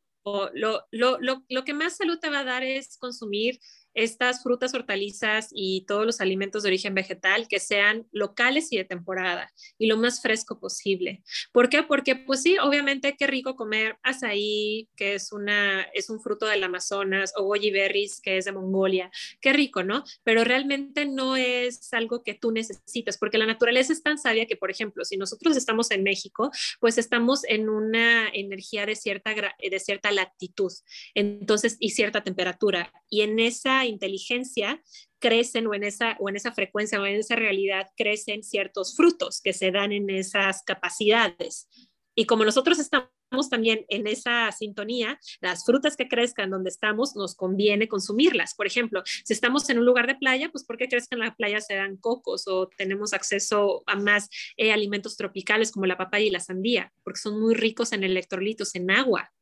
[0.55, 3.59] Lo, lo, lo, lo que más salud te va a dar es consumir
[3.95, 8.85] estas frutas, hortalizas y todos los alimentos de origen vegetal que sean locales y de
[8.85, 11.23] temporada y lo más fresco posible.
[11.53, 11.83] ¿Por qué?
[11.83, 16.65] Porque pues sí, obviamente qué rico comer azaí, que es una es un fruto del
[16.65, 19.11] Amazonas o goji berries, que es de Mongolia.
[19.41, 20.05] Qué rico, ¿no?
[20.23, 24.57] Pero realmente no es algo que tú necesitas, porque la naturaleza es tan sabia que,
[24.57, 29.81] por ejemplo, si nosotros estamos en México, pues estamos en una energía de cierta de
[29.81, 30.73] cierta latitud.
[31.15, 34.83] Entonces, y cierta temperatura y en esa inteligencia
[35.19, 39.41] crecen o en esa, o en esa frecuencia o en esa realidad crecen ciertos frutos
[39.43, 41.69] que se dan en esas capacidades.
[42.15, 43.11] Y como nosotros estamos
[43.49, 48.55] también en esa sintonía, las frutas que crezcan donde estamos, nos conviene consumirlas.
[48.55, 51.61] Por ejemplo, si estamos en un lugar de playa, pues ¿por qué en la playa
[51.61, 56.31] se dan cocos o tenemos acceso a más eh, alimentos tropicales como la papaya y
[56.31, 56.93] la sandía?
[57.05, 59.33] Porque son muy ricos en electrolitos, en agua,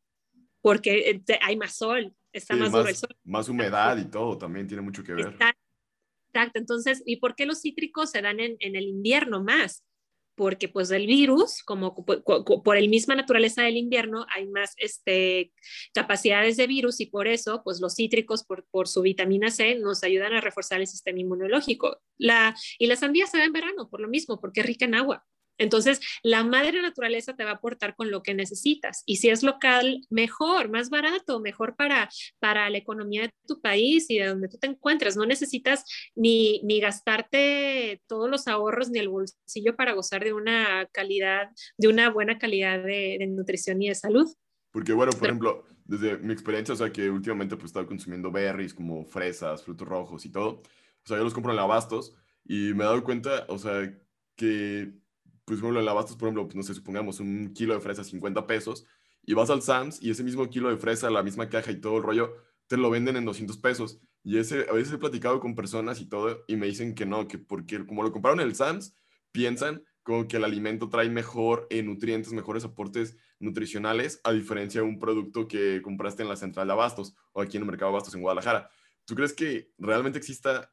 [0.60, 3.16] porque eh, hay más sol, está más, duro el sol.
[3.24, 5.36] Más humedad y todo también tiene mucho que ver.
[6.28, 9.84] Exacto, entonces, ¿y por qué los cítricos se dan en, en el invierno más?
[10.34, 15.52] Porque pues el virus, como por, el misma naturaleza del invierno, hay más este,
[15.92, 20.04] capacidades de virus y por eso pues los cítricos por, por su vitamina C nos
[20.04, 22.00] ayudan a reforzar el sistema inmunológico.
[22.18, 24.94] La, y la sandía se da en verano por lo mismo, porque es rica en
[24.94, 25.26] agua.
[25.58, 29.02] Entonces, la madre naturaleza te va a aportar con lo que necesitas.
[29.06, 32.08] Y si es local, mejor, más barato, mejor para,
[32.38, 35.16] para la economía de tu país y de donde tú te encuentres.
[35.16, 40.88] No necesitas ni, ni gastarte todos los ahorros ni el bolsillo para gozar de una
[40.92, 44.26] calidad, de una buena calidad de, nutrición y de salud.
[44.70, 48.74] Porque, bueno, por ejemplo, desde mi experiencia, o sea, que últimamente pues estaba consumiendo berries
[48.74, 50.62] como fresas, frutos rojos y todo.
[51.04, 52.14] O sea, yo los compro en Abastos
[52.44, 53.92] y me he dado cuenta, o sea,
[54.36, 54.92] que
[55.48, 57.80] pues, por ejemplo, en la Bastos, por ejemplo, pues, no sé, supongamos un kilo de
[57.80, 58.86] fresa 50 pesos,
[59.24, 61.98] y vas al Sams y ese mismo kilo de fresa, la misma caja y todo
[61.98, 62.34] el rollo,
[62.66, 64.00] te lo venden en 200 pesos.
[64.22, 67.28] Y ese, a veces he platicado con personas y todo, y me dicen que no,
[67.28, 68.94] que porque como lo compraron en el Sams,
[69.32, 74.86] piensan como que el alimento trae mejor eh, nutrientes, mejores aportes nutricionales, a diferencia de
[74.86, 77.96] un producto que compraste en la central de Abastos o aquí en el mercado de
[77.96, 78.70] Abastos en Guadalajara.
[79.04, 80.72] ¿Tú crees que realmente exista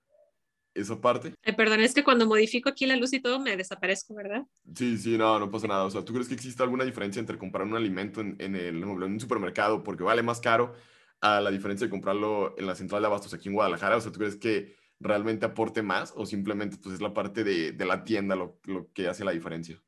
[0.75, 1.33] esa parte.
[1.57, 4.43] perdón, es que cuando modifico aquí la luz y todo me desaparezco, ¿verdad?
[4.75, 5.85] Sí, sí, no, no pasa nada.
[5.85, 8.83] O sea, ¿tú crees que existe alguna diferencia entre comprar un alimento en, en, el,
[8.83, 10.73] en un supermercado porque vale más caro
[11.21, 13.97] a la diferencia de comprarlo en la central de abastos aquí en Guadalajara?
[13.97, 17.71] O sea, ¿tú crees que realmente aporte más o simplemente pues es la parte de,
[17.71, 19.81] de la tienda lo, lo que hace la diferencia?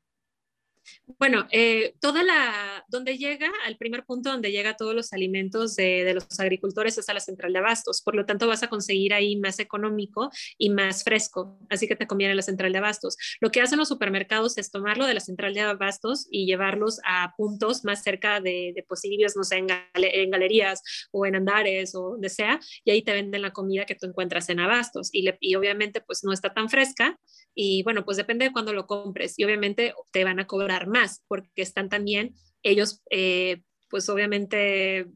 [1.18, 6.12] Bueno, eh, toda la, donde llega, al primer punto donde llega todos los alimentos de,
[6.14, 9.36] los agricultores es a la central de abastos, por lo tanto vas a conseguir ahí
[9.36, 13.16] más económico y más fresco, así que te conviene la central de abastos.
[13.40, 17.34] Lo que hacen los supermercados es tomarlo de la central de abastos y llevarlos a
[17.36, 22.10] puntos más cerca de, de posibles, no sé, en, en, galerías o en andares o
[22.10, 25.36] donde sea, y ahí te venden la comida que tú encuentras en abastos y, le,
[25.40, 27.18] y obviamente pues no está tan fresca
[27.60, 31.24] y bueno, pues depende de cuándo lo compres y obviamente te van a cobrar más
[31.26, 35.08] porque están también ellos, eh, pues obviamente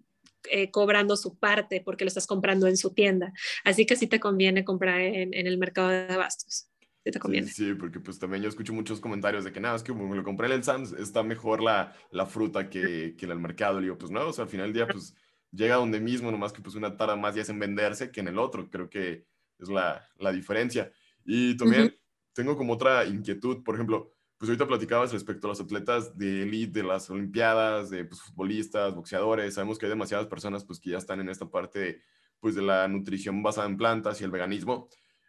[0.51, 3.33] eh, cobrando su parte porque lo estás comprando en su tienda.
[3.63, 6.67] Así que sí te conviene comprar en, el mercado de abastos.
[7.05, 7.47] Sí, te conviene.
[7.47, 10.25] Sí, porque pues también yo escucho muchos comentarios de que nada, es que como lo
[10.25, 13.79] compré en el Sams, está mejor la, la fruta que, que en el mercado.
[13.79, 15.15] Le digo, pues no, o sea, al final del día, pues
[15.53, 18.39] llega donde mismo, nomás que pues una tarda más es en venderse que en el
[18.41, 18.69] otro.
[18.69, 19.27] Creo que
[19.61, 20.91] es la, la diferencia.
[21.25, 22.02] Y también
[22.33, 26.81] tengo como otra inquietud, por ejemplo, pues ahorita platicabas respecto a los atletas de élite,
[26.81, 29.55] de las Olimpiadas, de pues, futbolistas, boxeadores.
[29.55, 32.03] Sabemos que hay demasiadas personas pues, que ya están en esta parte
[32.41, 34.89] pues, de la nutrición basada en plantas y el veganismo.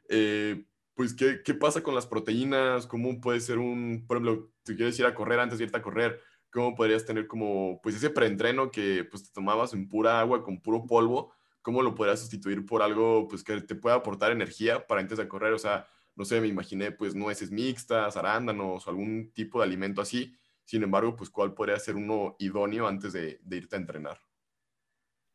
[0.09, 0.65] Eh,
[0.95, 2.87] pues, ¿qué, ¿qué, pasa con las proteínas?
[2.87, 5.83] ¿Cómo puede ser un, por ejemplo, si quieres ir a correr antes de irte a
[5.83, 6.19] correr,
[6.49, 10.59] cómo podrías tener como, pues, ese preentreno que pues, te tomabas en pura agua, con
[10.59, 11.33] puro polvo?
[11.61, 15.27] ¿Cómo lo podrías sustituir por algo pues, que te pueda aportar energía para antes de
[15.27, 15.53] correr?
[15.53, 20.01] O sea, no sé, me imaginé pues nueces mixtas, arándanos o algún tipo de alimento
[20.01, 20.35] así.
[20.65, 24.19] Sin embargo, pues, ¿cuál podría ser uno idóneo antes de, de irte a entrenar?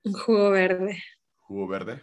[0.05, 1.03] Un jugo verde.
[1.37, 2.03] Jugo verde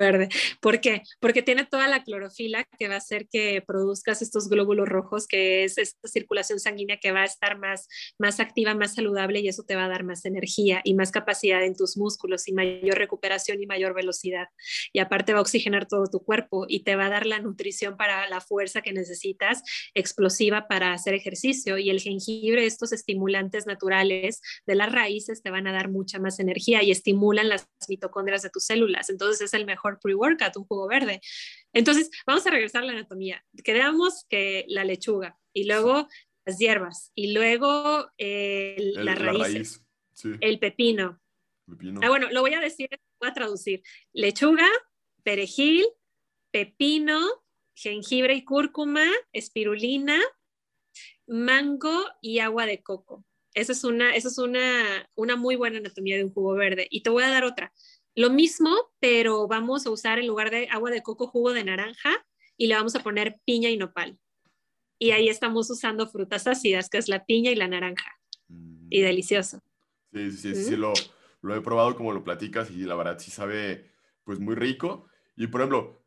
[0.00, 0.28] verde.
[0.60, 1.02] ¿Por qué?
[1.20, 5.62] Porque tiene toda la clorofila que va a hacer que produzcas estos glóbulos rojos, que
[5.64, 7.86] es esta circulación sanguínea que va a estar más,
[8.18, 11.62] más activa, más saludable y eso te va a dar más energía y más capacidad
[11.62, 14.48] en tus músculos y mayor recuperación y mayor velocidad.
[14.92, 17.96] Y aparte va a oxigenar todo tu cuerpo y te va a dar la nutrición
[17.96, 19.62] para la fuerza que necesitas,
[19.94, 21.76] explosiva para hacer ejercicio.
[21.76, 26.40] Y el jengibre, estos estimulantes naturales de las raíces te van a dar mucha más
[26.40, 29.10] energía y estimulan las mitocondrias de tus células.
[29.10, 31.20] Entonces es el mejor pre-workout, un jugo verde.
[31.72, 33.44] Entonces, vamos a regresar a la anatomía.
[33.64, 36.08] Quedamos que la lechuga y luego
[36.44, 39.84] las hierbas y luego el, la, raíz,
[40.40, 41.20] el pepino.
[42.02, 42.88] Ah, bueno, lo voy a decir,
[43.20, 43.82] voy a traducir.
[44.12, 44.66] Lechuga,
[45.22, 45.86] perejil,
[46.50, 47.20] pepino,
[47.74, 50.20] jengibre y cúrcuma, espirulina,
[51.26, 53.24] mango y agua de coco.
[53.54, 56.86] Esa es una, esa es una, una muy buena anatomía de un jugo verde.
[56.90, 57.72] Y te voy a dar otra.
[58.20, 62.10] Lo mismo, pero vamos a usar en lugar de agua de coco jugo de naranja
[62.58, 64.18] y le vamos a poner piña y nopal.
[64.98, 68.20] Y ahí estamos usando frutas ácidas, que es la piña y la naranja.
[68.90, 69.04] Y mm.
[69.04, 69.62] delicioso.
[70.12, 70.92] Sí, sí, sí, sí lo,
[71.40, 73.90] lo, he probado como lo platicas y la verdad sí sabe
[74.24, 75.06] pues muy rico.
[75.34, 76.04] Y por ejemplo,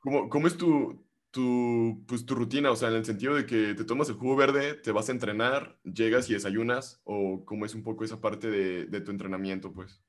[0.00, 2.72] ¿cómo, ¿cómo, es tu, tu, pues, tu rutina?
[2.72, 5.12] O sea, en el sentido de que te tomas el jugo verde, te vas a
[5.12, 9.72] entrenar, llegas y desayunas, o cómo es un poco esa parte de, de tu entrenamiento,
[9.72, 10.04] pues.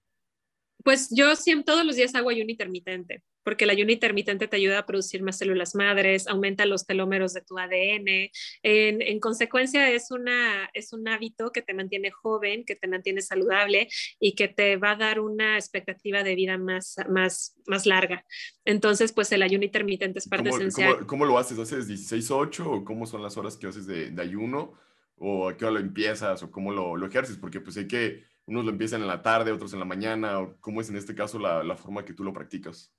[0.86, 4.78] Pues yo siempre, todos los días hago ayuno intermitente, porque el ayuno intermitente te ayuda
[4.78, 8.30] a producir más células madres, aumenta los telómeros de tu ADN.
[8.62, 13.88] En, consecuencia, es, una, es un hábito que te mantiene joven, que te mantiene saludable
[14.20, 18.24] y que te va a dar una expectativa de vida más, más, más larga.
[18.64, 20.98] Entonces, pues el ayuno intermitente es parte esencial.
[20.98, 21.58] ¿cómo, ¿cómo, lo haces?
[21.58, 24.74] ¿Haces 16-8 o cómo son las horas que haces de, de, ayuno?
[25.18, 26.44] ¿O a qué hora lo empiezas?
[26.44, 27.38] ¿O cómo lo, lo ejerces?
[27.38, 30.58] Porque pues hay que unos lo empiezan en la tarde, otros en la mañana, o
[30.60, 32.94] cómo es en este caso la, forma que tú lo practicas?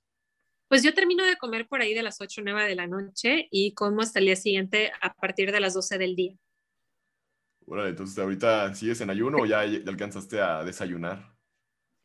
[0.67, 3.47] Pues yo termino de comer por ahí de las 8 o 9 de la noche
[3.51, 6.35] y como hasta el día siguiente a partir de las 12 del día.
[7.65, 11.33] Bueno, entonces ahorita sigues en ayuno o ya, alcanzaste a desayunar?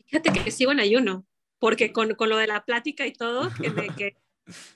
[0.06, 1.26] Fíjate que sigo en ayuno,
[1.58, 3.50] porque con, lo de la plática y todo,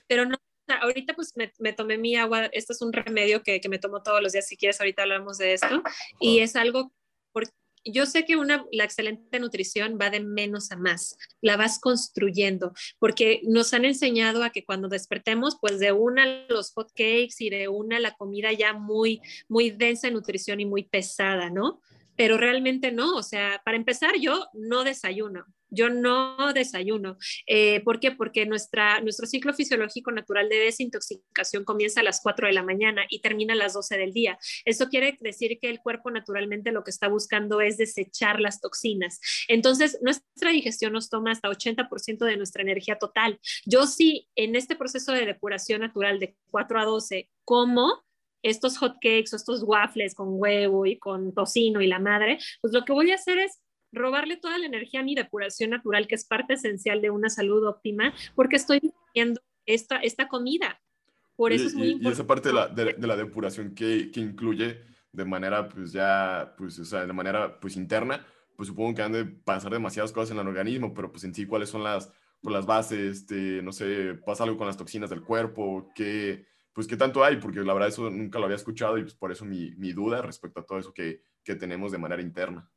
[0.07, 0.37] pero no,
[0.81, 4.21] ahorita pues me, tomé mi agua, esto es un remedio que, que, me tomo todos
[4.21, 5.83] los días, si quieres ahorita hablamos de esto,
[6.19, 6.93] y es algo
[7.33, 7.51] porque
[7.91, 12.73] yo sé que una, la excelente nutrición va de menos a más, la vas construyendo,
[12.99, 17.49] porque nos han enseñado a que cuando despertemos, pues de una los hot cakes y
[17.49, 21.81] de una la comida ya muy, muy densa en nutrición y muy pesada, ¿no?
[22.15, 27.17] Pero realmente no, o sea, para empezar yo no desayuno, yo no desayuno.
[27.45, 28.11] Eh, ¿Por qué?
[28.11, 33.05] Porque nuestra, nuestro ciclo fisiológico natural de desintoxicación comienza a las 4 de la mañana
[33.09, 34.37] y termina a las 12 del día.
[34.65, 39.19] Eso quiere decir que el cuerpo naturalmente lo que está buscando es desechar las toxinas.
[39.47, 43.39] Entonces, nuestra digestión nos toma hasta 80% de nuestra energía total.
[43.65, 48.03] Yo sí, en este proceso de depuración natural de 4 a 12, como
[48.43, 52.73] estos hot cakes o estos waffles con huevo y con tocino y la madre, pues
[52.73, 53.59] lo que voy a hacer es
[53.91, 57.65] robarle toda la energía a mi depuración natural, que es parte esencial de una salud
[57.65, 60.79] óptima, porque estoy viviendo esta, esta comida.
[61.35, 62.09] Por eso es muy importante.
[62.09, 64.81] Y esa parte de la, de, la depuración que, que, incluye
[65.11, 69.11] de manera, pues ya, pues, o sea, de manera, pues interna, pues supongo que han
[69.11, 72.11] de pasar demasiadas cosas en el organismo, pero pues en sí, ¿cuáles son las,
[72.41, 73.17] pues, las bases?
[73.19, 75.91] Este, no sé, ¿pasa algo con las toxinas del cuerpo?
[75.93, 77.37] ¿Qué, pues, ¿qué tanto hay?
[77.37, 80.23] Porque la verdad eso nunca lo había escuchado y pues por eso mi, mi duda
[80.23, 82.67] respecto a todo eso que, que tenemos de manera interna.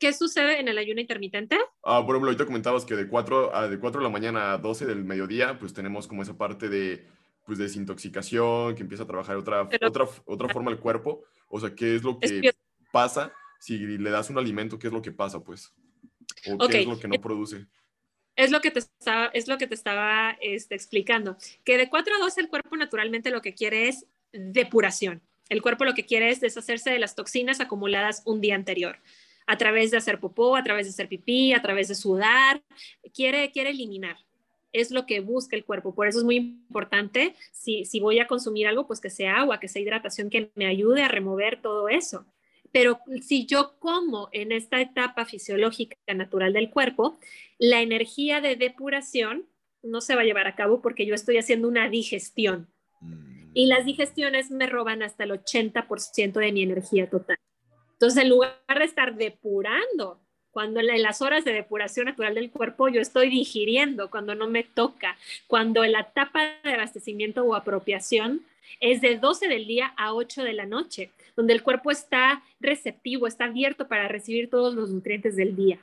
[0.00, 1.58] ¿Qué sucede en el ayuno intermitente?
[1.84, 4.58] Ah, por ejemplo, ahorita comentabas que de 4, a, de 4 de la mañana a
[4.58, 7.06] 12 del mediodía, pues tenemos como esa parte de
[7.44, 11.22] pues, desintoxicación, que empieza a trabajar otra, otra, otra forma del cuerpo.
[11.48, 12.50] O sea, ¿qué es lo que
[12.90, 14.78] pasa si le das un alimento?
[14.78, 15.70] ¿Qué es lo que pasa, pues?
[16.46, 17.66] ¿O qué es lo que no produce?
[18.36, 21.36] Es lo que te estaba, es lo que te estaba este, explicando.
[21.62, 25.20] Que de 4 a 12 el cuerpo naturalmente lo que quiere es depuración.
[25.50, 28.98] El cuerpo lo que quiere es deshacerse de las toxinas acumuladas un día anterior
[29.46, 32.62] a través de hacer popó, a través de hacer pipí, a través de sudar,
[33.14, 34.16] quiere, quiere eliminar.
[34.72, 35.94] es lo que busca el cuerpo.
[35.94, 39.58] Por eso es muy importante, si, si voy a consumir algo, pues que sea agua,
[39.58, 42.24] que sea hidratación, que me ayude a remover todo eso.
[42.72, 47.18] Pero si yo como en esta etapa fisiológica natural del cuerpo,
[47.58, 49.46] la energía de depuración
[49.82, 52.68] no se va a llevar a cabo porque yo estoy haciendo una digestión.
[53.00, 53.50] Mm.
[53.54, 57.38] Y las digestiones me roban hasta el 80% de mi energía total.
[58.00, 60.18] Entonces, en lugar de estar depurando
[60.52, 64.64] cuando en las horas de depuración natural del cuerpo yo estoy digiriendo, cuando no me
[64.64, 68.40] toca, cuando la etapa de abastecimiento o apropiación
[68.80, 73.26] es de 12 del día a 8 de la noche, donde el cuerpo está receptivo,
[73.26, 75.78] está abierto para recibir todos los nutrientes del día.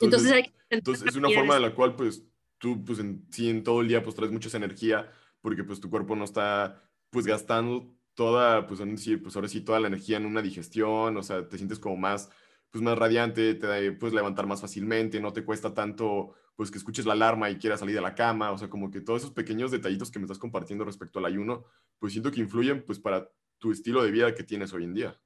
[0.00, 2.24] Entonces, entonces, es una forma de la cual pues
[2.58, 5.08] tú pues en, sí en todo el día pues traes mucha energía
[5.40, 8.80] porque pues tu cuerpo no está pues gastando toda pues,
[9.22, 12.30] pues ahora sí toda la energía en una digestión, o sea, te sientes como más
[12.70, 17.06] pues más radiante, te puedes levantar más fácilmente, no te cuesta tanto pues que escuches
[17.06, 19.70] la alarma y quieras salir de la cama, o sea, como que todos esos pequeños
[19.70, 21.64] detallitos que me estás compartiendo respecto al ayuno,
[21.98, 25.20] pues siento que influyen pues para tu estilo de vida que tienes hoy en día.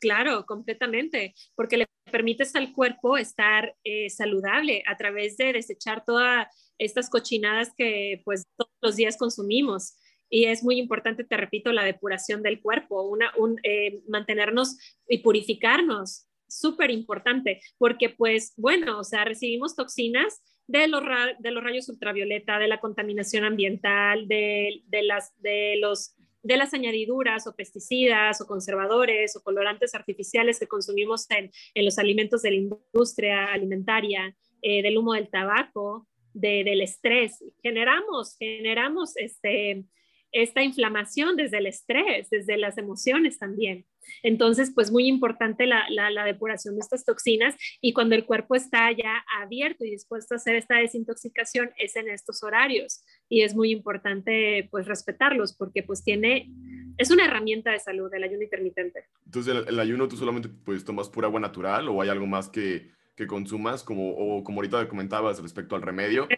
[0.00, 6.46] Claro, completamente, porque le permites al cuerpo estar eh, saludable a través de desechar todas
[6.78, 9.96] estas cochinadas que pues todos los días consumimos.
[10.30, 14.76] Y es muy importante, te repito, la depuración del cuerpo, una, un, eh, mantenernos
[15.08, 21.02] y purificarnos súper importante, porque pues bueno, o sea, recibimos toxinas de los,
[21.38, 26.74] de los rayos ultravioleta, de la contaminación ambiental, de, de, las, de, los, de las
[26.74, 32.50] añadiduras o pesticidas o conservadores o colorantes artificiales que consumimos en, en los alimentos de
[32.50, 37.42] la industria alimentaria, eh, del humo del tabaco, de, del estrés.
[37.62, 39.84] Generamos, generamos este,
[40.32, 43.86] esta inflamación desde el estrés, desde las emociones también.
[44.22, 49.24] Entonces, pues muy importante la, depuración de estas toxinas y cuando el cuerpo está ya
[49.40, 54.68] abierto y dispuesto a hacer esta desintoxicación es en estos horarios y es muy importante
[54.70, 56.50] pues respetarlos porque pues tiene,
[56.96, 59.04] es una herramienta de salud el ayuno intermitente.
[59.24, 62.90] Entonces, el, ayuno tú solamente pues tomas pura agua natural o hay algo más que,
[63.16, 66.28] que consumas como, o como ahorita comentabas respecto al remedio?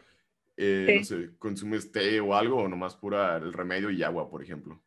[0.62, 4.42] Eh, no sé, consumes té o algo o nomás pura el remedio y agua, por
[4.42, 4.82] ejemplo.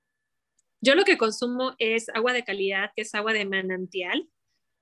[0.81, 4.29] Yo lo que consumo es agua de calidad, que es agua de manantial,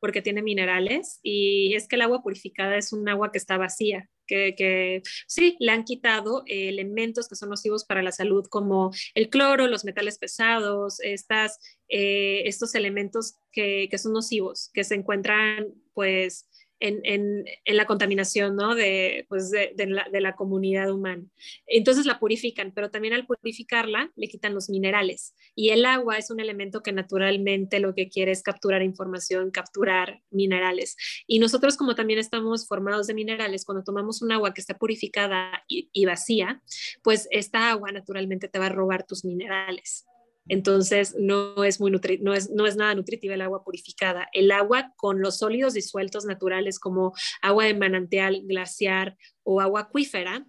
[0.01, 4.09] porque tiene minerales, y es que el agua purificada es un agua que está vacía,
[4.27, 9.67] que, sí, le han quitado elementos que son nocivos para la salud, como el cloro,
[9.67, 16.49] los metales pesados, estas, eh, estos elementos que, que, son nocivos, que se encuentran pues
[16.81, 18.75] en, la contaminación ¿no?
[18.75, 21.23] de, pues de, la, comunidad humana.
[21.67, 25.35] Entonces la purifican, pero también al purificarla le quitan los minerales.
[25.55, 30.21] Y el agua es un elemento que naturalmente lo que quiere es capturar información, capturar
[30.31, 30.97] minerales.
[31.27, 35.63] Y nosotros como también estamos formados de minerales, cuando tomamos un agua que está purificada
[35.67, 36.61] y, y vacía,
[37.03, 40.07] pues esta agua naturalmente te va a robar tus minerales.
[40.51, 41.93] Entonces, no es, muy
[42.33, 44.27] es, no es nada nutritiva el agua purificada.
[44.33, 50.45] El agua con los sólidos disueltos naturales como agua de manantial, glaciar o agua acuífera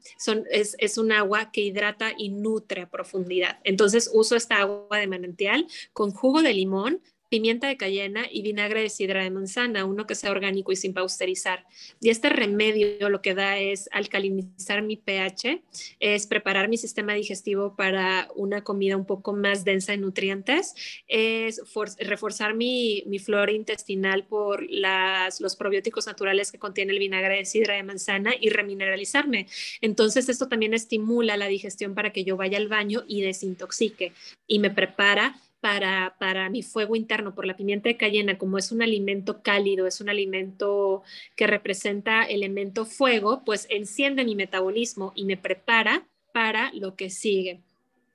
[0.50, 3.60] es, es un agua que hidrata y nutre a profundidad.
[3.62, 7.00] Entonces, uso esta agua de manantial con jugo de limón,
[7.32, 10.92] pimienta de cayena y vinagre de sidra de manzana, uno que sea orgánico y sin
[10.92, 11.64] pausterizar.
[11.98, 15.62] Y este remedio lo que da es alcalinizar mi pH,
[15.98, 20.74] es preparar mi sistema digestivo para una comida un poco más densa en nutrientes,
[21.09, 21.62] es
[22.00, 27.46] reforzar mi, mi, flora intestinal por las, los probióticos naturales que contiene el vinagre de
[27.46, 29.46] sidra de manzana y remineralizarme.
[29.80, 34.12] Entonces esto también estimula la digestión para que yo vaya al baño y desintoxique
[34.46, 38.72] y me prepara para, para, mi fuego interno por la pimienta de cayena, como es
[38.72, 41.02] un alimento cálido, es un alimento
[41.36, 47.60] que representa elemento fuego, pues enciende mi metabolismo y me prepara para lo que sigue.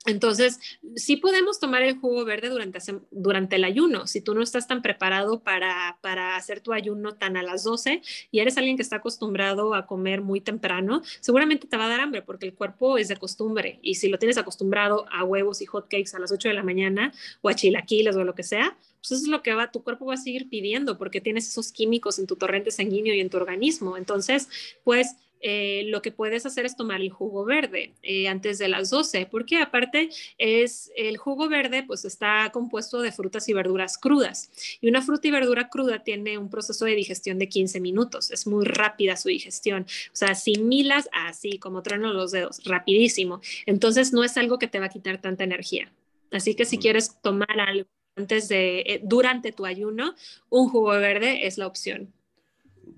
[0.06, 0.60] Entonces,
[0.94, 4.06] sí podemos tomar el jugo verde durante, el ayuno.
[4.06, 5.98] Si tú no estás tan preparado para,
[6.36, 8.00] hacer tu ayuno tan a las 12
[8.30, 12.00] y eres alguien que está acostumbrado a comer muy temprano, seguramente te va a dar
[12.00, 13.80] hambre porque el cuerpo es de costumbre.
[13.82, 16.62] Y si lo tienes acostumbrado a huevos y hot cakes a las 8 de la
[16.62, 17.12] mañana
[17.42, 20.06] o a chilaquiles o lo que sea, pues eso es lo que va, tu cuerpo
[20.06, 23.36] va a seguir pidiendo porque tienes esos químicos en tu torrente sanguíneo y en tu
[23.36, 23.96] organismo.
[23.96, 24.48] Entonces,
[24.84, 28.90] pues eh, lo que puedes hacer es tomar el jugo verde eh, antes de las
[28.90, 34.50] 12, porque aparte es el jugo verde, pues está compuesto de frutas y verduras crudas.
[34.80, 38.46] Y una fruta y verdura cruda tiene un proceso de digestión de 15 minutos, es
[38.46, 43.40] muy rápida su digestión, o sea, asimilas así como trueno los dedos, rapidísimo.
[43.66, 45.92] Entonces no es algo que te va a quitar tanta energía.
[46.30, 50.14] Así que si quieres tomar algo antes de, eh, durante tu ayuno,
[50.50, 52.12] un jugo verde es la opción.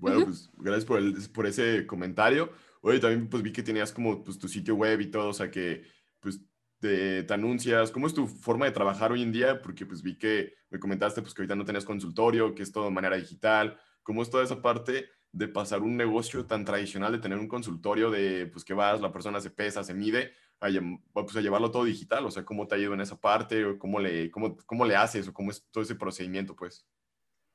[0.01, 2.51] Bueno, pues gracias por, por ese comentario.
[2.81, 5.51] Oye, también pues vi que tenías como pues, tu sitio web y todo, o sea
[5.51, 5.83] que
[6.19, 6.41] pues
[6.79, 9.61] te, te, anuncias, ¿cómo es tu forma de trabajar hoy en día?
[9.61, 12.85] Porque pues vi que me comentaste pues que ahorita no tenías consultorio, que es todo
[12.85, 17.19] de manera digital, ¿cómo es toda esa parte de pasar un negocio tan tradicional de
[17.19, 20.69] tener un consultorio de pues que vas, la persona se pesa, se mide, a,
[21.13, 22.25] pues, a llevarlo todo digital?
[22.25, 23.63] O sea, ¿cómo te ha ido en esa parte?
[23.65, 25.27] ¿O cómo, le, cómo, ¿Cómo le haces?
[25.27, 26.87] ¿O cómo es todo ese procedimiento pues?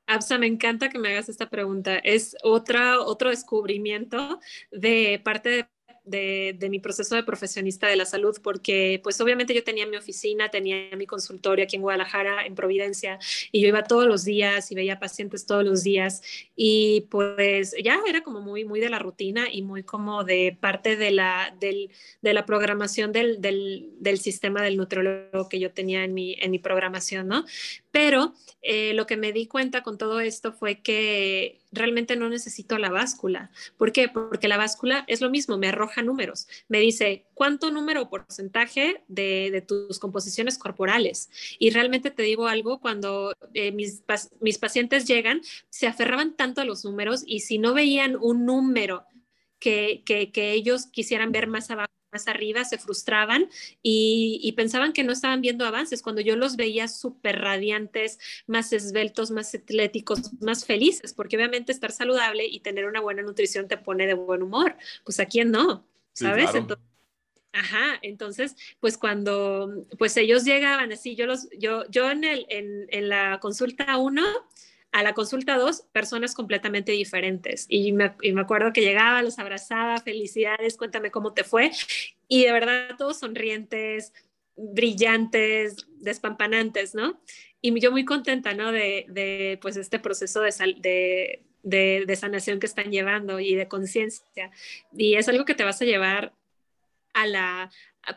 [0.07, 1.97] Absa, me encanta que me hagas esta pregunta.
[1.97, 4.39] Es otra, otro descubrimiento
[4.71, 5.67] de parte de
[6.07, 10.49] de, mi proceso de profesionista de la salud, porque pues obviamente yo tenía mi oficina,
[10.49, 13.19] tenía mi consultorio aquí en Guadalajara, en Providencia,
[13.51, 16.21] y yo iba todos los días y veía pacientes todos los días,
[16.55, 20.95] y pues ya era como muy, muy de la rutina y muy como de parte
[20.95, 26.03] de la, del, de la programación del, del, del, sistema del nutriólogo que yo tenía
[26.03, 27.45] en mi, en mi programación, ¿no?
[27.91, 32.77] Pero eh, lo que me di cuenta con todo esto fue que realmente no necesito
[32.77, 33.51] la báscula.
[33.77, 34.09] ¿Por qué?
[34.09, 36.47] Porque la báscula es lo mismo, me arroja números.
[36.67, 41.29] Me dice cuánto número o porcentaje de, tus composiciones corporales.
[41.59, 44.03] Y realmente te digo algo, cuando eh, mis,
[44.59, 49.05] pacientes llegan, se aferraban tanto a los números y si no veían un número
[49.59, 50.03] que
[50.35, 53.49] ellos quisieran ver más abajo, más arriba, se frustraban
[53.81, 59.29] y, pensaban que no estaban viendo avances cuando yo los veía súper radiantes, más esbeltos,
[59.29, 64.07] más atléticos, más felices, porque obviamente estar saludable y tener una buena nutrición te pone
[64.07, 64.75] de buen humor.
[65.03, 66.55] Pues a quién no, ¿sabes?
[66.55, 66.85] Entonces,
[67.53, 72.85] Ajá, entonces, pues cuando, pues ellos llegaban así, yo los, yo, yo en el, en,
[72.89, 74.23] en la consulta uno,
[74.97, 77.67] a la consulta dos, personas completamente diferentes.
[77.69, 81.69] Y me, acuerdo que llegaba, los abrazaba, felicidades, cuéntame cómo te fue.
[82.27, 84.11] Y de verdad, todos sonrientes,
[84.55, 87.21] brillantes, despampanantes, ¿no?
[87.61, 88.71] Y yo muy contenta, ¿no?
[88.71, 94.49] De, pues este proceso de, de, de sanación que están llevando y de conciencia.
[94.97, 96.33] Y es algo que te vas a llevar
[97.13, 97.69] a la,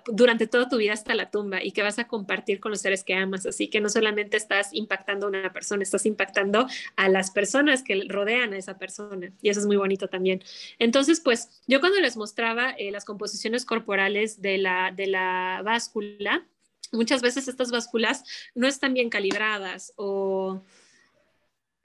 [0.06, 3.04] durante toda tu vida hasta la tumba y que vas a compartir con los seres
[3.04, 3.46] que amas.
[3.46, 8.04] Así que no solamente estás impactando a una persona, estás impactando a las personas que
[8.08, 9.32] rodean a esa persona.
[9.42, 10.42] Y eso es muy bonito también.
[10.78, 16.46] Entonces, pues yo cuando les mostraba eh, las composiciones corporales de la, de la báscula,
[16.92, 20.64] muchas veces estas básculas no están bien calibradas o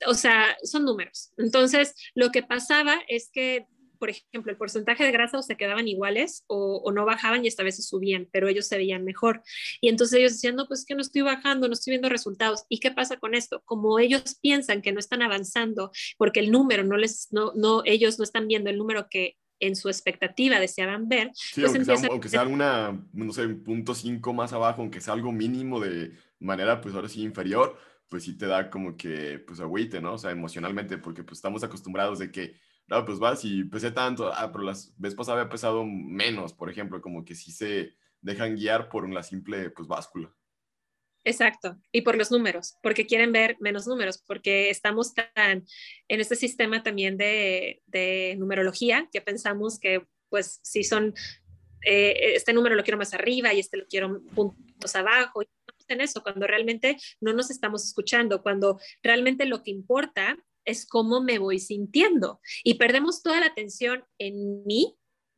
[0.08, 1.32] o sea, son números.
[1.38, 3.68] Entonces, lo que pasaba es que
[3.98, 7.64] por ejemplo, el porcentaje de grasa o se quedaban iguales o, no bajaban y esta
[7.64, 9.42] vez se subían, pero ellos se veían mejor.
[9.82, 12.66] Y entonces ellos decían, no, pues que no estoy bajando, no estoy viendo resultados.
[12.70, 13.62] ¿Y qué pasa con esto?
[13.66, 18.18] Como ellos piensan que no están avanzando porque el número no les, no, no, ellos
[18.18, 21.32] no están viendo el número que en su expectativa deseaban ver.
[21.34, 25.02] Sí, pues aunque, sea, aunque, sea, alguna, no sé, un punto cinco más abajo, aunque
[25.02, 27.78] sea algo mínimo de manera, pues ahora sí inferior,
[28.10, 30.14] pues sí te da como que, pues agüite, ¿no?
[30.14, 32.56] O sea, emocionalmente, porque pues estamos acostumbrados de que
[32.88, 36.70] no, pues vas y pesé tanto, ah, pero las veces pasadas había pesado menos, por
[36.70, 40.34] ejemplo, como que sí se dejan guiar por una simple, pues, báscula.
[41.24, 45.66] Exacto, y por los números, porque quieren ver menos números, porque estamos tan
[46.08, 51.16] en este sistema también de, de numerología que pensamos que, pues, si son,
[51.84, 55.42] eh, este número lo quiero más arriba y este lo quiero puntos abajo,
[55.88, 61.22] en eso, cuando realmente no nos estamos escuchando, cuando realmente lo que importa es cómo
[61.22, 62.42] me voy sintiendo.
[62.64, 64.98] Y perdemos toda la atención en mí,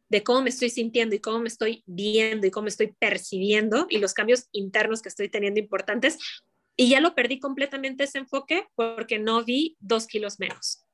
[0.09, 3.97] de cómo me estoy sintiendo y cómo me estoy viendo y cómo estoy percibiendo y
[3.97, 6.17] los cambios internos que estoy teniendo importantes.
[6.77, 10.86] Y ya lo perdí completamente ese enfoque porque no vi dos kilos menos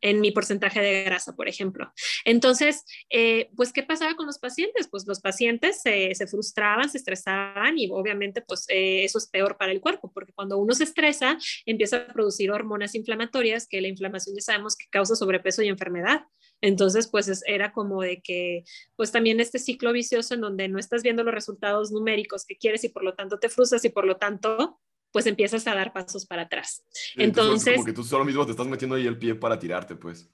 [0.00, 1.92] en mi porcentaje de grasa, por ejemplo.
[2.24, 4.88] Entonces, eh, pues, ¿qué pasaba con los pacientes?
[4.88, 9.72] Pues los pacientes se, frustraban, se estresaban y obviamente, pues, eh, eso es peor para
[9.72, 14.36] el cuerpo, porque cuando uno se estresa, empieza a producir hormonas inflamatorias, que la inflamación
[14.36, 16.24] ya sabemos que causa sobrepeso y enfermedad.
[16.60, 18.64] Entonces, pues era como de que,
[18.96, 22.84] pues también este ciclo vicioso en donde no estás viendo los resultados numéricos que quieres
[22.84, 24.80] y por lo tanto te frustras y por lo tanto
[25.14, 26.84] pues empiezas a dar pasos para atrás.
[27.14, 30.28] entonces, como que tú solo mismo te estás metiendo ahí el pie para tirarte, pues.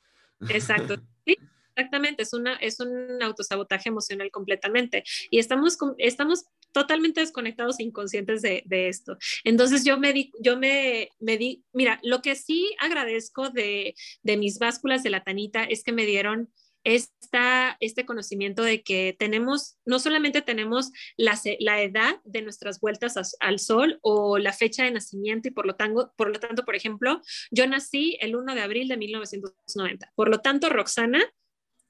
[0.48, 0.96] Exacto.
[1.26, 1.36] Sí,
[1.76, 2.22] exactamente.
[2.22, 5.04] Es, una, es un autosabotaje emocional completamente.
[5.30, 9.18] Y estamos, estamos totalmente desconectados e inconscientes de, de, esto.
[9.44, 14.36] Entonces yo me di, yo me, me di, mira, lo que sí agradezco de, de
[14.38, 16.50] mis básculas de la tanita es que me dieron
[16.84, 23.36] esta, este conocimiento de que tenemos, no solamente tenemos la, la edad de nuestras vueltas
[23.40, 26.74] al sol o la fecha de nacimiento y por lo, tanto, por lo tanto, por
[26.74, 27.20] ejemplo,
[27.50, 30.12] yo nací el 1 de abril de 1990.
[30.14, 31.22] Por lo tanto, Roxana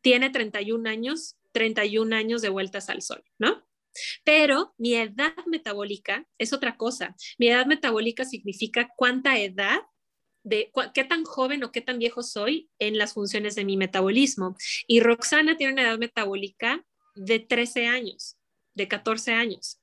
[0.00, 3.66] tiene 31 años, 31 años de vueltas al sol, ¿no?
[4.24, 7.16] Pero mi edad metabólica es otra cosa.
[7.38, 9.80] Mi edad metabólica significa cuánta edad
[10.50, 14.56] de qué tan joven o qué tan viejo soy en las funciones de mi metabolismo.
[14.86, 18.36] Y Roxana tiene una edad metabólica de 13 años,
[18.74, 19.80] de 14 años.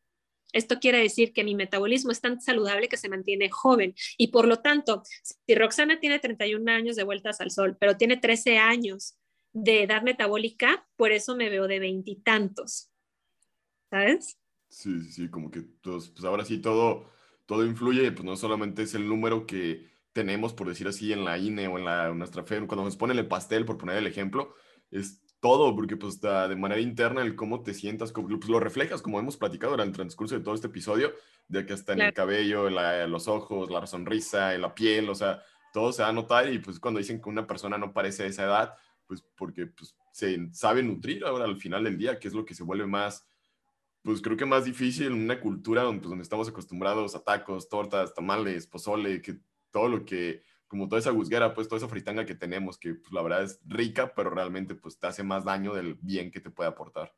[0.52, 4.48] Esto quiere decir que mi metabolismo es tan saludable que se mantiene joven y por
[4.48, 9.18] lo tanto, si Roxana tiene 31 años de vueltas al sol, pero tiene 13 años
[9.54, 12.92] de edad metabólica, por eso me veo de veintitantos.
[13.90, 14.38] ¿Sabes?
[14.70, 17.10] Sí, sí, sí, como que pues ahora sí todo,
[17.46, 21.38] todo influye, pues no solamente es el número que tenemos, por decir así, en la
[21.38, 24.56] INE o en la, nuestra fe, cuando nos ponen el pastel, por poner el ejemplo,
[24.90, 29.20] es todo, porque pues de manera interna el cómo te sientas, pues, lo reflejas, como
[29.20, 31.14] hemos platicado durante el transcurso de todo este episodio,
[31.48, 35.14] de que hasta en el cabello, en, los ojos, la sonrisa, en la piel, o
[35.14, 35.40] sea,
[35.72, 38.30] todo se va a notar y pues cuando dicen que una persona no parece de
[38.30, 38.74] esa edad,
[39.06, 42.56] pues porque pues, se sabe nutrir ahora al final del día, que es lo que
[42.56, 43.24] se vuelve más,
[44.02, 47.70] pues creo que más difícil en una cultura donde, pues, donde estamos acostumbrados a tacos,
[47.70, 49.38] tortas, tamales, pozole, que
[49.78, 53.14] todo lo que como toda esa guzguera, pues toda esa fritanga que tenemos, que pues,
[53.14, 56.50] la verdad es rica, pero realmente pues te hace más daño del bien que te
[56.50, 57.14] puede aportar.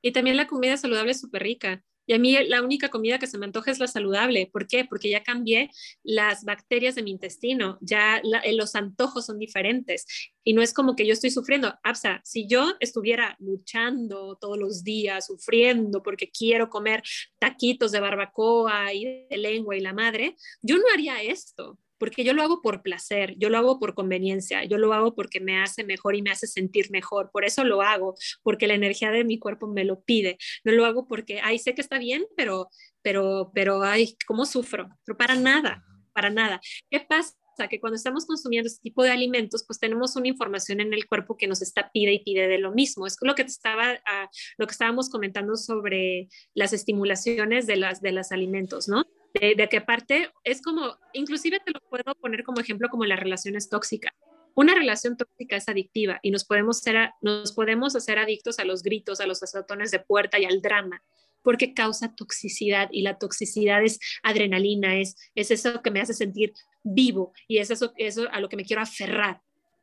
[0.00, 1.84] Y también la comida saludable es súper rica.
[2.06, 4.48] Y a mí la única comida que se me antoja es la saludable.
[4.52, 4.84] ¿Por qué?
[4.84, 5.70] Porque ya cambié
[6.02, 10.06] las bacterias de mi intestino, ya eh, los antojos son diferentes.
[10.42, 11.74] Y no es como que yo estoy sufriendo.
[11.82, 17.02] Absa, si yo estuviera luchando todos los días, sufriendo porque quiero comer
[17.38, 22.34] taquitos de barbacoa y de lengua y la madre, yo no haría esto porque yo
[22.34, 25.84] lo hago por placer, yo lo hago por conveniencia, yo lo hago porque me hace
[25.84, 29.38] mejor y me hace sentir mejor, por eso lo hago, porque la energía de mi
[29.38, 32.68] cuerpo me lo pide, no lo hago porque, ay, sé que está bien, pero,
[33.00, 34.90] pero, pero, ay, ¿cómo sufro?
[35.06, 35.82] Pero para nada,
[36.12, 36.60] para nada.
[36.90, 37.32] ¿Qué pasa?
[37.70, 41.36] que cuando estamos consumiendo este tipo de alimentos, pues tenemos una información en el cuerpo
[41.38, 43.06] que nos está pide y pide de lo mismo.
[43.06, 44.28] Es lo que estaba, ah,
[44.58, 49.04] lo que estábamos comentando sobre las estimulaciones de las de los alimentos, ¿no?
[49.34, 53.68] De, qué parte es como, inclusive te lo puedo poner como ejemplo como las relaciones
[53.68, 54.12] tóxicas.
[54.54, 58.82] Una relación tóxica es adictiva y nos podemos, ser, nos podemos hacer adictos a los
[58.84, 61.02] gritos, a los azotones de puerta y al drama,
[61.42, 66.52] porque causa toxicidad y la toxicidad es adrenalina, es, es eso que me hace sentir
[66.84, 69.40] vivo y es eso, eso a lo que me quiero aferrar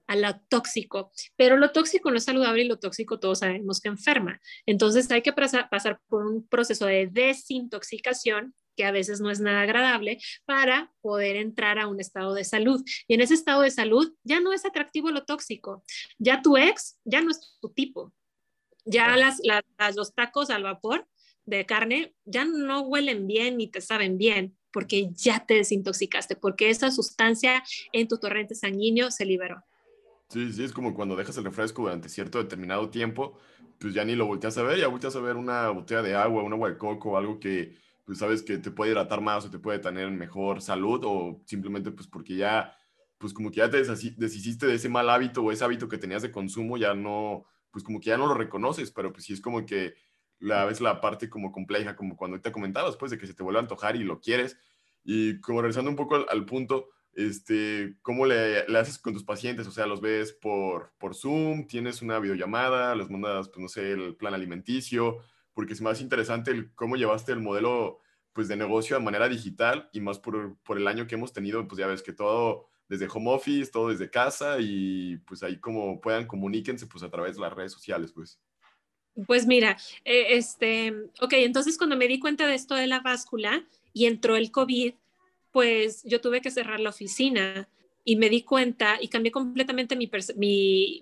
[0.07, 3.89] a lo tóxico, pero lo tóxico no es saludable y lo tóxico todos sabemos que
[3.89, 4.41] enferma.
[4.65, 9.61] Entonces hay que pasar por un proceso de desintoxicación que a veces no es nada
[9.61, 12.83] agradable, para poder entrar a un estado de salud.
[13.07, 15.83] Y en ese estado de salud ya no es atractivo lo tóxico,
[16.17, 18.13] ya tu ex ya no es tu tipo,
[18.85, 19.39] ya las,
[19.95, 21.07] los tacos al vapor
[21.45, 26.69] de carne ya no huelen bien ni te saben bien porque ya te desintoxicaste, porque
[26.69, 29.63] esa sustancia en tu torrente sanguíneo se liberó.
[30.29, 33.37] Sí, sí, es como cuando dejas el refresco durante cierto determinado tiempo,
[33.77, 36.43] pues ya ni lo volteas a ver, ya volteas a ver una botella de agua,
[36.43, 37.75] un agua de coco, algo que
[38.05, 41.91] pues sabes que te puede hidratar más o te puede tener mejor salud o simplemente
[41.91, 42.75] pues porque ya,
[43.17, 46.21] pues como que ya te deshiciste de ese mal hábito o ese hábito que tenías
[46.21, 49.41] de consumo, ya no, pues como que ya no lo reconoces, pero pues sí es
[49.41, 49.93] como que
[50.41, 53.43] la vez la parte como compleja, como cuando te comentabas, pues de que se te
[53.43, 54.57] vuelve a antojar y lo quieres.
[55.03, 59.67] Y como regresando un poco al, punto, este, ¿cómo le, le, haces con tus pacientes?
[59.67, 63.91] O sea, los ves por, por Zoom, tienes una videollamada, les mandas, pues no sé,
[63.91, 65.19] el plan alimenticio,
[65.53, 67.99] porque es más interesante el cómo llevaste el modelo
[68.33, 71.67] pues de negocio de manera digital y más por, por, el año que hemos tenido,
[71.67, 75.99] pues ya ves que todo desde home office, todo desde casa y pues ahí como
[75.99, 78.39] puedan comuníquense pues a través de las redes sociales pues.
[79.27, 83.65] Pues mira, eh, este, ok, entonces cuando me di cuenta de esto de la báscula
[83.93, 84.93] y entró el COVID,
[85.51, 87.67] pues yo tuve que cerrar la oficina
[88.03, 90.09] y me di cuenta y cambié completamente mi,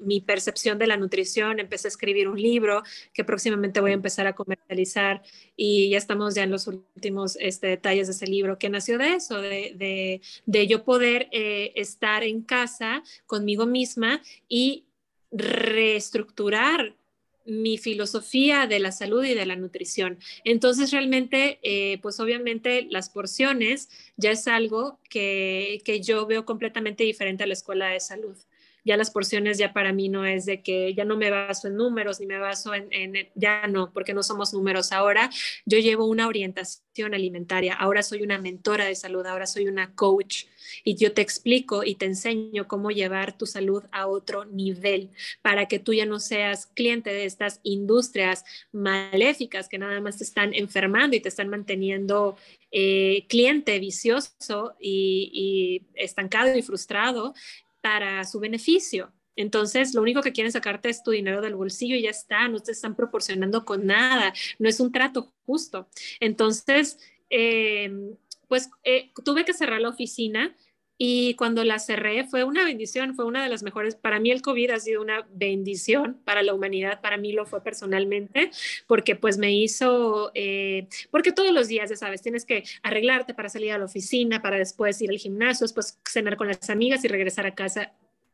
[0.01, 1.59] mi, percepción de la nutrición.
[1.59, 5.21] Empecé a escribir un libro que próximamente voy a empezar a comercializar
[5.55, 9.15] y ya estamos ya en los últimos este, detalles de ese libro que nació de
[9.15, 14.85] eso, de, de, yo poder eh, estar en casa conmigo misma y
[15.31, 16.95] reestructurar
[17.45, 20.19] mi filosofía de la salud y de la nutrición.
[20.43, 27.03] Entonces, realmente, eh, pues obviamente las porciones ya es algo que, que yo veo completamente
[27.03, 28.37] diferente a la escuela de salud
[28.85, 31.75] ya las porciones ya para mí no es de que ya no me baso en
[31.75, 35.29] números ni me baso en, ya no, porque no somos números ahora.
[35.65, 40.45] Yo llevo una orientación alimentaria, ahora soy una mentora de salud, ahora soy una coach
[40.83, 45.09] y yo te explico y te enseño cómo llevar tu salud a otro nivel
[45.41, 50.23] para que tú ya no seas cliente de estas industrias maléficas que nada más te
[50.23, 52.37] están enfermando y te están manteniendo
[52.71, 57.33] eh, cliente vicioso y, estancado y frustrado
[57.81, 59.11] para su beneficio.
[59.35, 62.59] Entonces, lo único que quieren sacarte es tu dinero del bolsillo y ya está, no
[62.59, 65.87] te están proporcionando con nada, no es un trato justo.
[66.19, 66.99] Entonces,
[67.29, 68.15] em,
[68.49, 70.55] pues eh, tuve que cerrar la oficina
[71.01, 73.95] y cuando la cerré fue una bendición, fue una de las mejores.
[73.95, 77.63] Para mí el COVID ha sido una bendición para la humanidad, para mí lo fue
[77.63, 78.51] personalmente,
[78.85, 83.47] porque pues me hizo, eh, porque todos los días, ya sabes, tienes que arreglarte para
[83.47, 87.07] salir a la oficina, para después ir al gimnasio, después cenar con las amigas y
[87.07, 87.93] regresar a casa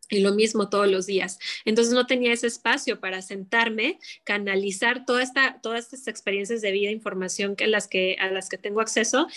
[0.10, 1.38] y lo mismo todos los días.
[1.66, 6.90] Entonces no tenía ese espacio para sentarme, canalizar toda esta, todas estas experiencias de vida,
[6.90, 9.28] información que, las que, a las que tengo acceso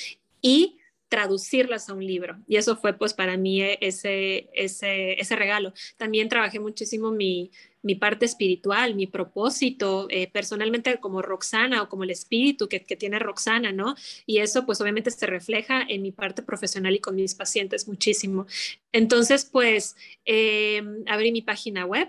[0.41, 0.78] y
[1.09, 2.39] traducirlas a un libro.
[2.47, 5.73] Y eso fue pues para mí ese, ese, ese regalo.
[5.97, 7.51] También trabajé muchísimo mi,
[7.83, 12.97] mi parte espiritual, mi propósito, eh, personalmente como Roxana o como el espíritu que, que,
[12.97, 13.95] tiene Roxana, ¿no?
[14.27, 18.47] Y eso pues obviamente se refleja en mi parte profesional y con mis pacientes muchísimo.
[18.93, 22.09] Entonces pues eh, abrí mi página web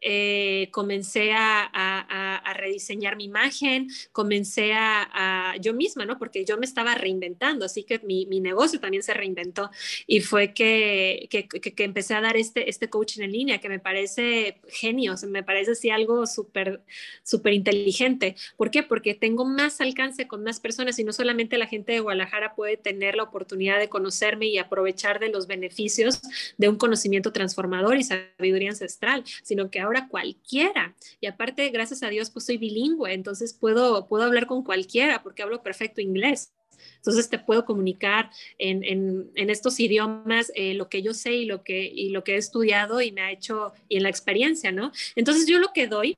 [0.00, 6.18] eh, comencé a, rediseñar mi imagen, comencé a, yo misma, ¿no?
[6.18, 9.70] Porque yo me estaba reinventando, así que mi, negocio también se reinventó
[10.06, 14.60] y fue que, que, empecé a dar este, este coaching en línea que me parece
[14.68, 16.82] genio, me parece así algo súper,
[17.22, 18.36] súper inteligente.
[18.56, 18.82] ¿Por qué?
[18.82, 22.76] Porque tengo más alcance con más personas y no solamente la gente de Guadalajara puede
[22.76, 26.20] tener la oportunidad de conocerme y aprovechar de los beneficios
[26.58, 30.94] de un conocimiento transformador y sabiduría ancestral, sino que ahora cualquiera.
[31.20, 35.42] Y aparte, gracias a Dios, pues soy bilingüe, entonces puedo, puedo hablar con cualquiera porque
[35.42, 36.52] hablo perfecto inglés.
[36.96, 41.62] Entonces te puedo comunicar en, en, estos idiomas eh, lo que yo sé y lo
[41.62, 44.92] que, y lo que he estudiado y me ha hecho y en la experiencia, ¿no?
[45.16, 46.16] Entonces yo lo que doy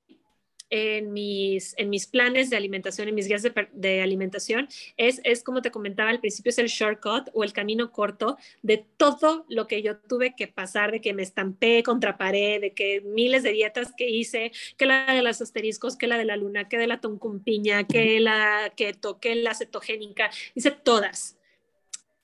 [0.73, 5.61] en mis, en mis planes de alimentación, en mis guías de, alimentación, es, es como
[5.61, 9.82] te comentaba al principio, es el shortcut o el camino corto de todo lo que
[9.82, 13.93] yo tuve que pasar, de que me estampé contra pared, de que miles de dietas
[13.94, 17.03] que hice, que la de los asteriscos, que la de la luna, que de la
[17.03, 21.36] toncumpiña, que la que toqué la cetogénica, hice todas.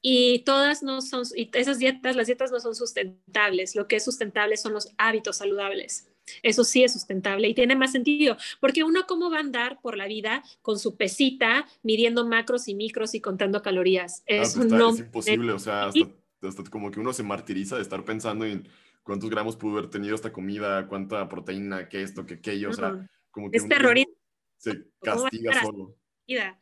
[0.01, 3.77] Y todas no son, y esas dietas, las dietas no son sustentables.
[3.77, 6.08] Lo que es sustentable son los hábitos saludables.
[6.43, 9.97] Eso sí es sustentable y tiene más sentido, porque uno cómo va a andar por
[9.97, 14.23] la vida con su pesita, midiendo macros y micros y contando calorías.
[14.23, 18.05] Ah, es, pues es imposible, o sea, hasta, como que uno se martiriza de estar
[18.05, 18.69] pensando en
[19.03, 23.09] cuántos gramos pudo haber tenido esta comida, cuánta proteína, qué esto, qué aquello, o sea,
[23.31, 23.57] como que...
[23.57, 24.15] Es terrorismo.
[24.57, 25.97] Se castiga solo.
[26.27, 26.59] Vida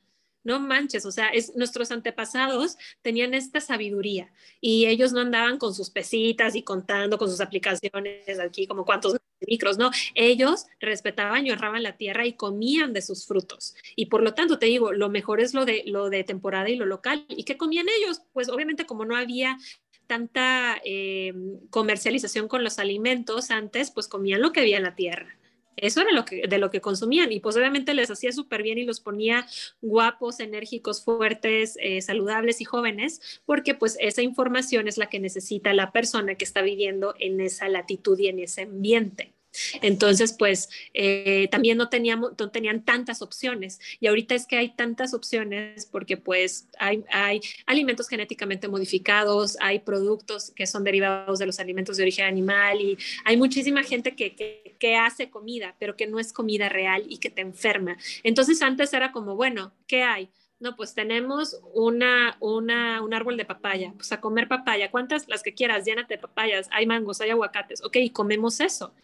[0.47, 5.75] no manches, o sea, es, nuestros antepasados tenían esta sabiduría y ellos no andaban con
[5.75, 11.51] sus pesitas y contando con sus aplicaciones aquí como cuántos micros, no, ellos respetaban y
[11.51, 13.75] honraban la tierra y comían de sus frutos.
[13.95, 16.77] Y por lo tanto, te digo, lo mejor es lo de, lo de temporada y
[16.77, 17.25] lo local.
[17.29, 18.23] ¿Y qué comían ellos?
[18.33, 19.59] Pues obviamente como no había
[20.07, 21.33] tanta eh,
[21.71, 25.37] comercialización con los alimentos antes, pues comían lo que había en la tierra.
[25.77, 28.79] Eso era lo que, de lo que consumían y pues obviamente les hacía súper bien
[28.79, 29.47] y los ponía
[29.81, 35.75] guapos, enérgicos, fuertes, eh, saludables y jóvenes, porque pues esa información es la que necesita
[35.75, 39.36] la persona que está viviendo en esa latitud y en ese ambiente.
[39.83, 44.71] Entonces, pues eh, también no, teníamos, no tenían tantas opciones y ahorita es que hay
[44.71, 51.47] tantas opciones porque pues hay, hay alimentos genéticamente modificados, hay productos que son derivados de
[51.47, 54.35] los alimentos de origen animal y hay muchísima gente que,
[54.79, 57.97] que, hace comida, pero que no es comida real y que te enferma.
[58.23, 60.31] Entonces antes era como, bueno, ¿qué hay?
[60.59, 65.29] No, pues tenemos una, una, un árbol de papaya, pues a comer papaya, ¿cuántas?
[65.29, 68.95] Las que quieras, llénate de papayas, hay mangos, hay aguacates, ok, y comemos eso.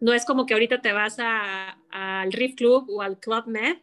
[0.00, 3.78] No es como que ahorita te vas al Riff Club o al Club Med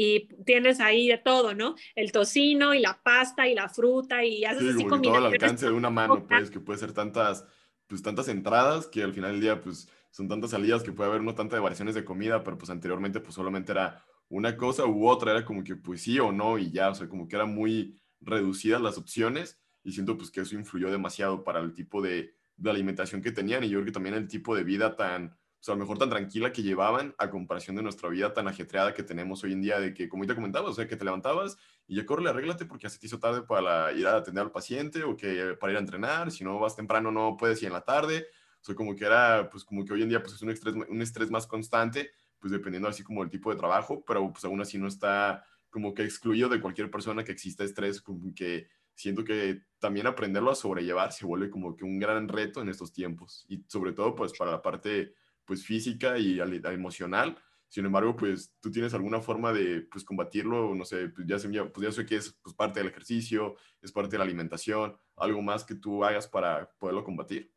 [0.00, 1.74] y tienes ahí de todo, ¿no?
[1.96, 5.66] El tocino y la pasta y la fruta y haces sí, así todo al alcance
[5.66, 7.44] de una mano, pues, que puede ser tantas,
[7.88, 11.22] pues, tantas entradas que al final del día, pues, son tantas salidas que puede haber
[11.22, 15.32] no tantas variaciones de comida, pero pues anteriormente, pues, solamente era una cosa u otra,
[15.32, 18.00] era como que, pues, sí o no y ya, o sea, como que eran muy
[18.20, 22.70] reducidas las opciones y siento, pues, que eso influyó demasiado para el tipo de, de
[22.70, 25.76] alimentación que tenían y yo creo que también el tipo de vida tan sea, a
[25.76, 29.42] lo mejor tan tranquila que llevaban a comparación de nuestra vida tan ajetreada que tenemos
[29.44, 31.56] hoy en día, de que, como te comentaba, o sea, que te levantabas
[31.86, 34.52] y ya corre, arréglate porque ya se te hizo tarde para ir a atender al
[34.52, 37.72] paciente o que para ir a entrenar, si no vas temprano no puedes ir en
[37.72, 38.26] la tarde,
[38.60, 40.74] o sea, como que era, pues como que hoy en día pues es un estrés,
[40.74, 44.60] un estrés más constante, pues dependiendo así como del tipo de trabajo, pero pues aún
[44.60, 49.22] así no está como que excluido de cualquier persona que exista estrés, como que siento
[49.22, 53.44] que también aprenderlo a sobrellevar se vuelve como que un gran reto en estos tiempos
[53.48, 55.14] y sobre todo pues para la parte
[55.48, 56.38] pues física y
[56.74, 57.36] emocional.
[57.68, 61.48] Sin embargo, pues tú tienes alguna forma de pues combatirlo, no sé, pues ya sé,
[61.48, 65.40] pues ya sé que es pues, parte del ejercicio, es parte de la alimentación, algo
[65.40, 67.50] más que tú hagas para poderlo combatir.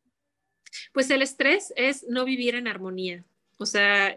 [0.93, 3.25] Pues el estrés es no vivir en armonía.
[3.57, 4.15] O sea,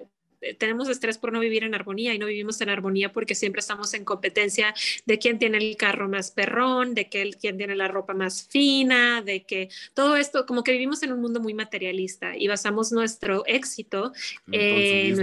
[0.59, 3.95] tenemos estrés por no vivir en armonía y no vivimos en armonía porque siempre estamos
[3.95, 4.75] en competencia
[5.07, 9.23] de quién tiene el carro más perrón, de que, quién tiene la ropa más fina,
[9.23, 13.45] de que todo esto, como que vivimos en un mundo muy materialista y basamos nuestro
[13.47, 14.13] éxito
[14.51, 15.21] en...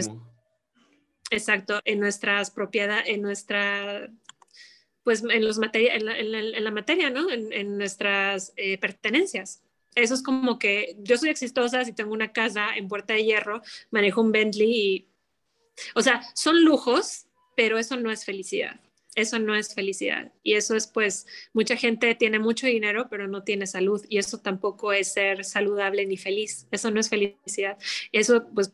[1.29, 4.09] exacto, en nuestras propiedades, en nuestra
[5.03, 7.27] pues en, los materia, en, la, materia, ¿no?
[7.31, 9.63] En, nuestras eh, pertenencias
[9.95, 13.61] eso es como que yo soy exitosa si tengo una casa en Puerta de Hierro,
[13.89, 15.07] manejo un Bentley y,
[15.95, 18.79] o sea, son lujos, pero eso no es felicidad.
[19.15, 20.31] Eso no es felicidad.
[20.41, 24.03] Y eso es, pues, mucha gente tiene mucho dinero, pero no tiene salud.
[24.07, 26.67] Y eso tampoco es ser saludable ni feliz.
[26.71, 27.77] Eso no es felicidad.
[28.13, 28.73] Eso, pues,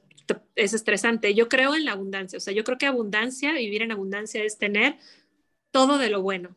[0.55, 1.33] es estresante.
[1.33, 2.37] Yo creo en la abundancia.
[2.37, 4.97] O sea, yo creo que abundancia, vivir en abundancia es tener
[5.71, 6.55] todo de lo bueno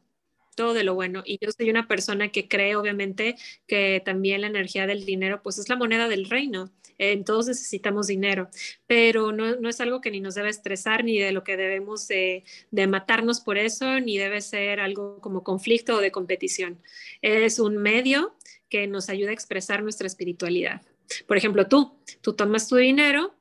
[0.57, 1.23] todo de lo bueno.
[1.25, 3.37] Y yo soy una persona que cree, obviamente,
[3.67, 6.71] que también la energía del dinero, pues es la moneda del reino.
[7.03, 8.51] Eh, todos necesitamos dinero,
[8.87, 12.07] pero no, no, es algo que ni nos debe estresar, ni de lo que debemos
[12.09, 16.79] de, de, matarnos por eso, ni debe ser algo como conflicto o de competición.
[17.23, 18.35] Es un medio
[18.69, 20.83] que nos ayuda a expresar nuestra espiritualidad.
[21.27, 23.35] Por ejemplo, tú, tú tomas tu dinero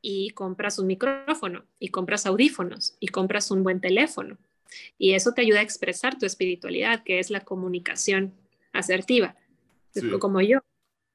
[0.00, 4.38] y compras un micrófono, y compras audífonos, y compras un buen teléfono
[4.98, 8.34] y eso te ayuda a expresar tu espiritualidad, que es la comunicación
[8.72, 9.36] asertiva,
[10.20, 10.60] como yo.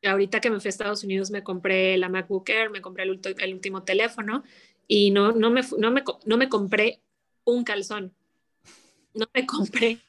[0.04, 3.20] Ahorita que me fui a Estados Unidos me compré la MacBook Air, me compré el,
[3.40, 4.44] el último teléfono
[4.88, 7.02] y no, no, me, no, me, no me compré
[7.44, 8.14] un calzón,
[9.14, 10.00] no me compré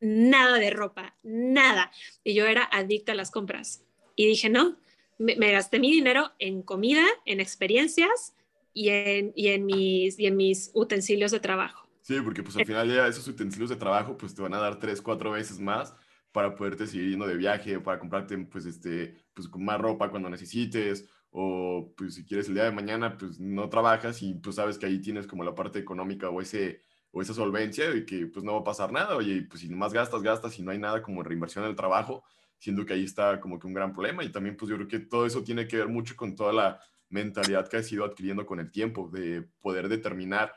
[0.00, 1.90] nada de ropa, nada.
[2.24, 3.84] Y yo era adicta a las compras.
[4.16, 4.76] Y dije, no,
[5.18, 8.34] me, me gasté mi dinero en comida, en experiencias
[8.74, 11.88] y en, y en, mis, y en mis utensilios de trabajo.
[12.02, 14.80] Sí, porque pues al final ya esos utensilios de trabajo pues te van a dar
[14.80, 15.94] tres, cuatro veces más
[16.32, 21.08] para poderte seguir yendo de viaje, para comprarte pues este, pues más ropa cuando necesites,
[21.30, 24.86] o pues si quieres el día de mañana pues no trabajas y pues sabes que
[24.86, 26.80] ahí tienes como la parte económica o ese
[27.12, 29.92] o esa solvencia de que pues no va a pasar nada, oye, pues si más
[29.92, 32.24] gastas, gastas y no hay nada como reinversión en el trabajo,
[32.58, 34.24] siendo que ahí está como que un gran problema.
[34.24, 36.80] Y también pues yo creo que todo eso tiene que ver mucho con toda la
[37.10, 40.54] mentalidad que has ido adquiriendo con el tiempo, de poder determinar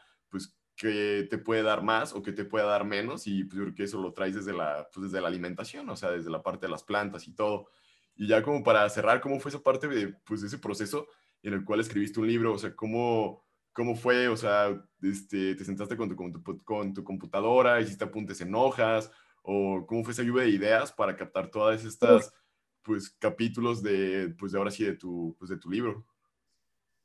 [0.76, 3.76] que te puede dar más o que te puede dar menos y pues yo creo
[3.76, 6.66] que eso lo traes desde la, pues desde la alimentación, o sea, desde la parte
[6.66, 7.70] de las plantas y todo.
[8.16, 11.08] Y ya como para cerrar, ¿cómo fue esa parte de pues, ese proceso
[11.44, 12.54] en el cual escribiste un libro?
[12.54, 14.28] O sea, ¿cómo, cómo fue?
[14.28, 18.54] O sea, este, ¿te sentaste con tu, con tu, con tu computadora, hiciste apuntes en
[18.54, 19.12] hojas?
[19.44, 22.34] ¿O cómo fue esa lluvia de ideas para captar todas estas
[22.82, 26.06] pues, capítulos de, pues, de ahora sí, de tu, pues, de tu libro?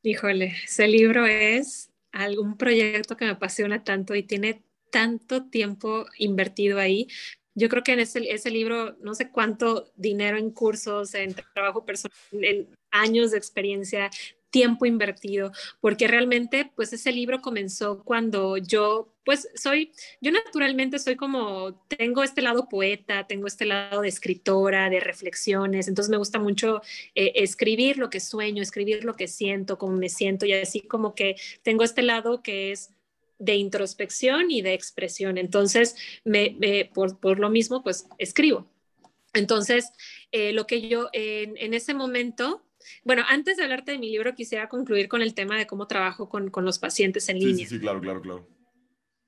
[0.02, 6.78] Híjole, ese libro es algún proyecto que me apasiona tanto y tiene tanto tiempo invertido
[6.78, 7.09] ahí.
[7.55, 11.85] Yo creo que en ese, ese libro, no sé cuánto dinero en cursos, en trabajo
[11.85, 14.11] personal, en años de experiencia,
[14.51, 21.14] tiempo invertido, porque realmente pues ese libro comenzó cuando yo pues soy, yo naturalmente soy
[21.14, 26.39] como, tengo este lado poeta, tengo este lado de escritora, de reflexiones, entonces me gusta
[26.39, 26.81] mucho
[27.14, 31.14] eh, escribir lo que sueño, escribir lo que siento, cómo me siento y así como
[31.14, 32.90] que tengo este lado que es
[33.39, 38.68] de introspección y de expresión, entonces me, por, lo mismo pues escribo.
[39.32, 39.93] Entonces,
[40.32, 42.64] eh, lo que yo en, en ese momento
[43.05, 46.28] bueno, antes de hablarte de mi libro, quisiera concluir con el tema de cómo trabajo
[46.28, 47.66] con, los pacientes en línea.
[47.66, 48.48] Sí, sí, claro, claro, claro.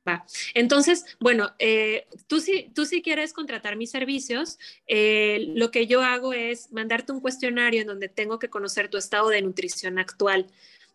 [0.07, 0.27] Va.
[0.55, 4.59] Entonces, bueno, eh, tú, si, tú si quieres contratar mis servicios,
[4.89, 8.99] eh, lo que yo hago es mandarte un cuestionario en donde tengo que conocer tu
[8.99, 10.49] estado de nutrición actual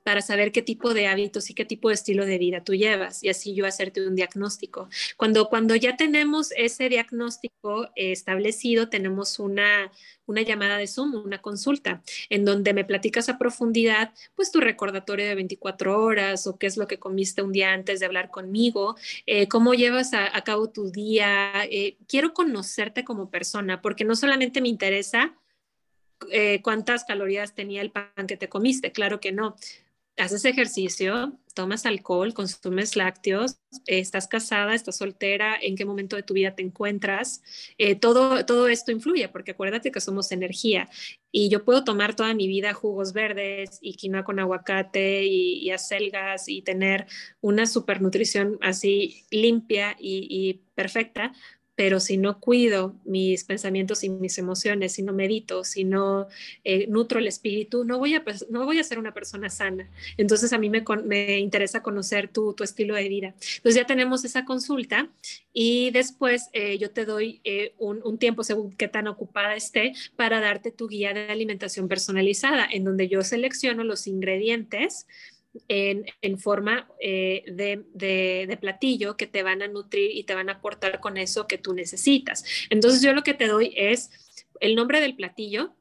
[0.07, 3.25] para saber qué tipo de hábitos y qué tipo de estilo de vida tú llevas
[3.25, 4.88] y así yo hacerte un diagnóstico.
[5.17, 9.91] Cuando, cuando ya tenemos ese diagnóstico establecido, tenemos una,
[10.25, 15.25] una llamada de Zoom, una consulta, en donde me platicas a profundidad, pues tu recordatorio
[15.25, 18.95] de 24 horas o qué es lo que comiste un día antes de hablar conmigo,
[19.25, 21.51] eh, cómo llevas a, cabo tu día.
[21.69, 25.35] Eh, quiero conocerte como persona, porque no solamente me interesa
[26.31, 29.57] eh, cuántas calorías tenía el pan que te comiste, claro que no
[30.18, 36.34] haces ejercicio, tomas alcohol, consumes lácteos, estás casada, estás soltera, en qué momento de tu
[36.34, 37.41] vida te encuentras.
[37.77, 40.89] Eh, todo, todo esto influye, porque acuérdate que somos energía
[41.31, 45.72] y yo puedo tomar toda mi vida jugos verdes y quinoa con aguacate y, y
[45.72, 47.07] acelgas y tener
[47.41, 51.34] una supernutrición así limpia y perfecta,
[51.77, 56.27] pero si no cuido mis pensamientos y mis emociones, si no medito, si no
[56.63, 59.87] eh, nutro el espíritu, no voy, a, no voy a ser una persona sana.
[60.17, 63.35] Entonces a mí me, me interesa conocer tu, tu, estilo de vida.
[63.57, 65.07] Entonces ya tenemos esa consulta
[65.53, 69.93] y después eh, yo te doy eh, un, un, tiempo, según qué tan ocupada esté,
[70.15, 75.05] para darte tu guía de alimentación personalizada, en donde yo selecciono los ingredientes
[75.67, 80.49] en, forma eh, de, de, de, platillo que te van a nutrir y te van
[80.49, 82.45] a aportar con eso que tú necesitas.
[82.69, 84.09] Entonces yo lo que te doy es
[84.59, 85.73] el nombre del platillo,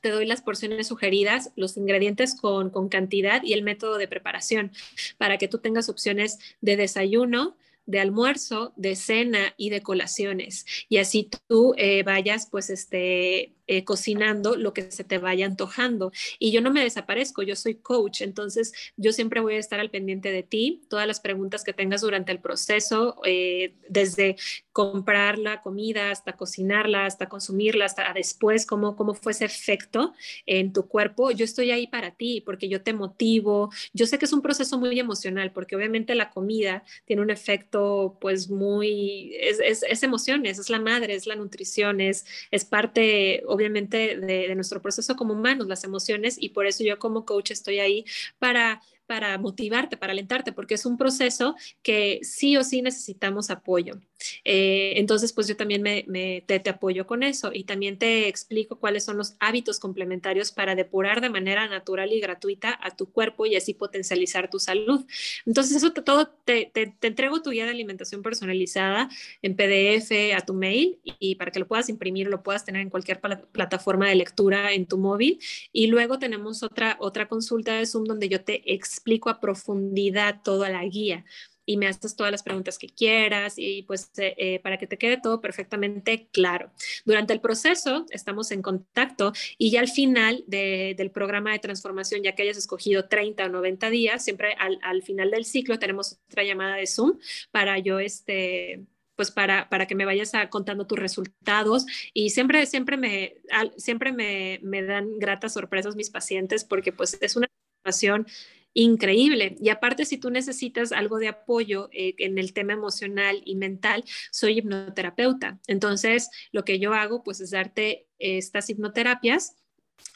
[0.00, 4.72] te doy las porciones sugeridas, los ingredientes con, con, cantidad y el método de preparación
[5.18, 7.56] para que tú tengas opciones de desayuno,
[7.86, 10.64] de almuerzo, de cena y de colaciones.
[10.88, 16.10] Y así tú eh, vayas pues este eh, cocinando lo que se te vaya antojando.
[16.40, 19.90] Y yo no me desaparezco, yo soy coach, entonces yo siempre voy a estar al
[19.90, 24.34] pendiente de ti, todas las preguntas que tengas durante el proceso, eh, desde
[24.72, 30.14] comprar la comida hasta cocinarla, hasta consumirla, hasta después, cómo, cómo fue ese efecto
[30.46, 31.30] en tu cuerpo.
[31.30, 33.70] Yo estoy ahí para ti porque yo te motivo.
[33.92, 38.18] Yo sé que es un proceso muy emocional porque obviamente la comida tiene un efecto
[38.20, 43.44] pues muy, es, es, es emociones, es la madre, es la nutrición, es, es parte,
[43.46, 47.78] obviamente de, nuestro proceso como humanos, las emociones, y por eso yo como coach estoy
[47.78, 48.04] ahí
[48.38, 54.00] para para motivarte, para alentarte, porque es un proceso que sí o sí necesitamos apoyo.
[54.44, 59.04] Eh, entonces, pues yo también me, te, apoyo con eso y también te explico cuáles
[59.04, 63.56] son los hábitos complementarios para depurar de manera natural y gratuita a tu cuerpo y
[63.56, 65.04] así potencializar tu salud.
[65.46, 69.08] Entonces, eso todo te, te, entrego tu guía de alimentación personalizada
[69.42, 72.90] en PDF a tu mail y, para que lo puedas imprimir, lo puedas tener en
[72.90, 75.38] cualquier plataforma de lectura en tu móvil.
[75.72, 80.68] Y luego tenemos otra, otra consulta de Zoom donde yo te explico a profundidad toda
[80.68, 81.24] la guía
[81.66, 84.98] y me haces todas las preguntas que quieras y pues eh, eh, para que te
[84.98, 86.70] quede todo perfectamente claro.
[87.04, 92.34] Durante el proceso estamos en contacto y ya al final del programa de transformación, ya
[92.34, 96.44] que hayas escogido 30 o 90 días, siempre al, al final del ciclo tenemos otra
[96.44, 97.18] llamada de Zoom
[97.50, 98.84] para yo este
[99.20, 101.84] pues para, para que me vayas a, contando tus resultados
[102.14, 103.34] y siempre, siempre, me,
[103.76, 107.46] siempre me, me dan gratas sorpresas mis pacientes porque pues es una
[107.84, 108.26] situación
[108.74, 109.56] increíble.
[109.60, 114.04] Y aparte, si tú necesitas algo de apoyo eh, en el tema emocional y mental,
[114.30, 115.58] soy hipnoterapeuta.
[115.66, 119.56] Entonces, lo que yo hago, pues, es darte estas hipnoterapias.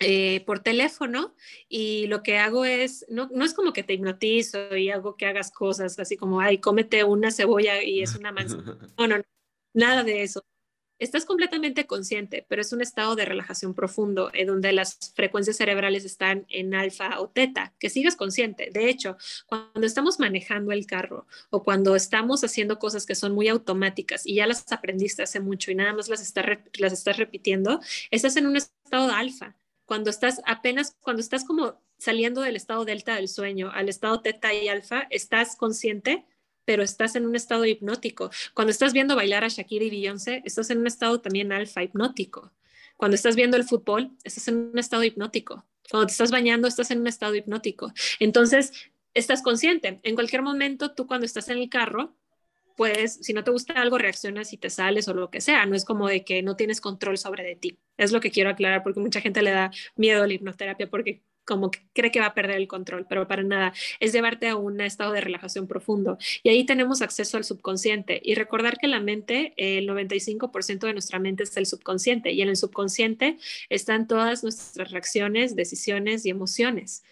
[0.01, 1.37] Eh, por teléfono
[1.69, 5.27] y lo que hago es, no, no es como que te hipnotizo y hago que
[5.27, 8.79] hagas cosas así como, ay, cómete una cebolla y es una manzana.
[8.99, 9.25] No, no, no,
[9.75, 10.43] nada de eso
[11.05, 16.05] estás completamente consciente, pero es un estado de relajación profundo en donde las frecuencias cerebrales
[16.05, 18.71] están en alfa o teta, que sigues consciente.
[18.73, 19.17] De hecho,
[19.47, 24.37] cuando estamos manejando el carro o cuando estamos haciendo cosas que son muy automáticas y
[24.37, 26.33] ya las aprendiste hace mucho y nada más las,
[26.79, 29.57] las estás repitiendo, estás en un estado de alfa.
[29.85, 34.53] Cuando estás apenas, cuando estás como saliendo del estado delta del sueño al estado teta
[34.55, 36.25] y alfa, estás consciente
[36.65, 38.31] pero estás en un estado hipnótico.
[38.55, 42.53] Cuando estás viendo bailar a Shakira y Beyoncé, estás en un estado también alfa hipnótico.
[42.97, 45.65] Cuando estás viendo el fútbol, estás en un estado hipnótico.
[45.91, 47.93] Cuando te estás bañando, estás en un estado hipnótico.
[48.21, 48.73] Entonces,
[49.13, 50.01] estás consciente.
[50.03, 52.15] En cualquier momento, tú cuando estás en el carro,
[52.77, 55.67] pues si no te gusta algo, reaccionas y te sales o lo que sea.
[55.67, 57.79] No es como de que no tienes control sobre de ti.
[57.97, 61.23] Es lo que quiero aclarar porque mucha gente le da miedo a la hipnoterapia porque
[61.45, 64.81] como cree que va a perder el control, pero para nada, es llevarte a un
[64.81, 66.19] estado de relajación profundo.
[66.43, 68.21] Y ahí tenemos acceso al subconsciente.
[68.25, 72.49] Y recordar que la mente, el 95% de nuestra mente es el subconsciente, y en
[72.49, 73.39] el subconsciente
[73.69, 77.03] están todas nuestras reacciones, decisiones y emociones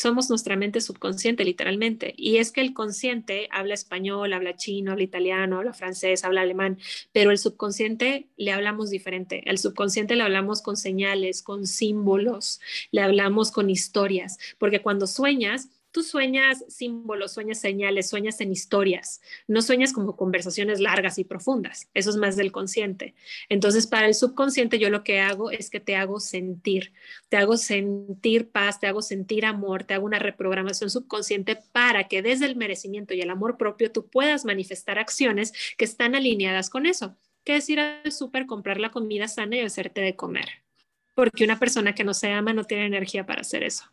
[0.00, 2.14] somos nuestra mente subconsciente, literalmente.
[2.16, 6.78] Y es que el consciente habla español, habla chino, habla italiano, habla francés, habla alemán,
[7.12, 9.42] pero el subconsciente le hablamos diferente.
[9.44, 12.62] El subconsciente le hablamos con señales, con símbolos,
[12.92, 19.20] le hablamos con historias, porque cuando sueñas, tú sueñas símbolos, sueñas señales, sueñas en historias,
[19.46, 23.14] no sueñas como conversaciones largas y profundas, eso es más del consciente.
[23.48, 26.92] Entonces, para el subconsciente yo lo que hago es que te hago sentir,
[27.28, 32.22] te hago sentir paz, te hago sentir amor, te hago una reprogramación subconsciente para que
[32.22, 36.86] desde el merecimiento y el amor propio tú puedas manifestar acciones que están alineadas con
[36.86, 40.48] eso, que es ir al súper, comprar la comida sana y hacerte de comer.
[41.14, 43.84] Porque una persona que no se ama no tiene energía para hacer eso.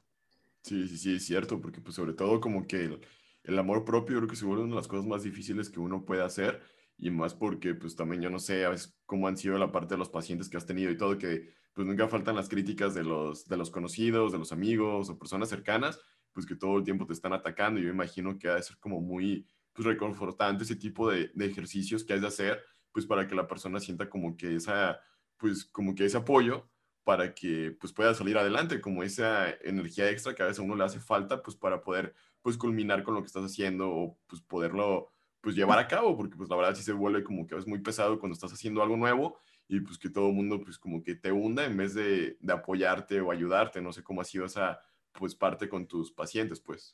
[0.67, 2.99] Sí, sí, sí, es cierto, porque pues sobre todo como que
[3.43, 6.03] el, amor propio creo que se vuelve una de las cosas más difíciles que uno
[6.03, 6.61] puede hacer
[6.97, 9.93] y más porque pues también yo no sé a veces cómo han sido la parte
[9.93, 13.05] de los pacientes que has tenido y todo, que pues nunca faltan las críticas de
[13.05, 16.01] los, de los conocidos, de los amigos o personas cercanas,
[16.33, 18.99] pues que todo el tiempo te están atacando yo imagino que ha de ser como
[18.99, 22.61] muy pues reconfortante ese tipo de, de ejercicios que has de hacer
[22.91, 24.99] pues para que la persona sienta como que esa
[25.37, 26.69] pues como que ese apoyo
[27.07, 30.75] para que pues pueda salir adelante, como esa energía extra que a veces a uno
[30.75, 34.41] le hace falta pues para poder pues culminar con lo que estás haciendo o pues
[34.41, 37.65] poderlo pues llevar a cabo, porque pues la verdad sí se vuelve como que es
[37.65, 39.39] muy pesado cuando estás haciendo algo nuevo
[39.69, 42.53] y pues que todo el mundo pues como que te hunda en vez de, de
[42.53, 44.81] apoyarte o ayudarte, no sé cómo ha sido esa
[45.13, 46.93] pues parte con tus pacientes pues.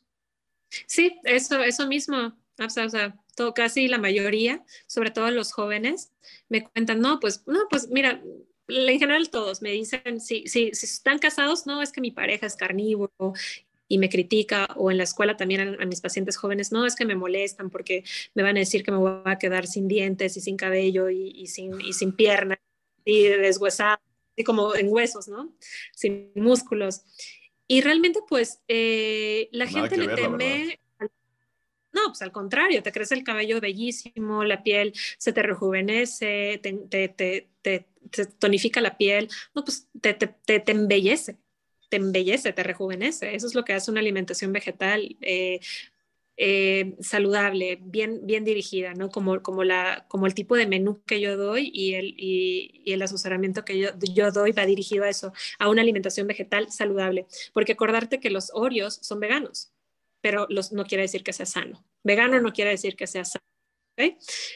[0.86, 2.38] Sí, eso, eso mismo.
[2.60, 6.12] O todo, casi la mayoría, sobre todo los jóvenes,
[6.50, 8.22] me cuentan, no, pues, no, pues mira,
[8.68, 12.46] en general todos me dicen, si, si, si están casados, no, es que mi pareja
[12.46, 13.34] es carnívoro
[13.88, 17.06] y me critica, o en la escuela también a, mis pacientes jóvenes, no, es que
[17.06, 18.04] me molestan porque
[18.34, 21.48] me van a decir que me voy a quedar sin dientes y sin cabello y,
[21.48, 22.58] sin, y sin piernas
[23.06, 24.02] y deshuesado,
[24.36, 25.54] y como en huesos, ¿no?
[25.94, 27.04] Sin músculos.
[27.68, 30.80] Y realmente, pues, eh, la gente le teme
[31.94, 37.88] no, pues al contrario, te crece el cabello bellísimo, la piel se te rejuvenece, te,
[38.40, 40.18] tonifica la piel, no, pues te,
[40.72, 41.38] embellece,
[41.90, 43.36] te embellece, te rejuvenece.
[43.36, 45.60] Eso es lo que hace una alimentación vegetal eh,
[46.38, 49.10] eh, saludable, bien, bien dirigida, ¿no?
[49.10, 53.02] Como, como, la, como el tipo de menú que yo doy y el, y, el
[53.02, 57.28] asesoramiento que yo, yo doy va dirigido a eso, a una alimentación vegetal saludable.
[57.54, 59.74] Porque acordarte que los Oreos son veganos
[60.24, 61.86] pero los, no quiere decir que sea sano.
[62.02, 63.44] Vegano no quiere decir que sea sano.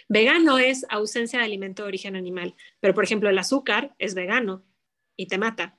[0.09, 4.65] Vegano es ausencia de alimento de origen animal, pero por ejemplo el azúcar es vegano
[5.15, 5.77] y te mata.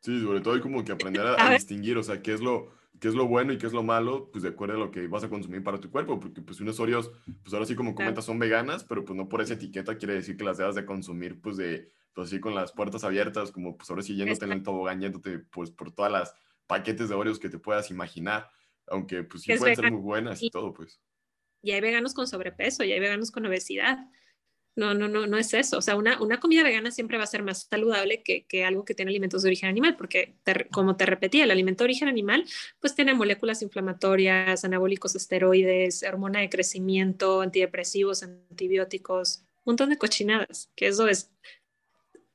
[0.00, 3.06] Sí, sobre todo hay como que aprender a, distinguir, o sea, qué es lo qué
[3.06, 5.22] es lo bueno y qué es lo malo, pues de acuerdo a lo que vas
[5.22, 7.12] a consumir para tu cuerpo, porque pues unos Oreos,
[7.42, 10.36] pues ahora sí como comentas, son veganas, pero pues no por esa etiqueta quiere decir
[10.36, 13.88] que las debas de consumir pues de, pues así con las puertas abiertas, como pues
[13.90, 16.34] ahora sí yéndote en el tobogán, yéndote pues por todas las
[16.66, 18.50] paquetes de Oreos que te puedas imaginar,
[18.88, 21.00] aunque pues sí pueden ser muy buenas y, todo, pues.
[21.62, 23.98] Y hay veganos con sobrepeso, y hay veganos con obesidad.
[24.76, 25.78] No, no, no, no es eso.
[25.78, 28.84] O sea, una, una comida vegana siempre va a ser más saludable que, que algo
[28.84, 30.36] que tiene alimentos de origen animal, porque
[30.70, 32.44] como te repetía, el alimento de origen animal
[32.78, 40.70] pues tiene moléculas inflamatorias, anabólicos esteroides, hormona de crecimiento, antidepresivos, antibióticos, un montón de cochinadas,
[40.76, 41.32] que eso es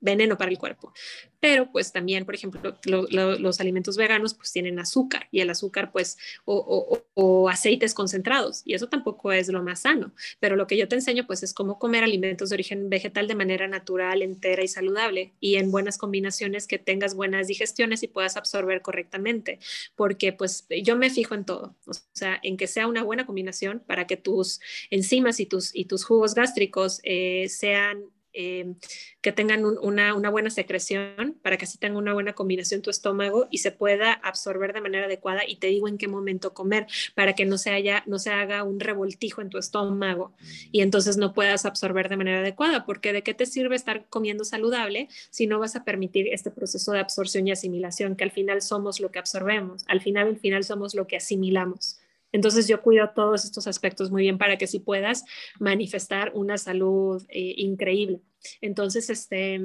[0.03, 0.93] veneno para el cuerpo.
[1.39, 6.17] Pero pues también, por ejemplo, los alimentos veganos pues tienen azúcar y el azúcar pues
[6.45, 10.13] o, aceites concentrados y eso tampoco es lo más sano.
[10.39, 13.35] Pero lo que yo te enseño pues es cómo comer alimentos de origen vegetal de
[13.35, 18.35] manera natural, entera y saludable y en buenas combinaciones que tengas buenas digestiones y puedas
[18.35, 19.59] absorber correctamente.
[19.95, 23.81] Porque pues yo me fijo en todo, o sea, en que sea una buena combinación
[23.85, 24.59] para que tus
[24.89, 28.73] enzimas y tus, y tus jugos gástricos eh, sean eh,
[29.21, 33.59] que tengan una, buena secreción para que así tenga una buena combinación tu estómago y
[33.59, 37.45] se pueda absorber de manera adecuada y te digo en qué momento comer para que
[37.45, 40.33] no se, haya, no se haga un revoltijo en tu estómago
[40.71, 44.43] y entonces no puedas absorber de manera adecuada porque de qué te sirve estar comiendo
[44.43, 48.61] saludable si no vas a permitir este proceso de absorción y asimilación que al final
[48.61, 52.02] somos lo que absorbemos, al final al final somos lo que asimilamos.
[52.33, 55.23] Entonces yo cuido todos estos aspectos muy bien para que si puedas
[55.59, 58.19] manifestar una salud eh, increíble.
[58.59, 59.61] Entonces, este,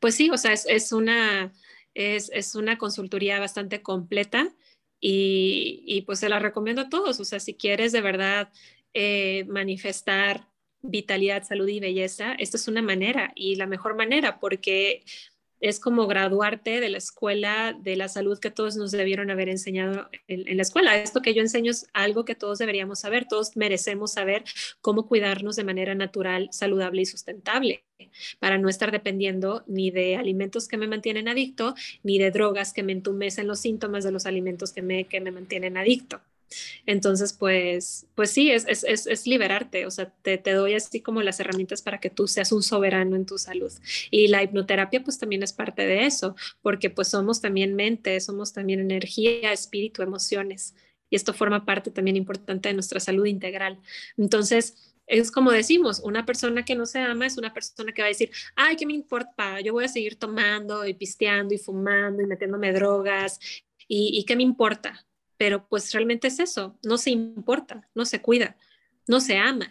[0.00, 1.52] pues sí, o sea, es, una,
[1.94, 4.52] es, una consultoría bastante completa
[5.00, 7.18] y, pues se la recomiendo a todos.
[7.20, 8.52] O sea, si quieres de verdad
[8.92, 10.48] eh, manifestar
[10.82, 15.04] vitalidad, salud y belleza, esta es una manera y la mejor manera porque
[15.62, 20.10] es como graduarte de la escuela de la salud que todos nos debieron haber enseñado
[20.26, 20.96] en, la escuela.
[20.96, 24.42] Esto que yo enseño es algo que todos deberíamos saber, todos merecemos saber
[24.80, 27.84] cómo cuidarnos de manera natural, saludable y sustentable
[28.40, 32.82] para no estar dependiendo ni de alimentos que me mantienen adicto, ni de drogas que
[32.82, 36.20] me entumecen los síntomas de los alimentos que me, que me mantienen adicto.
[36.86, 41.22] Entonces, pues, pues sí, es, es, es, liberarte, o sea, te, te, doy así como
[41.22, 43.72] las herramientas para que tú seas un soberano en tu salud.
[44.10, 48.52] Y la hipnoterapia, pues también es parte de eso, porque pues somos también mente, somos
[48.52, 50.74] también energía, espíritu, emociones.
[51.10, 53.78] Y esto forma parte también importante de nuestra salud integral.
[54.16, 58.06] Entonces, es como decimos, una persona que no se ama es una persona que va
[58.06, 59.60] a decir, ay, ¿qué me importa?
[59.60, 63.38] Yo voy a seguir tomando y pisteando y fumando y metiéndome drogas.
[63.88, 65.04] ¿Y, y qué me importa?
[65.42, 68.56] Pero pues realmente es eso, no se importa, no se cuida,
[69.08, 69.66] no se ama,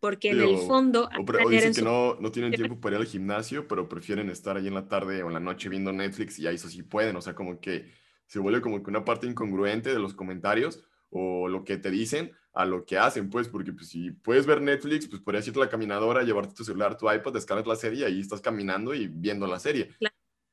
[0.00, 1.10] porque en el fondo...
[1.44, 4.68] O, dicen que no, no tienen tiempo para ir al gimnasio, pero prefieren estar ahí
[4.68, 7.20] en la tarde o en la noche viendo Netflix y ahí eso sí pueden, o
[7.20, 7.92] sea, como que
[8.24, 12.32] se vuelve como que una parte incongruente de los comentarios o lo que te dicen
[12.54, 15.64] a lo que hacen, pues, porque pues, si puedes ver Netflix, pues podrías irte a
[15.64, 19.08] la caminadora, llevarte tu celular, tu iPad, descargas la serie y ahí estás caminando y
[19.08, 19.90] viendo la serie.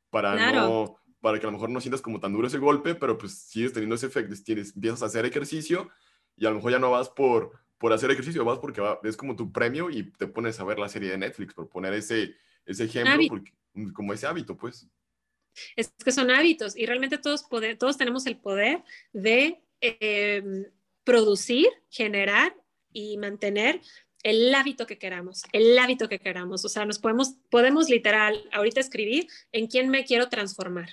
[0.10, 3.17] Para no para que a lo mejor no sientas como tan duro ese golpe, pero
[3.17, 5.89] pues sigues teniendo ese efecto, tienes, empiezas a hacer ejercicio
[6.35, 9.37] y a lo mejor ya no vas por, por hacer ejercicio, vas porque es como
[9.37, 12.35] tu premio y te pones a ver la serie de Netflix, por poner ese,
[12.65, 14.85] ese ejemplo, porque, mm, como ese hábito, pues.
[15.77, 18.83] Es que son hábitos y realmente todos, poder, todos tenemos el poder
[19.13, 20.65] de em,
[21.05, 22.53] producir, generar
[22.91, 23.79] y mantener
[24.23, 26.65] el hábito que queramos, el hábito que queramos.
[26.65, 30.89] O sea, nos podemos, podemos literal ahorita escribir en quién me quiero transformar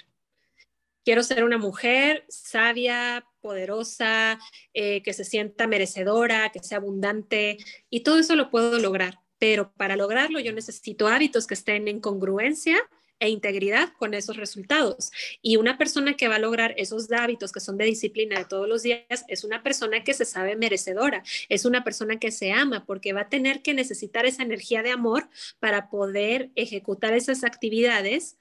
[1.05, 4.39] quiero ser una mujer sabia, poderosa,
[4.75, 7.59] eh, que se sienta merecedora, que sea abundante,
[7.89, 9.21] y todo eso lo puedo lograr.
[9.39, 12.79] Pero para lograrlo yo necesito hábitos que estén en congruencia
[13.21, 15.13] e integridad con esos resultados.
[15.43, 18.69] Y una persona que va a lograr esos hábitos que son de disciplina de todos
[18.69, 22.85] los días es una persona que se sabe merecedora, es una persona que se ama
[22.87, 25.29] porque va a tener que necesitar esa energía de amor
[25.61, 28.37] para poder ejecutar esas actividades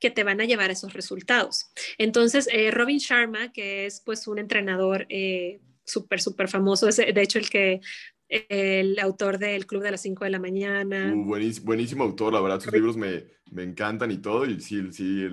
[0.00, 1.70] que te van a llevar a esos resultados.
[1.98, 7.22] Entonces, eh, Robin Sharma, que es pues un entrenador eh, súper, súper famoso, es de
[7.22, 7.80] hecho el que
[8.28, 11.12] el autor del Club de las 5 de la mañana.
[11.14, 15.28] Uh, buenísimo, autor, la verdad, sus libros me, me, encantan y todo, y sí, sí,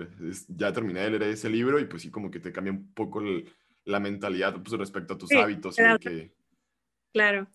[0.49, 3.23] ya terminé de leer ese libro y pues sí, como que te cambia un poco
[3.85, 5.75] la mentalidad pues, respecto a tus hábitos.
[5.75, 5.95] Claro.
[5.95, 6.33] Y que...
[7.13, 7.47] claro,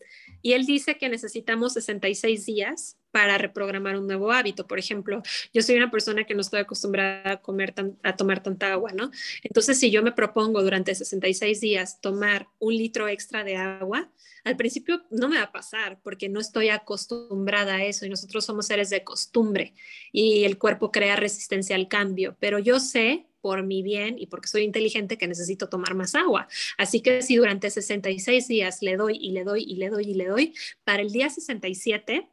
[0.42, 4.66] y él dice que necesitamos 66 días para reprogramar un nuevo hábito.
[4.66, 5.22] Por ejemplo,
[5.54, 7.72] yo soy una persona que no estoy acostumbrada a, comer
[8.02, 9.10] a tomar tanta agua, ¿no?
[9.42, 14.10] Entonces, si yo me propongo durante 66 días tomar un litro extra de agua,
[14.44, 18.44] al principio no me va a pasar porque no estoy acostumbrada a eso y nosotros
[18.44, 19.72] somos seres de costumbre
[20.12, 24.48] y el cuerpo crea resistencia al cambio, pero yo sé por mi bien y porque
[24.48, 26.48] soy inteligente que necesito tomar más agua.
[26.76, 30.14] Así que si durante 66 días le doy y le doy y le doy y
[30.14, 32.28] le doy, para el día 67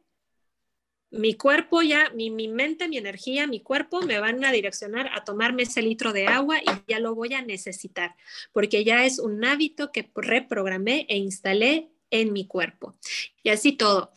[1.14, 5.24] mi cuerpo ya, mi, mi, mente, mi energía, mi cuerpo me van a direccionar a
[5.24, 8.16] tomarme ese litro de agua y ya lo voy a necesitar,
[8.52, 12.96] porque ya es un hábito que reprogramé e instalé en mi cuerpo.
[13.42, 14.12] Y así todo.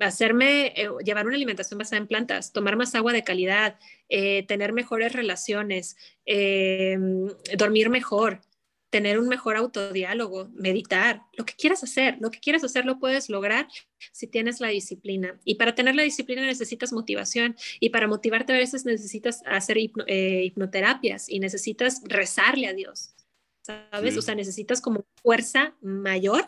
[0.00, 3.78] Hacerme, eh, llevar una alimentación basada en plantas, tomar más agua de calidad,
[4.08, 6.96] eh, tener mejores relaciones, eh,
[7.58, 8.40] dormir mejor,
[8.90, 13.28] tener un mejor autodiálogo, meditar, lo que quieras hacer, lo que quieras hacer lo puedes
[13.28, 13.68] lograr
[14.12, 15.38] si tienes la disciplina.
[15.44, 21.28] Y para tener la disciplina necesitas motivación y para motivarte a veces necesitas hacer hipnoterapias
[21.28, 23.14] y necesitas rezarle a Dios,
[23.62, 24.16] ¿sabes?
[24.16, 26.44] O sea, necesitas como fuerza mayor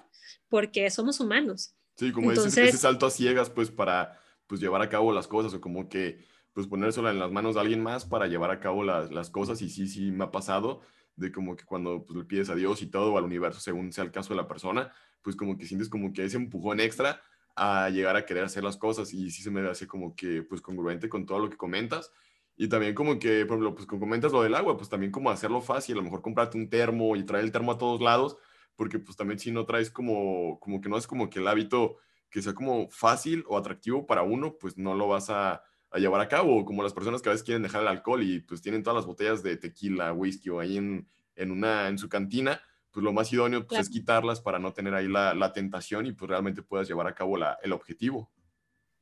[0.48, 1.74] porque somos humanos.
[1.96, 5.60] Sí, como ese, salto a ciegas, pues para pues, llevar a cabo las cosas o
[5.60, 9.12] como que pues ponérselo en las manos de alguien más para llevar a cabo las,
[9.12, 10.80] las cosas y sí, sí me ha pasado
[11.18, 13.92] de como que cuando pues, le pides a Dios y todo o al universo según
[13.92, 14.92] sea el caso de la persona,
[15.22, 17.20] pues como que sientes como que ese empujón extra
[17.56, 20.60] a llegar a querer hacer las cosas y sí se me hace como que pues
[20.60, 22.12] congruente con todo lo que comentas.
[22.56, 25.30] Y también como que, por ejemplo, pues como comentas lo del agua, pues también como
[25.30, 28.36] hacerlo fácil, a lo mejor comprarte un termo y traer el termo a todos lados,
[28.74, 31.98] porque pues también si no traes como, como que no es como que el hábito
[32.30, 36.20] que sea como fácil o atractivo para uno, pues no lo vas a, a llevar
[36.20, 38.82] a cabo, como las personas que a veces quieren dejar el alcohol y pues tienen
[38.82, 42.60] todas las botellas de tequila, whisky o ahí en, en, una, en su cantina,
[42.90, 46.12] pues lo más idóneo pues, es quitarlas para no tener ahí la, la, tentación y
[46.12, 48.30] pues realmente puedas llevar a cabo la, el objetivo.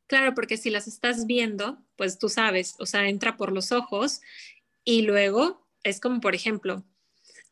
[0.06, 4.20] Claro, porque si las estás viendo, pues tú sabes, o sea, entra por los ojos
[4.84, 6.84] y luego es como, por ejemplo,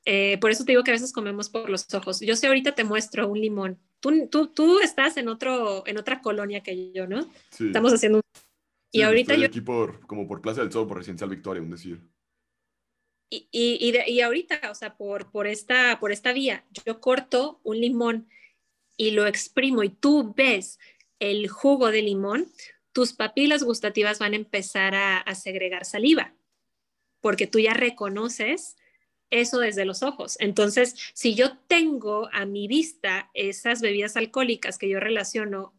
[0.04, 2.20] eh, por eso te digo que a veces comemos por los ojos.
[2.20, 3.78] Yo sé, ahorita te muestro un limón.
[4.00, 7.30] Tú, tú, tú estás en, otro, en otra colonia que yo, ¿no?
[7.50, 7.66] Sí.
[7.66, 8.22] Estamos haciendo un...
[8.94, 9.46] y ahorita yo...
[9.46, 12.00] aquí por, como por Plaza del Sol, por Residencial Victoria, un decir.
[13.28, 17.80] Y, y, y, ahorita, o sea, por, por, esta, por esta vía, yo corto un
[17.80, 18.28] limón
[18.96, 20.78] y lo exprimo y tú ves
[21.18, 22.46] el jugo de limón,
[22.92, 26.36] tus papilas gustativas van a empezar a, a segregar saliva,
[27.20, 28.76] porque tú ya reconoces
[29.30, 30.36] eso desde los ojos.
[30.38, 35.74] Entonces, si yo tengo a mi vista esas bebidas alcohólicas que yo relaciono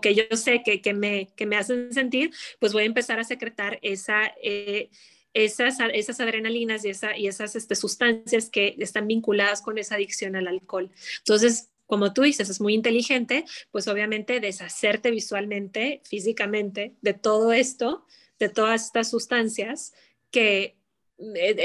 [0.00, 3.24] que yo sé que, que, me, que me hacen sentir, pues voy a empezar a
[3.24, 4.90] secretar esa, eh,
[5.32, 10.34] esas, esas adrenalinas y, esa, y esas este, sustancias que están vinculadas con esa adicción
[10.34, 10.90] al alcohol.
[11.18, 18.04] Entonces, como tú dices, es muy inteligente, pues obviamente deshacerte visualmente, físicamente, de todo esto,
[18.38, 19.94] de todas estas sustancias
[20.30, 20.76] que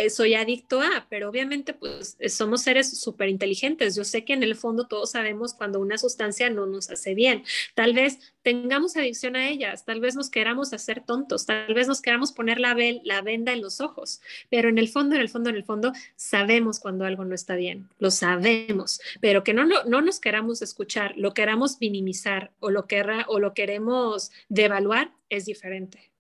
[0.10, 3.96] soy adicto a, pero obviamente pues eh, somos seres súper inteligentes.
[3.96, 7.44] Yo sé que en el fondo todos sabemos cuando una sustancia no nos hace bien.
[7.76, 12.02] Tal vez tengamos adicción a ellas, tal vez nos queramos hacer tontos, tal vez nos
[12.02, 15.50] queramos poner la, la venda en los ojos, pero en el fondo, en el fondo,
[15.50, 19.84] en el fondo, sabemos cuando algo no está bien, lo sabemos, pero que no, no,
[19.84, 25.46] no nos queramos escuchar, lo queramos minimizar o lo, querra, o lo queremos devaluar, es
[25.46, 26.12] diferente.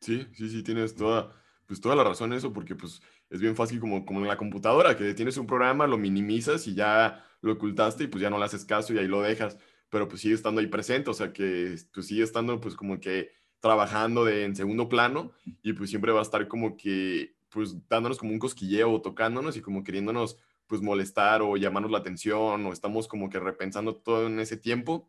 [0.00, 1.37] Sí, sí, sí, tienes toda
[1.68, 4.96] pues toda la razón eso, porque pues es bien fácil como, como en la computadora,
[4.96, 8.46] que tienes un programa, lo minimizas y ya lo ocultaste y pues ya no le
[8.46, 9.58] haces caso y ahí lo dejas,
[9.90, 13.32] pero pues sigue estando ahí presente, o sea que pues sigue estando pues como que
[13.60, 15.32] trabajando de, en segundo plano
[15.62, 19.58] y pues siempre va a estar como que pues dándonos como un cosquilleo o tocándonos
[19.58, 24.26] y como queriéndonos pues molestar o llamarnos la atención o estamos como que repensando todo
[24.26, 25.08] en ese tiempo.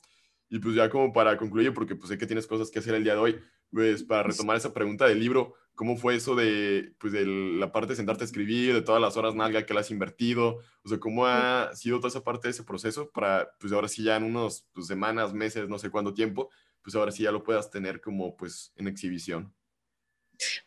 [0.50, 3.04] Y pues ya como para concluir, porque pues sé que tienes cosas que hacer el
[3.04, 3.40] día de hoy,
[3.72, 7.94] pues para retomar esa pregunta del libro, ¿Cómo fue eso de, pues, de la parte
[7.94, 10.60] de sentarte a escribir, de todas las horas nalga que le has invertido?
[10.84, 14.04] O sea, ¿cómo ha sido toda esa parte de ese proceso para, pues ahora sí
[14.04, 16.50] ya en unos pues, semanas, meses, no sé cuánto tiempo,
[16.82, 19.54] pues ahora sí ya lo puedas tener como pues en exhibición?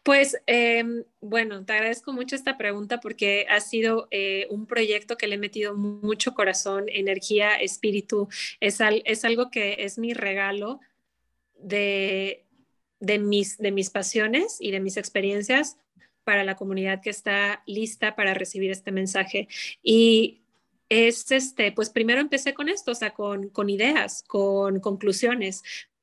[0.02, 5.26] Pues em, bueno, te agradezco mucho esta pregunta porque ha sido eh, un proyecto que
[5.26, 8.30] le he metido mucho corazón, energía, espíritu.
[8.60, 10.80] Es, es algo que es mi regalo
[11.58, 12.41] de,
[13.02, 15.76] de, mis, de mis pasiones y de mis experiencias
[16.24, 19.48] para la comunidad que está lista para recibir este mensaje.
[19.82, 20.40] Y
[20.88, 25.62] es este, pues primero empecé con esto, o sea, con, con ideas, con conclusiones,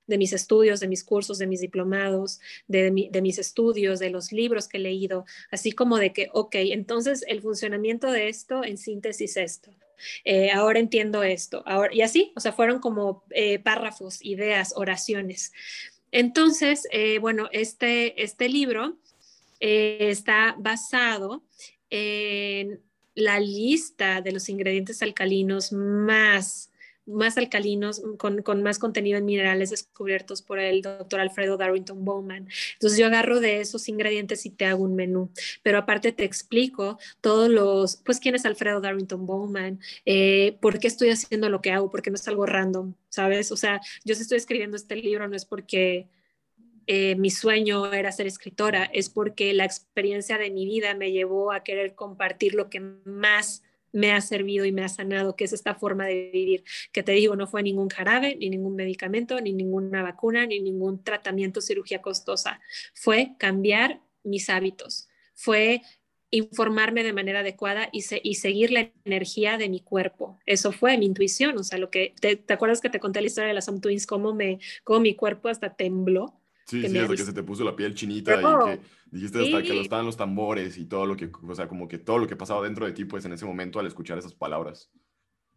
[0.10, 4.68] de mis estudios, de mis cursos, de mis diplomados, de, mis estudios, de los libros
[4.68, 9.38] que he leído, así como de que, ok, entonces el funcionamiento de esto en síntesis
[9.38, 9.72] esto.
[10.26, 15.52] Eh, ahora entiendo esto, ahora, y así, o sea, fueron como eh, párrafos, ideas, oraciones.
[16.12, 18.98] Entonces, eh, bueno, este, este libro
[19.60, 21.44] está basado
[21.90, 22.82] en
[23.16, 26.69] la lista de los ingredientes alcalinos más
[27.10, 32.48] más alcalinos, con, con, más contenido en minerales descubiertos por el doctor Alfredo Darrington Bowman.
[32.74, 35.32] Entonces yo agarro de esos ingredientes y te hago un menú,
[35.64, 40.88] pero aparte te explico todos los, pues quién es Alfredo Darrington Bowman, eh, por qué
[40.88, 43.52] estoy haciendo lo que hago, porque no es algo random, ¿sabes?
[43.52, 46.08] O sea, yo estoy escribiendo este libro no es porque...
[46.92, 51.52] Eh, mi sueño era ser escritora, es porque la experiencia de mi vida me llevó
[51.52, 53.62] a querer compartir lo que más
[53.92, 57.12] me ha servido y me ha sanado, que es esta forma de vivir, que te
[57.14, 62.02] digo, no fue ningún jarabe, ni ningún medicamento, ni ninguna vacuna, ni ningún tratamiento, cirugía
[62.02, 62.60] costosa.
[62.94, 65.82] Fue cambiar mis hábitos, fue
[66.32, 70.40] informarme de manera adecuada y, y seguir la energía de mi cuerpo.
[70.46, 73.48] Eso fue mi intuición, o sea, lo que, ¿te, acuerdas que te conté la historia
[73.48, 76.39] de las Twins, cómo, me, cómo mi cuerpo hasta tembló?
[76.70, 79.74] Sí, sí, hasta que se te puso la piel chinita y que dijiste hasta que
[79.74, 82.36] lo estaban los tambores y todo lo que, o sea, como que todo lo que
[82.36, 84.92] pasaba dentro de ti, pues en ese momento al escuchar esas palabras.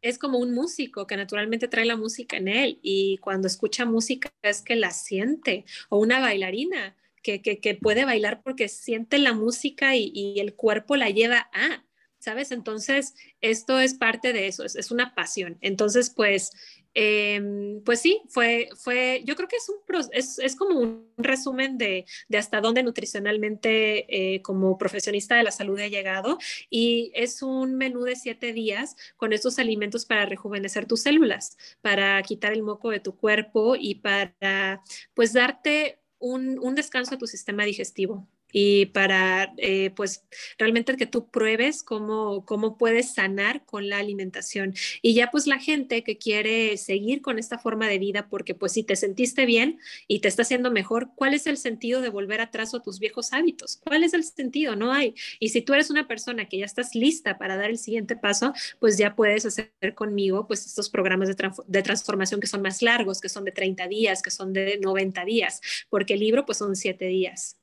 [0.00, 4.32] Es como un músico que naturalmente trae la música en él y cuando escucha música
[4.40, 9.34] es que la siente, o una bailarina que, que, que puede bailar porque siente la
[9.34, 11.84] música y, y, el cuerpo la lleva a,
[12.18, 12.52] ¿sabes?
[12.52, 15.58] Entonces, esto es parte de eso, es, es una pasión.
[15.60, 16.50] Entonces, pues
[16.94, 19.76] Em, pues sí, fue, fue, yo creo que es, un,
[20.12, 25.52] es, es como un resumen de, de hasta dónde nutricionalmente eh, como profesionista de la
[25.52, 26.38] salud he llegado
[26.68, 32.22] y es un menú de siete días con estos alimentos para rejuvenecer tus células, para
[32.22, 34.82] quitar el moco de tu cuerpo y para
[35.14, 40.24] pues darte un, un descanso a tu sistema digestivo y para eh, pues
[40.58, 44.74] realmente que tú pruebes cómo, cómo puedes sanar con la alimentación.
[45.00, 48.72] Y ya pues la gente que quiere seguir con esta forma de vida, porque pues
[48.72, 52.40] si te sentiste bien y te está haciendo mejor, ¿cuál es el sentido de volver
[52.40, 53.78] atrás a tus viejos hábitos?
[53.82, 54.76] ¿Cuál es el sentido?
[54.76, 55.14] No hay.
[55.40, 58.52] Y si tú eres una persona que ya estás lista para dar el siguiente paso,
[58.78, 63.20] pues ya puedes hacer conmigo pues estos programas de, de transformación que son más largos,
[63.20, 66.76] que son de 30 días, que son de 90 días, porque el libro pues son
[66.76, 67.61] 7 días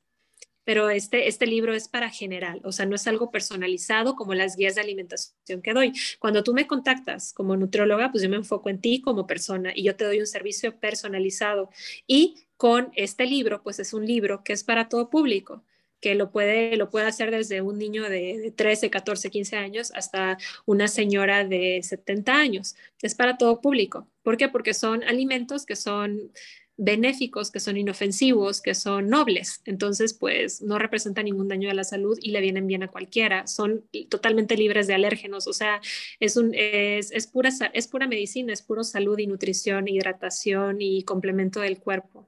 [0.69, 4.55] pero este, este libro es para general, o sea, no es algo personalizado como las
[4.55, 5.93] guías de alimentación que doy.
[6.19, 9.81] Cuando tú me contactas como nutrióloga, pues yo me enfoco en ti como persona y
[9.85, 11.71] yo te doy un servicio personalizado.
[12.05, 15.63] Y con este libro, pues es un libro que es para todo público
[16.01, 19.91] que lo puede, lo puede hacer desde un niño de, de, 13, 14, 15 años
[19.95, 20.37] hasta
[20.67, 22.75] una señora de 70 años.
[23.01, 24.07] Es para todo público.
[24.21, 24.49] ¿Por qué?
[24.49, 26.31] Porque son alimentos que son
[26.79, 29.61] benéficos, que son inofensivos, que son nobles.
[29.65, 33.45] Entonces, pues no representan ningún daño a la salud y le vienen bien a cualquiera.
[33.47, 35.81] Son totalmente libres de alérgenos, o sea,
[36.19, 41.03] es, un, es, es, pura, es pura medicina, es puro salud y nutrición, hidratación y
[41.03, 42.27] complemento del cuerpo.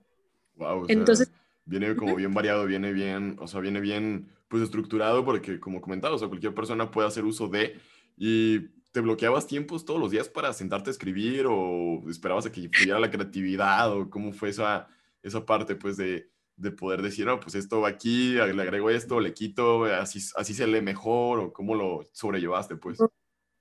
[0.56, 1.32] Wow, Entonces,
[1.65, 6.15] viene como bien variado, viene bien, o sea, viene bien pues estructurado porque como comentaba,
[6.15, 7.80] o sea, cualquier persona puede hacer uso de
[8.18, 8.60] y
[8.92, 13.00] ¿Te bloqueabas tiempos todos los días para sentarte a escribir o esperabas a que fluyera
[13.00, 14.88] la creatividad o cómo fue esa,
[15.24, 19.20] esa parte pues de, de poder decir, no, pues esto va aquí, le agrego esto,
[19.20, 23.00] le quito, así, así se lee mejor o cómo lo sobrellevaste pues?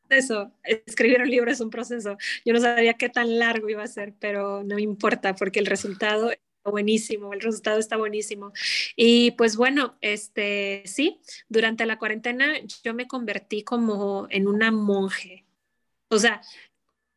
[0.09, 2.17] Eso, escribir un libro es un proceso.
[2.45, 6.33] Yo no sabía qué tan largo iba a ser, pero no importa porque el resultado
[6.65, 8.53] buenísimo, el resultado está buenísimo.
[8.97, 12.55] Y pues bueno, este sí, durante la cuarentena
[12.85, 15.47] yo me convertí como en una monje.
[16.09, 16.43] O sea,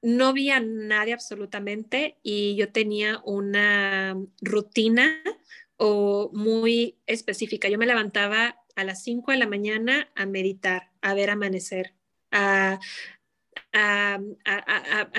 [0.02, 5.22] no vi a nadie absolutamente y yo tenía una rutina
[5.78, 7.70] o muy específica.
[7.70, 11.94] Yo me levantaba a las 5 de la mañana a meditar, a ver amanecer,
[12.32, 12.80] a,
[13.74, 14.20] a,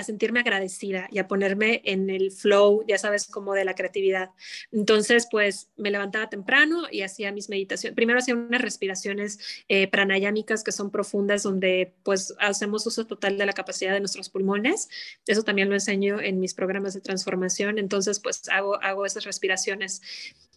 [0.05, 4.31] sentirme agradecida y a ponerme en el flow, ya sabes, como de la creatividad.
[4.71, 7.97] Entonces, pues me levantaba temprano y hacía mis meditaciones.
[7.97, 13.47] Primero hacía unas respiraciones eh, pranayámicas que son profundas, donde pues hacemos uso total de
[13.47, 14.89] la capacidad de nuestros pulmones.
[15.27, 17.79] Eso también lo enseño en mis programas de transformación.
[17.79, 20.01] Entonces, pues hago, hago esas respiraciones.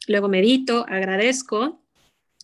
[0.08, 1.82] Luego medito, agradezco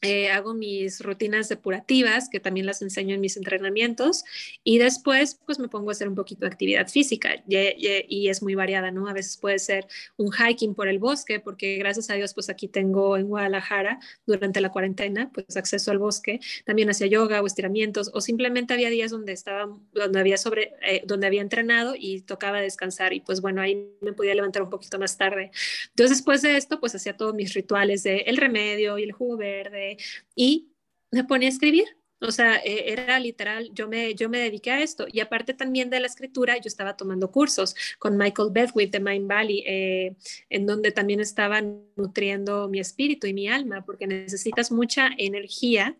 [0.03, 4.25] eh, hago mis rutinas depurativas, que también las enseño en mis entrenamientos,
[4.61, 8.53] y después pues me pongo a hacer un poquito de actividad física y, es muy
[8.53, 9.07] variada, ¿no?
[9.07, 12.67] A veces puede ser un hiking por el bosque, porque gracias a Dios pues aquí
[12.67, 18.11] tengo en Guadalajara durante la cuarentena pues acceso al bosque, también hacía yoga o estiramientos,
[18.13, 22.59] o simplemente había días donde estaba, donde había sobre, eh, donde había entrenado y tocaba
[22.59, 25.51] descansar y pues bueno, ahí me podía levantar un poquito más tarde.
[25.91, 29.37] Entonces después de esto pues hacía todos mis rituales de el remedio y el jugo
[29.37, 29.92] verde,
[30.35, 30.69] y
[31.11, 31.85] me ponía a escribir.
[32.23, 35.05] O sea, e, era literal, yo me, yo me dediqué a esto.
[35.11, 39.27] Y aparte también de la escritura, yo estaba tomando cursos con Michael Bedwick de Mind
[39.27, 40.15] Valley, eh,
[40.49, 45.97] en donde también estaba nutriendo mi espíritu y mi alma, porque necesitas mucha energía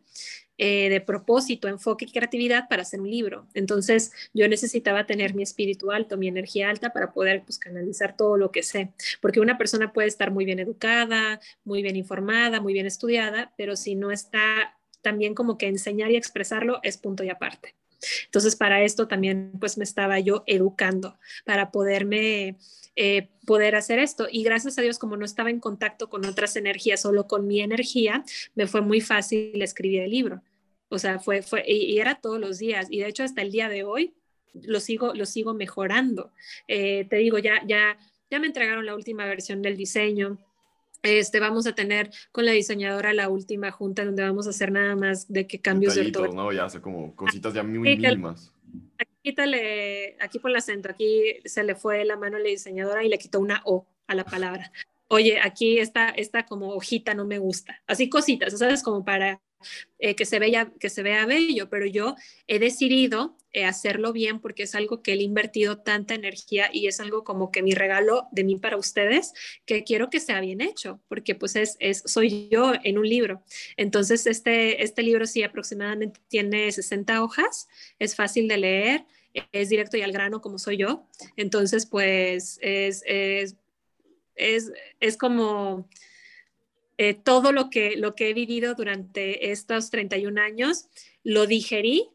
[0.57, 3.47] eh, de propósito, enfoque y creatividad para hacer un libro.
[3.53, 8.37] Entonces yo necesitaba tener mi espíritu alto, mi energía alta para poder pues, canalizar todo
[8.37, 12.73] lo que sé, porque una persona puede estar muy bien educada, muy bien informada, muy
[12.73, 17.29] bien estudiada, pero si no está también como que enseñar y expresarlo es punto y
[17.29, 17.75] aparte.
[18.25, 22.57] Entonces, para esto también pues me estaba yo educando para poderme
[22.95, 24.27] eh, poder hacer esto.
[24.31, 27.61] Y gracias a Dios, como no estaba en contacto con otras energías, solo con mi
[27.61, 28.23] energía,
[28.55, 30.41] me fue muy fácil escribir el libro.
[30.89, 32.87] O sea, fue, fue, y, era todos los días.
[32.91, 34.13] Y de hecho, hasta el día de hoy
[34.53, 36.31] lo sigo, lo sigo mejorando.
[36.67, 37.97] Eh, te digo, ya, ya,
[38.29, 40.37] ya me entregaron la última versión del diseño.
[41.03, 44.95] Este, vamos a tener con la diseñadora la última junta donde vamos a hacer nada
[44.95, 46.29] más de que cambios de todo.
[46.29, 46.51] ¿no?
[46.53, 48.53] Ya hace como cositas ya muy mínimas.
[48.97, 53.03] Aquí, quítale, aquí por el acento, aquí se le fue la mano a la diseñadora
[53.03, 54.71] y le quitó una O a la palabra.
[55.09, 57.81] Oye, aquí esta, esta como hojita no me gusta.
[57.85, 58.81] Así cositas, ¿sabes?
[58.81, 59.41] Como para
[59.99, 62.15] eh, que, se vea, que se vea bello, pero yo
[62.47, 66.99] he decidido eh, hacerlo bien porque es algo que he invertido tanta energía y es
[66.99, 69.33] algo como que mi regalo de mí para ustedes,
[69.65, 73.43] que quiero que sea bien hecho, porque pues es, es soy yo en un libro.
[73.77, 77.67] Entonces, este, este libro sí aproximadamente tiene 60 hojas,
[77.99, 79.05] es fácil de leer,
[79.51, 81.07] es directo y al grano como soy yo.
[81.35, 83.55] Entonces, pues es, es,
[84.35, 85.87] es, es como
[86.97, 90.87] eh, todo lo que, lo que he vivido durante estos 31 años,
[91.23, 92.09] lo digerí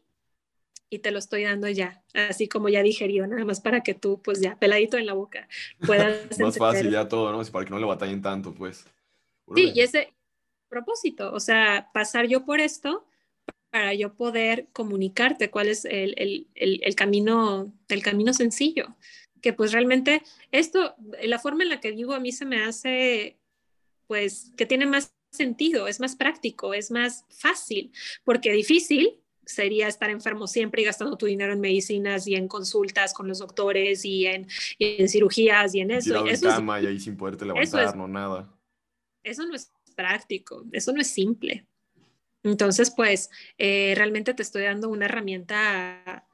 [0.89, 4.21] y te lo estoy dando ya, así como ya digerió, nada más para que tú,
[4.23, 5.47] pues ya, peladito en la boca,
[5.85, 6.39] puedas...
[6.39, 7.43] más fácil ya todo, ¿no?
[7.51, 8.85] Para que no le batallen tanto, pues.
[9.55, 10.13] Sí, y ese
[10.67, 13.05] propósito, o sea, pasar yo por esto
[13.71, 18.95] para yo poder comunicarte cuál es el, el, el, el camino, el camino sencillo,
[19.41, 23.38] que pues realmente esto, la forma en la que digo a mí se me hace
[24.09, 27.91] pues que tiene más sentido, es más práctico, es más fácil,
[28.23, 33.13] porque difícil sería estar enfermo siempre y gastando tu dinero en medicinas y en consultas
[33.13, 34.47] con los doctores y en,
[35.07, 36.25] cirugías y en eso.
[36.25, 38.51] Y eso cama y ahí sin poderte levantar, no nada.
[39.21, 41.67] Eso no es práctico, eso no es simple.
[42.41, 43.29] Entonces, pues,
[43.59, 46.27] eh, realmente te estoy dando una herramienta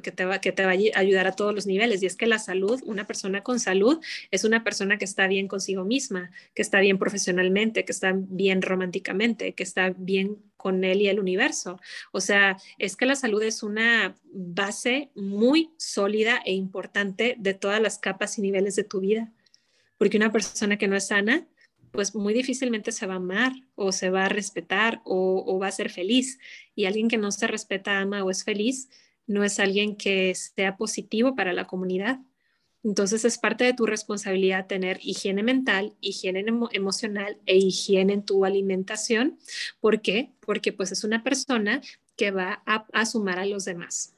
[0.00, 2.02] que te, va, que te va a ayudar a todos los niveles.
[2.02, 5.48] Y es que la salud, una persona con salud es una persona que está bien
[5.48, 11.02] consigo misma, que está bien profesionalmente, que está bien románticamente, que está bien con él
[11.02, 11.78] y el universo.
[12.12, 17.82] O sea, es que la salud es una base muy sólida e importante de todas
[17.82, 19.30] las capas y niveles de tu vida.
[19.98, 21.46] Porque una persona que no es sana,
[21.90, 25.66] pues muy difícilmente se va a amar o se va a respetar o, o va
[25.66, 26.38] a ser feliz.
[26.74, 28.88] Y alguien que no se respeta, ama o es feliz,
[29.32, 32.20] no es alguien que sea positivo para la comunidad.
[32.84, 38.44] Entonces es parte de tu responsabilidad tener higiene mental, higiene emocional e higiene en tu
[38.44, 39.38] alimentación.
[39.80, 40.32] ¿Por qué?
[40.40, 41.80] Porque pues es una persona
[42.16, 44.14] que va a, sumar a los demás.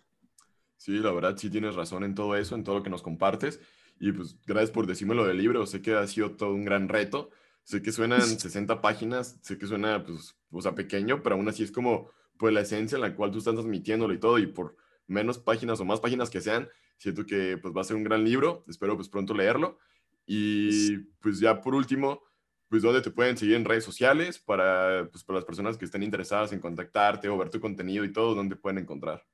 [0.78, 3.60] Sí, la verdad sí tienes razón en todo eso, en todo lo que nos compartes.
[4.00, 5.66] Y pues gracias por decirme lo del libro.
[5.66, 7.30] Sé que ha sido todo un gran reto.
[7.64, 11.62] Sé que suenan 60 páginas, sé que suena pues, o sea, pequeño, pero aún así
[11.62, 14.38] es como pues la esencia en la cual tú estás transmitiéndolo y todo.
[14.38, 14.76] Y por
[15.06, 18.24] menos páginas o más páginas que sean, siento que pues va a ser un gran
[18.24, 19.78] libro, espero pues pronto leerlo.
[20.26, 22.22] Y pues ya por último,
[22.68, 26.02] pues dónde te pueden seguir en redes sociales para, pues, para las personas que estén
[26.02, 29.24] interesadas en contactarte o ver tu contenido y todo, dónde pueden encontrar.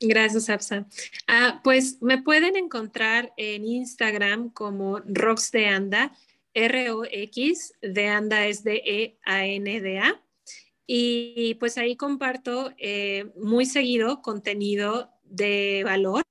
[0.00, 0.86] Gracias, Absa.
[1.26, 6.12] Ah, pues me pueden encontrar en Instagram como Rox de Anda,
[6.54, 10.22] R-O-X, de Anda es de E-A-N-D-A.
[10.90, 16.22] Y pues ahí comparto eh, muy seguido contenido de valor,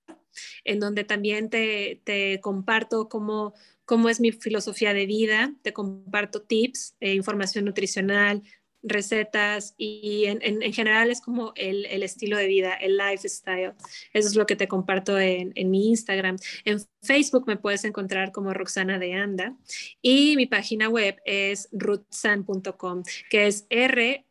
[0.63, 3.53] en donde también te, comparto cómo,
[3.85, 8.41] cómo es mi filosofía de vida, te comparto tips, eh, información nutricional,
[8.83, 13.73] recetas y en, en, general es como el, el, estilo de vida, el lifestyle.
[14.13, 16.37] Eso es lo que te comparto en, en, mi Instagram.
[16.65, 19.55] En Facebook me puedes encontrar como Roxana de Anda
[20.01, 24.23] y mi página web es rootsan.com, que es R-O-O-T-X-A-N-A.com.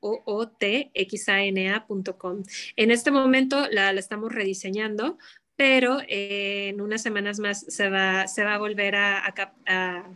[2.76, 5.18] En este momento la, la estamos rediseñando,
[5.56, 9.26] pero en unas semanas más se va, se va a volver a...
[9.26, 10.08] a, a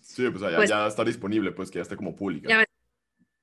[0.00, 2.64] sí, pues ya, pues ya, está disponible, pues que ya esté como pública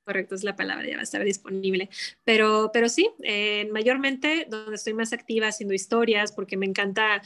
[0.03, 1.89] correcto es la palabra, ya va a estar disponible.
[2.23, 7.21] Pero, pero sí, eh, mayormente donde estoy más activa haciendo historias, porque me encanta,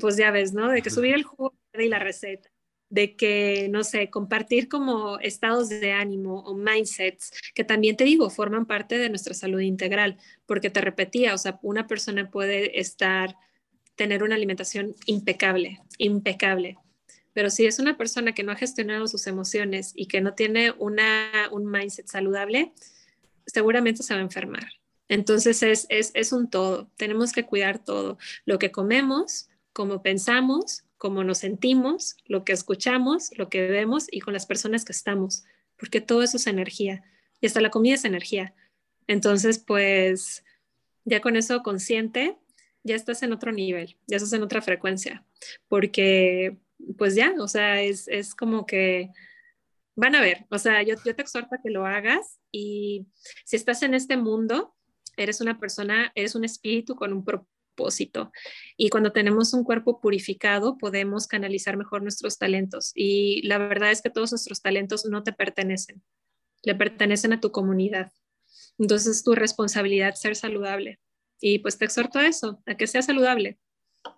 [0.00, 0.68] pues ya ves, ¿no?
[0.68, 2.50] De que subir el jugo y la receta,
[2.90, 8.30] de que, no sé, compartir como estados de ánimo o mindsets, que también te digo,
[8.30, 13.36] forman parte de nuestra salud integral, porque te repetía, o sea, una persona puede estar,
[13.94, 16.78] tener una alimentación impecable, impecable,
[17.32, 20.72] pero si es una persona que no ha gestionado sus emociones y que no tiene
[20.78, 22.72] una, un mindset saludable,
[23.46, 24.68] seguramente se va a enfermar.
[25.08, 30.84] Entonces es, es, es un todo, tenemos que cuidar todo, lo que comemos, cómo pensamos,
[30.98, 35.44] cómo nos sentimos, lo que escuchamos, lo que vemos y con las personas que estamos,
[35.78, 37.04] porque todo eso es energía
[37.40, 38.54] y hasta la comida es energía.
[39.06, 40.44] Entonces, pues
[41.04, 42.36] ya con eso consciente,
[42.82, 45.24] ya estás en otro nivel, ya estás en otra frecuencia,
[45.68, 46.58] porque
[46.96, 49.10] pues ya, o sea, es, es como que
[49.96, 53.08] van a ver, o sea, yo, yo te exhorto a que lo hagas y
[53.44, 54.76] si estás en este mundo,
[55.16, 58.30] eres una persona, eres un espíritu con un propósito.
[58.76, 62.92] Y cuando tenemos un cuerpo purificado, podemos canalizar mejor nuestros talentos.
[62.94, 66.02] Y la verdad es que todos nuestros talentos no te pertenecen,
[66.62, 68.12] le pertenecen a tu comunidad.
[68.78, 71.00] Entonces, es tu responsabilidad ser saludable.
[71.40, 73.58] Y pues te exhorto a eso, a que sea saludable,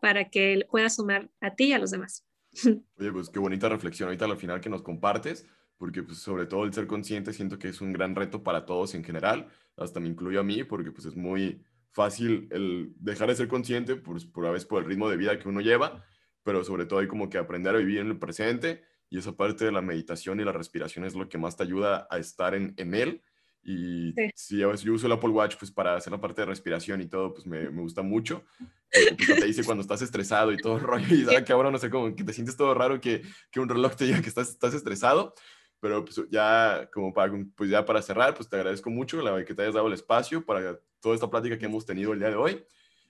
[0.00, 2.24] para que pueda sumar a ti y a los demás.
[2.98, 5.46] Oye, pues qué bonita reflexión ahorita al final que nos compartes,
[5.76, 8.94] porque pues sobre todo el ser consciente siento que es un gran reto para todos
[8.94, 13.36] en general, hasta me incluyo a mí, porque pues es muy fácil el dejar de
[13.36, 16.04] ser consciente por, por a veces por el ritmo de vida que uno lleva,
[16.42, 19.64] pero sobre todo hay como que aprender a vivir en el presente y esa parte
[19.64, 22.74] de la meditación y la respiración es lo que más te ayuda a estar en,
[22.76, 23.22] en él
[23.62, 27.06] y si yo, uso el Apple Watch pues para hacer la parte de respiración y
[27.06, 28.44] todo, pues me, me gusta mucho.
[29.26, 31.90] pues, te dice cuando estás estresado y todo el rollo y ah, ahora no sé,
[31.90, 34.74] cómo que te sientes todo raro que, que un reloj te diga que estás, estás
[34.74, 35.34] estresado.
[35.80, 39.54] Pero pues ya como para, pues ya para cerrar, pues te agradezco mucho la que
[39.54, 42.36] te hayas dado el espacio para toda esta plática que hemos tenido el día de
[42.36, 42.64] hoy.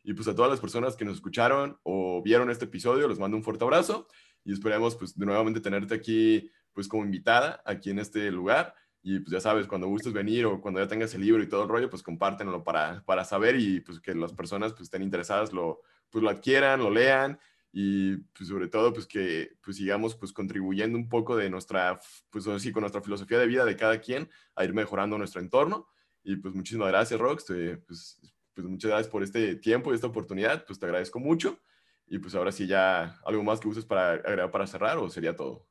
[0.05, 3.37] Y pues a todas las personas que nos escucharon o vieron este episodio, les mando
[3.37, 4.07] un fuerte abrazo
[4.45, 9.20] y esperemos pues de nuevamente tenerte aquí pues como invitada aquí en este lugar y
[9.20, 11.69] pues ya sabes, cuando gustes venir o cuando ya tengas el libro y todo el
[11.69, 15.81] rollo, pues compártenlo para, para saber y pues que las personas pues estén interesadas lo,
[16.11, 17.39] pues lo adquieran, lo lean
[17.73, 21.99] y pues sobre todo pues que pues sigamos pues contribuyendo un poco de nuestra,
[22.29, 25.89] pues así con nuestra filosofía de vida de cada quien a ir mejorando nuestro entorno.
[26.23, 27.45] Y pues muchísimas gracias, Rox.
[27.87, 28.20] pues,
[28.53, 30.67] pues muchas gracias por este tiempo y esta oportunidad.
[30.67, 31.59] Pues te agradezco mucho.
[32.07, 35.37] Y pues ahora sí ya algo más que uses para agregar para cerrar o sería
[35.37, 35.69] todo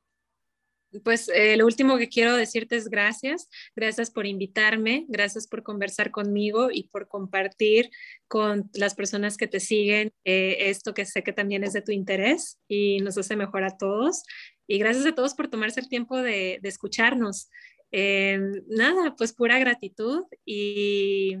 [1.04, 6.10] pues eh, lo último que quiero decirte es gracias, gracias por invitarme, gracias por conversar
[6.10, 7.90] conmigo y por compartir
[8.28, 11.92] con las personas que te siguen eh, esto que sé que también es de tu
[11.92, 14.24] interés y nos hace mejor a todos.
[14.66, 17.50] Y gracias a todos por tomarse el tiempo de, escucharnos.
[17.92, 18.38] Eh,
[18.68, 21.36] nada, pues pura gratitud y,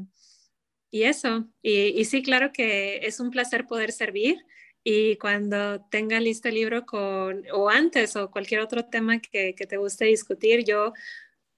[0.90, 1.48] y eso.
[1.62, 4.38] y sí, claro que es un placer poder servir.
[4.82, 9.66] Y cuando tenga listo el libro con, o antes, o cualquier otro tema que, que
[9.66, 10.92] te guste discutir, yo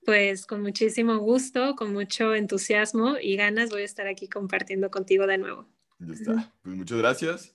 [0.05, 5.26] pues con muchísimo gusto, con mucho entusiasmo y ganas voy a estar aquí compartiendo contigo
[5.26, 5.68] de nuevo.
[5.99, 6.52] Ya está.
[6.62, 7.51] Pues muchas gracias.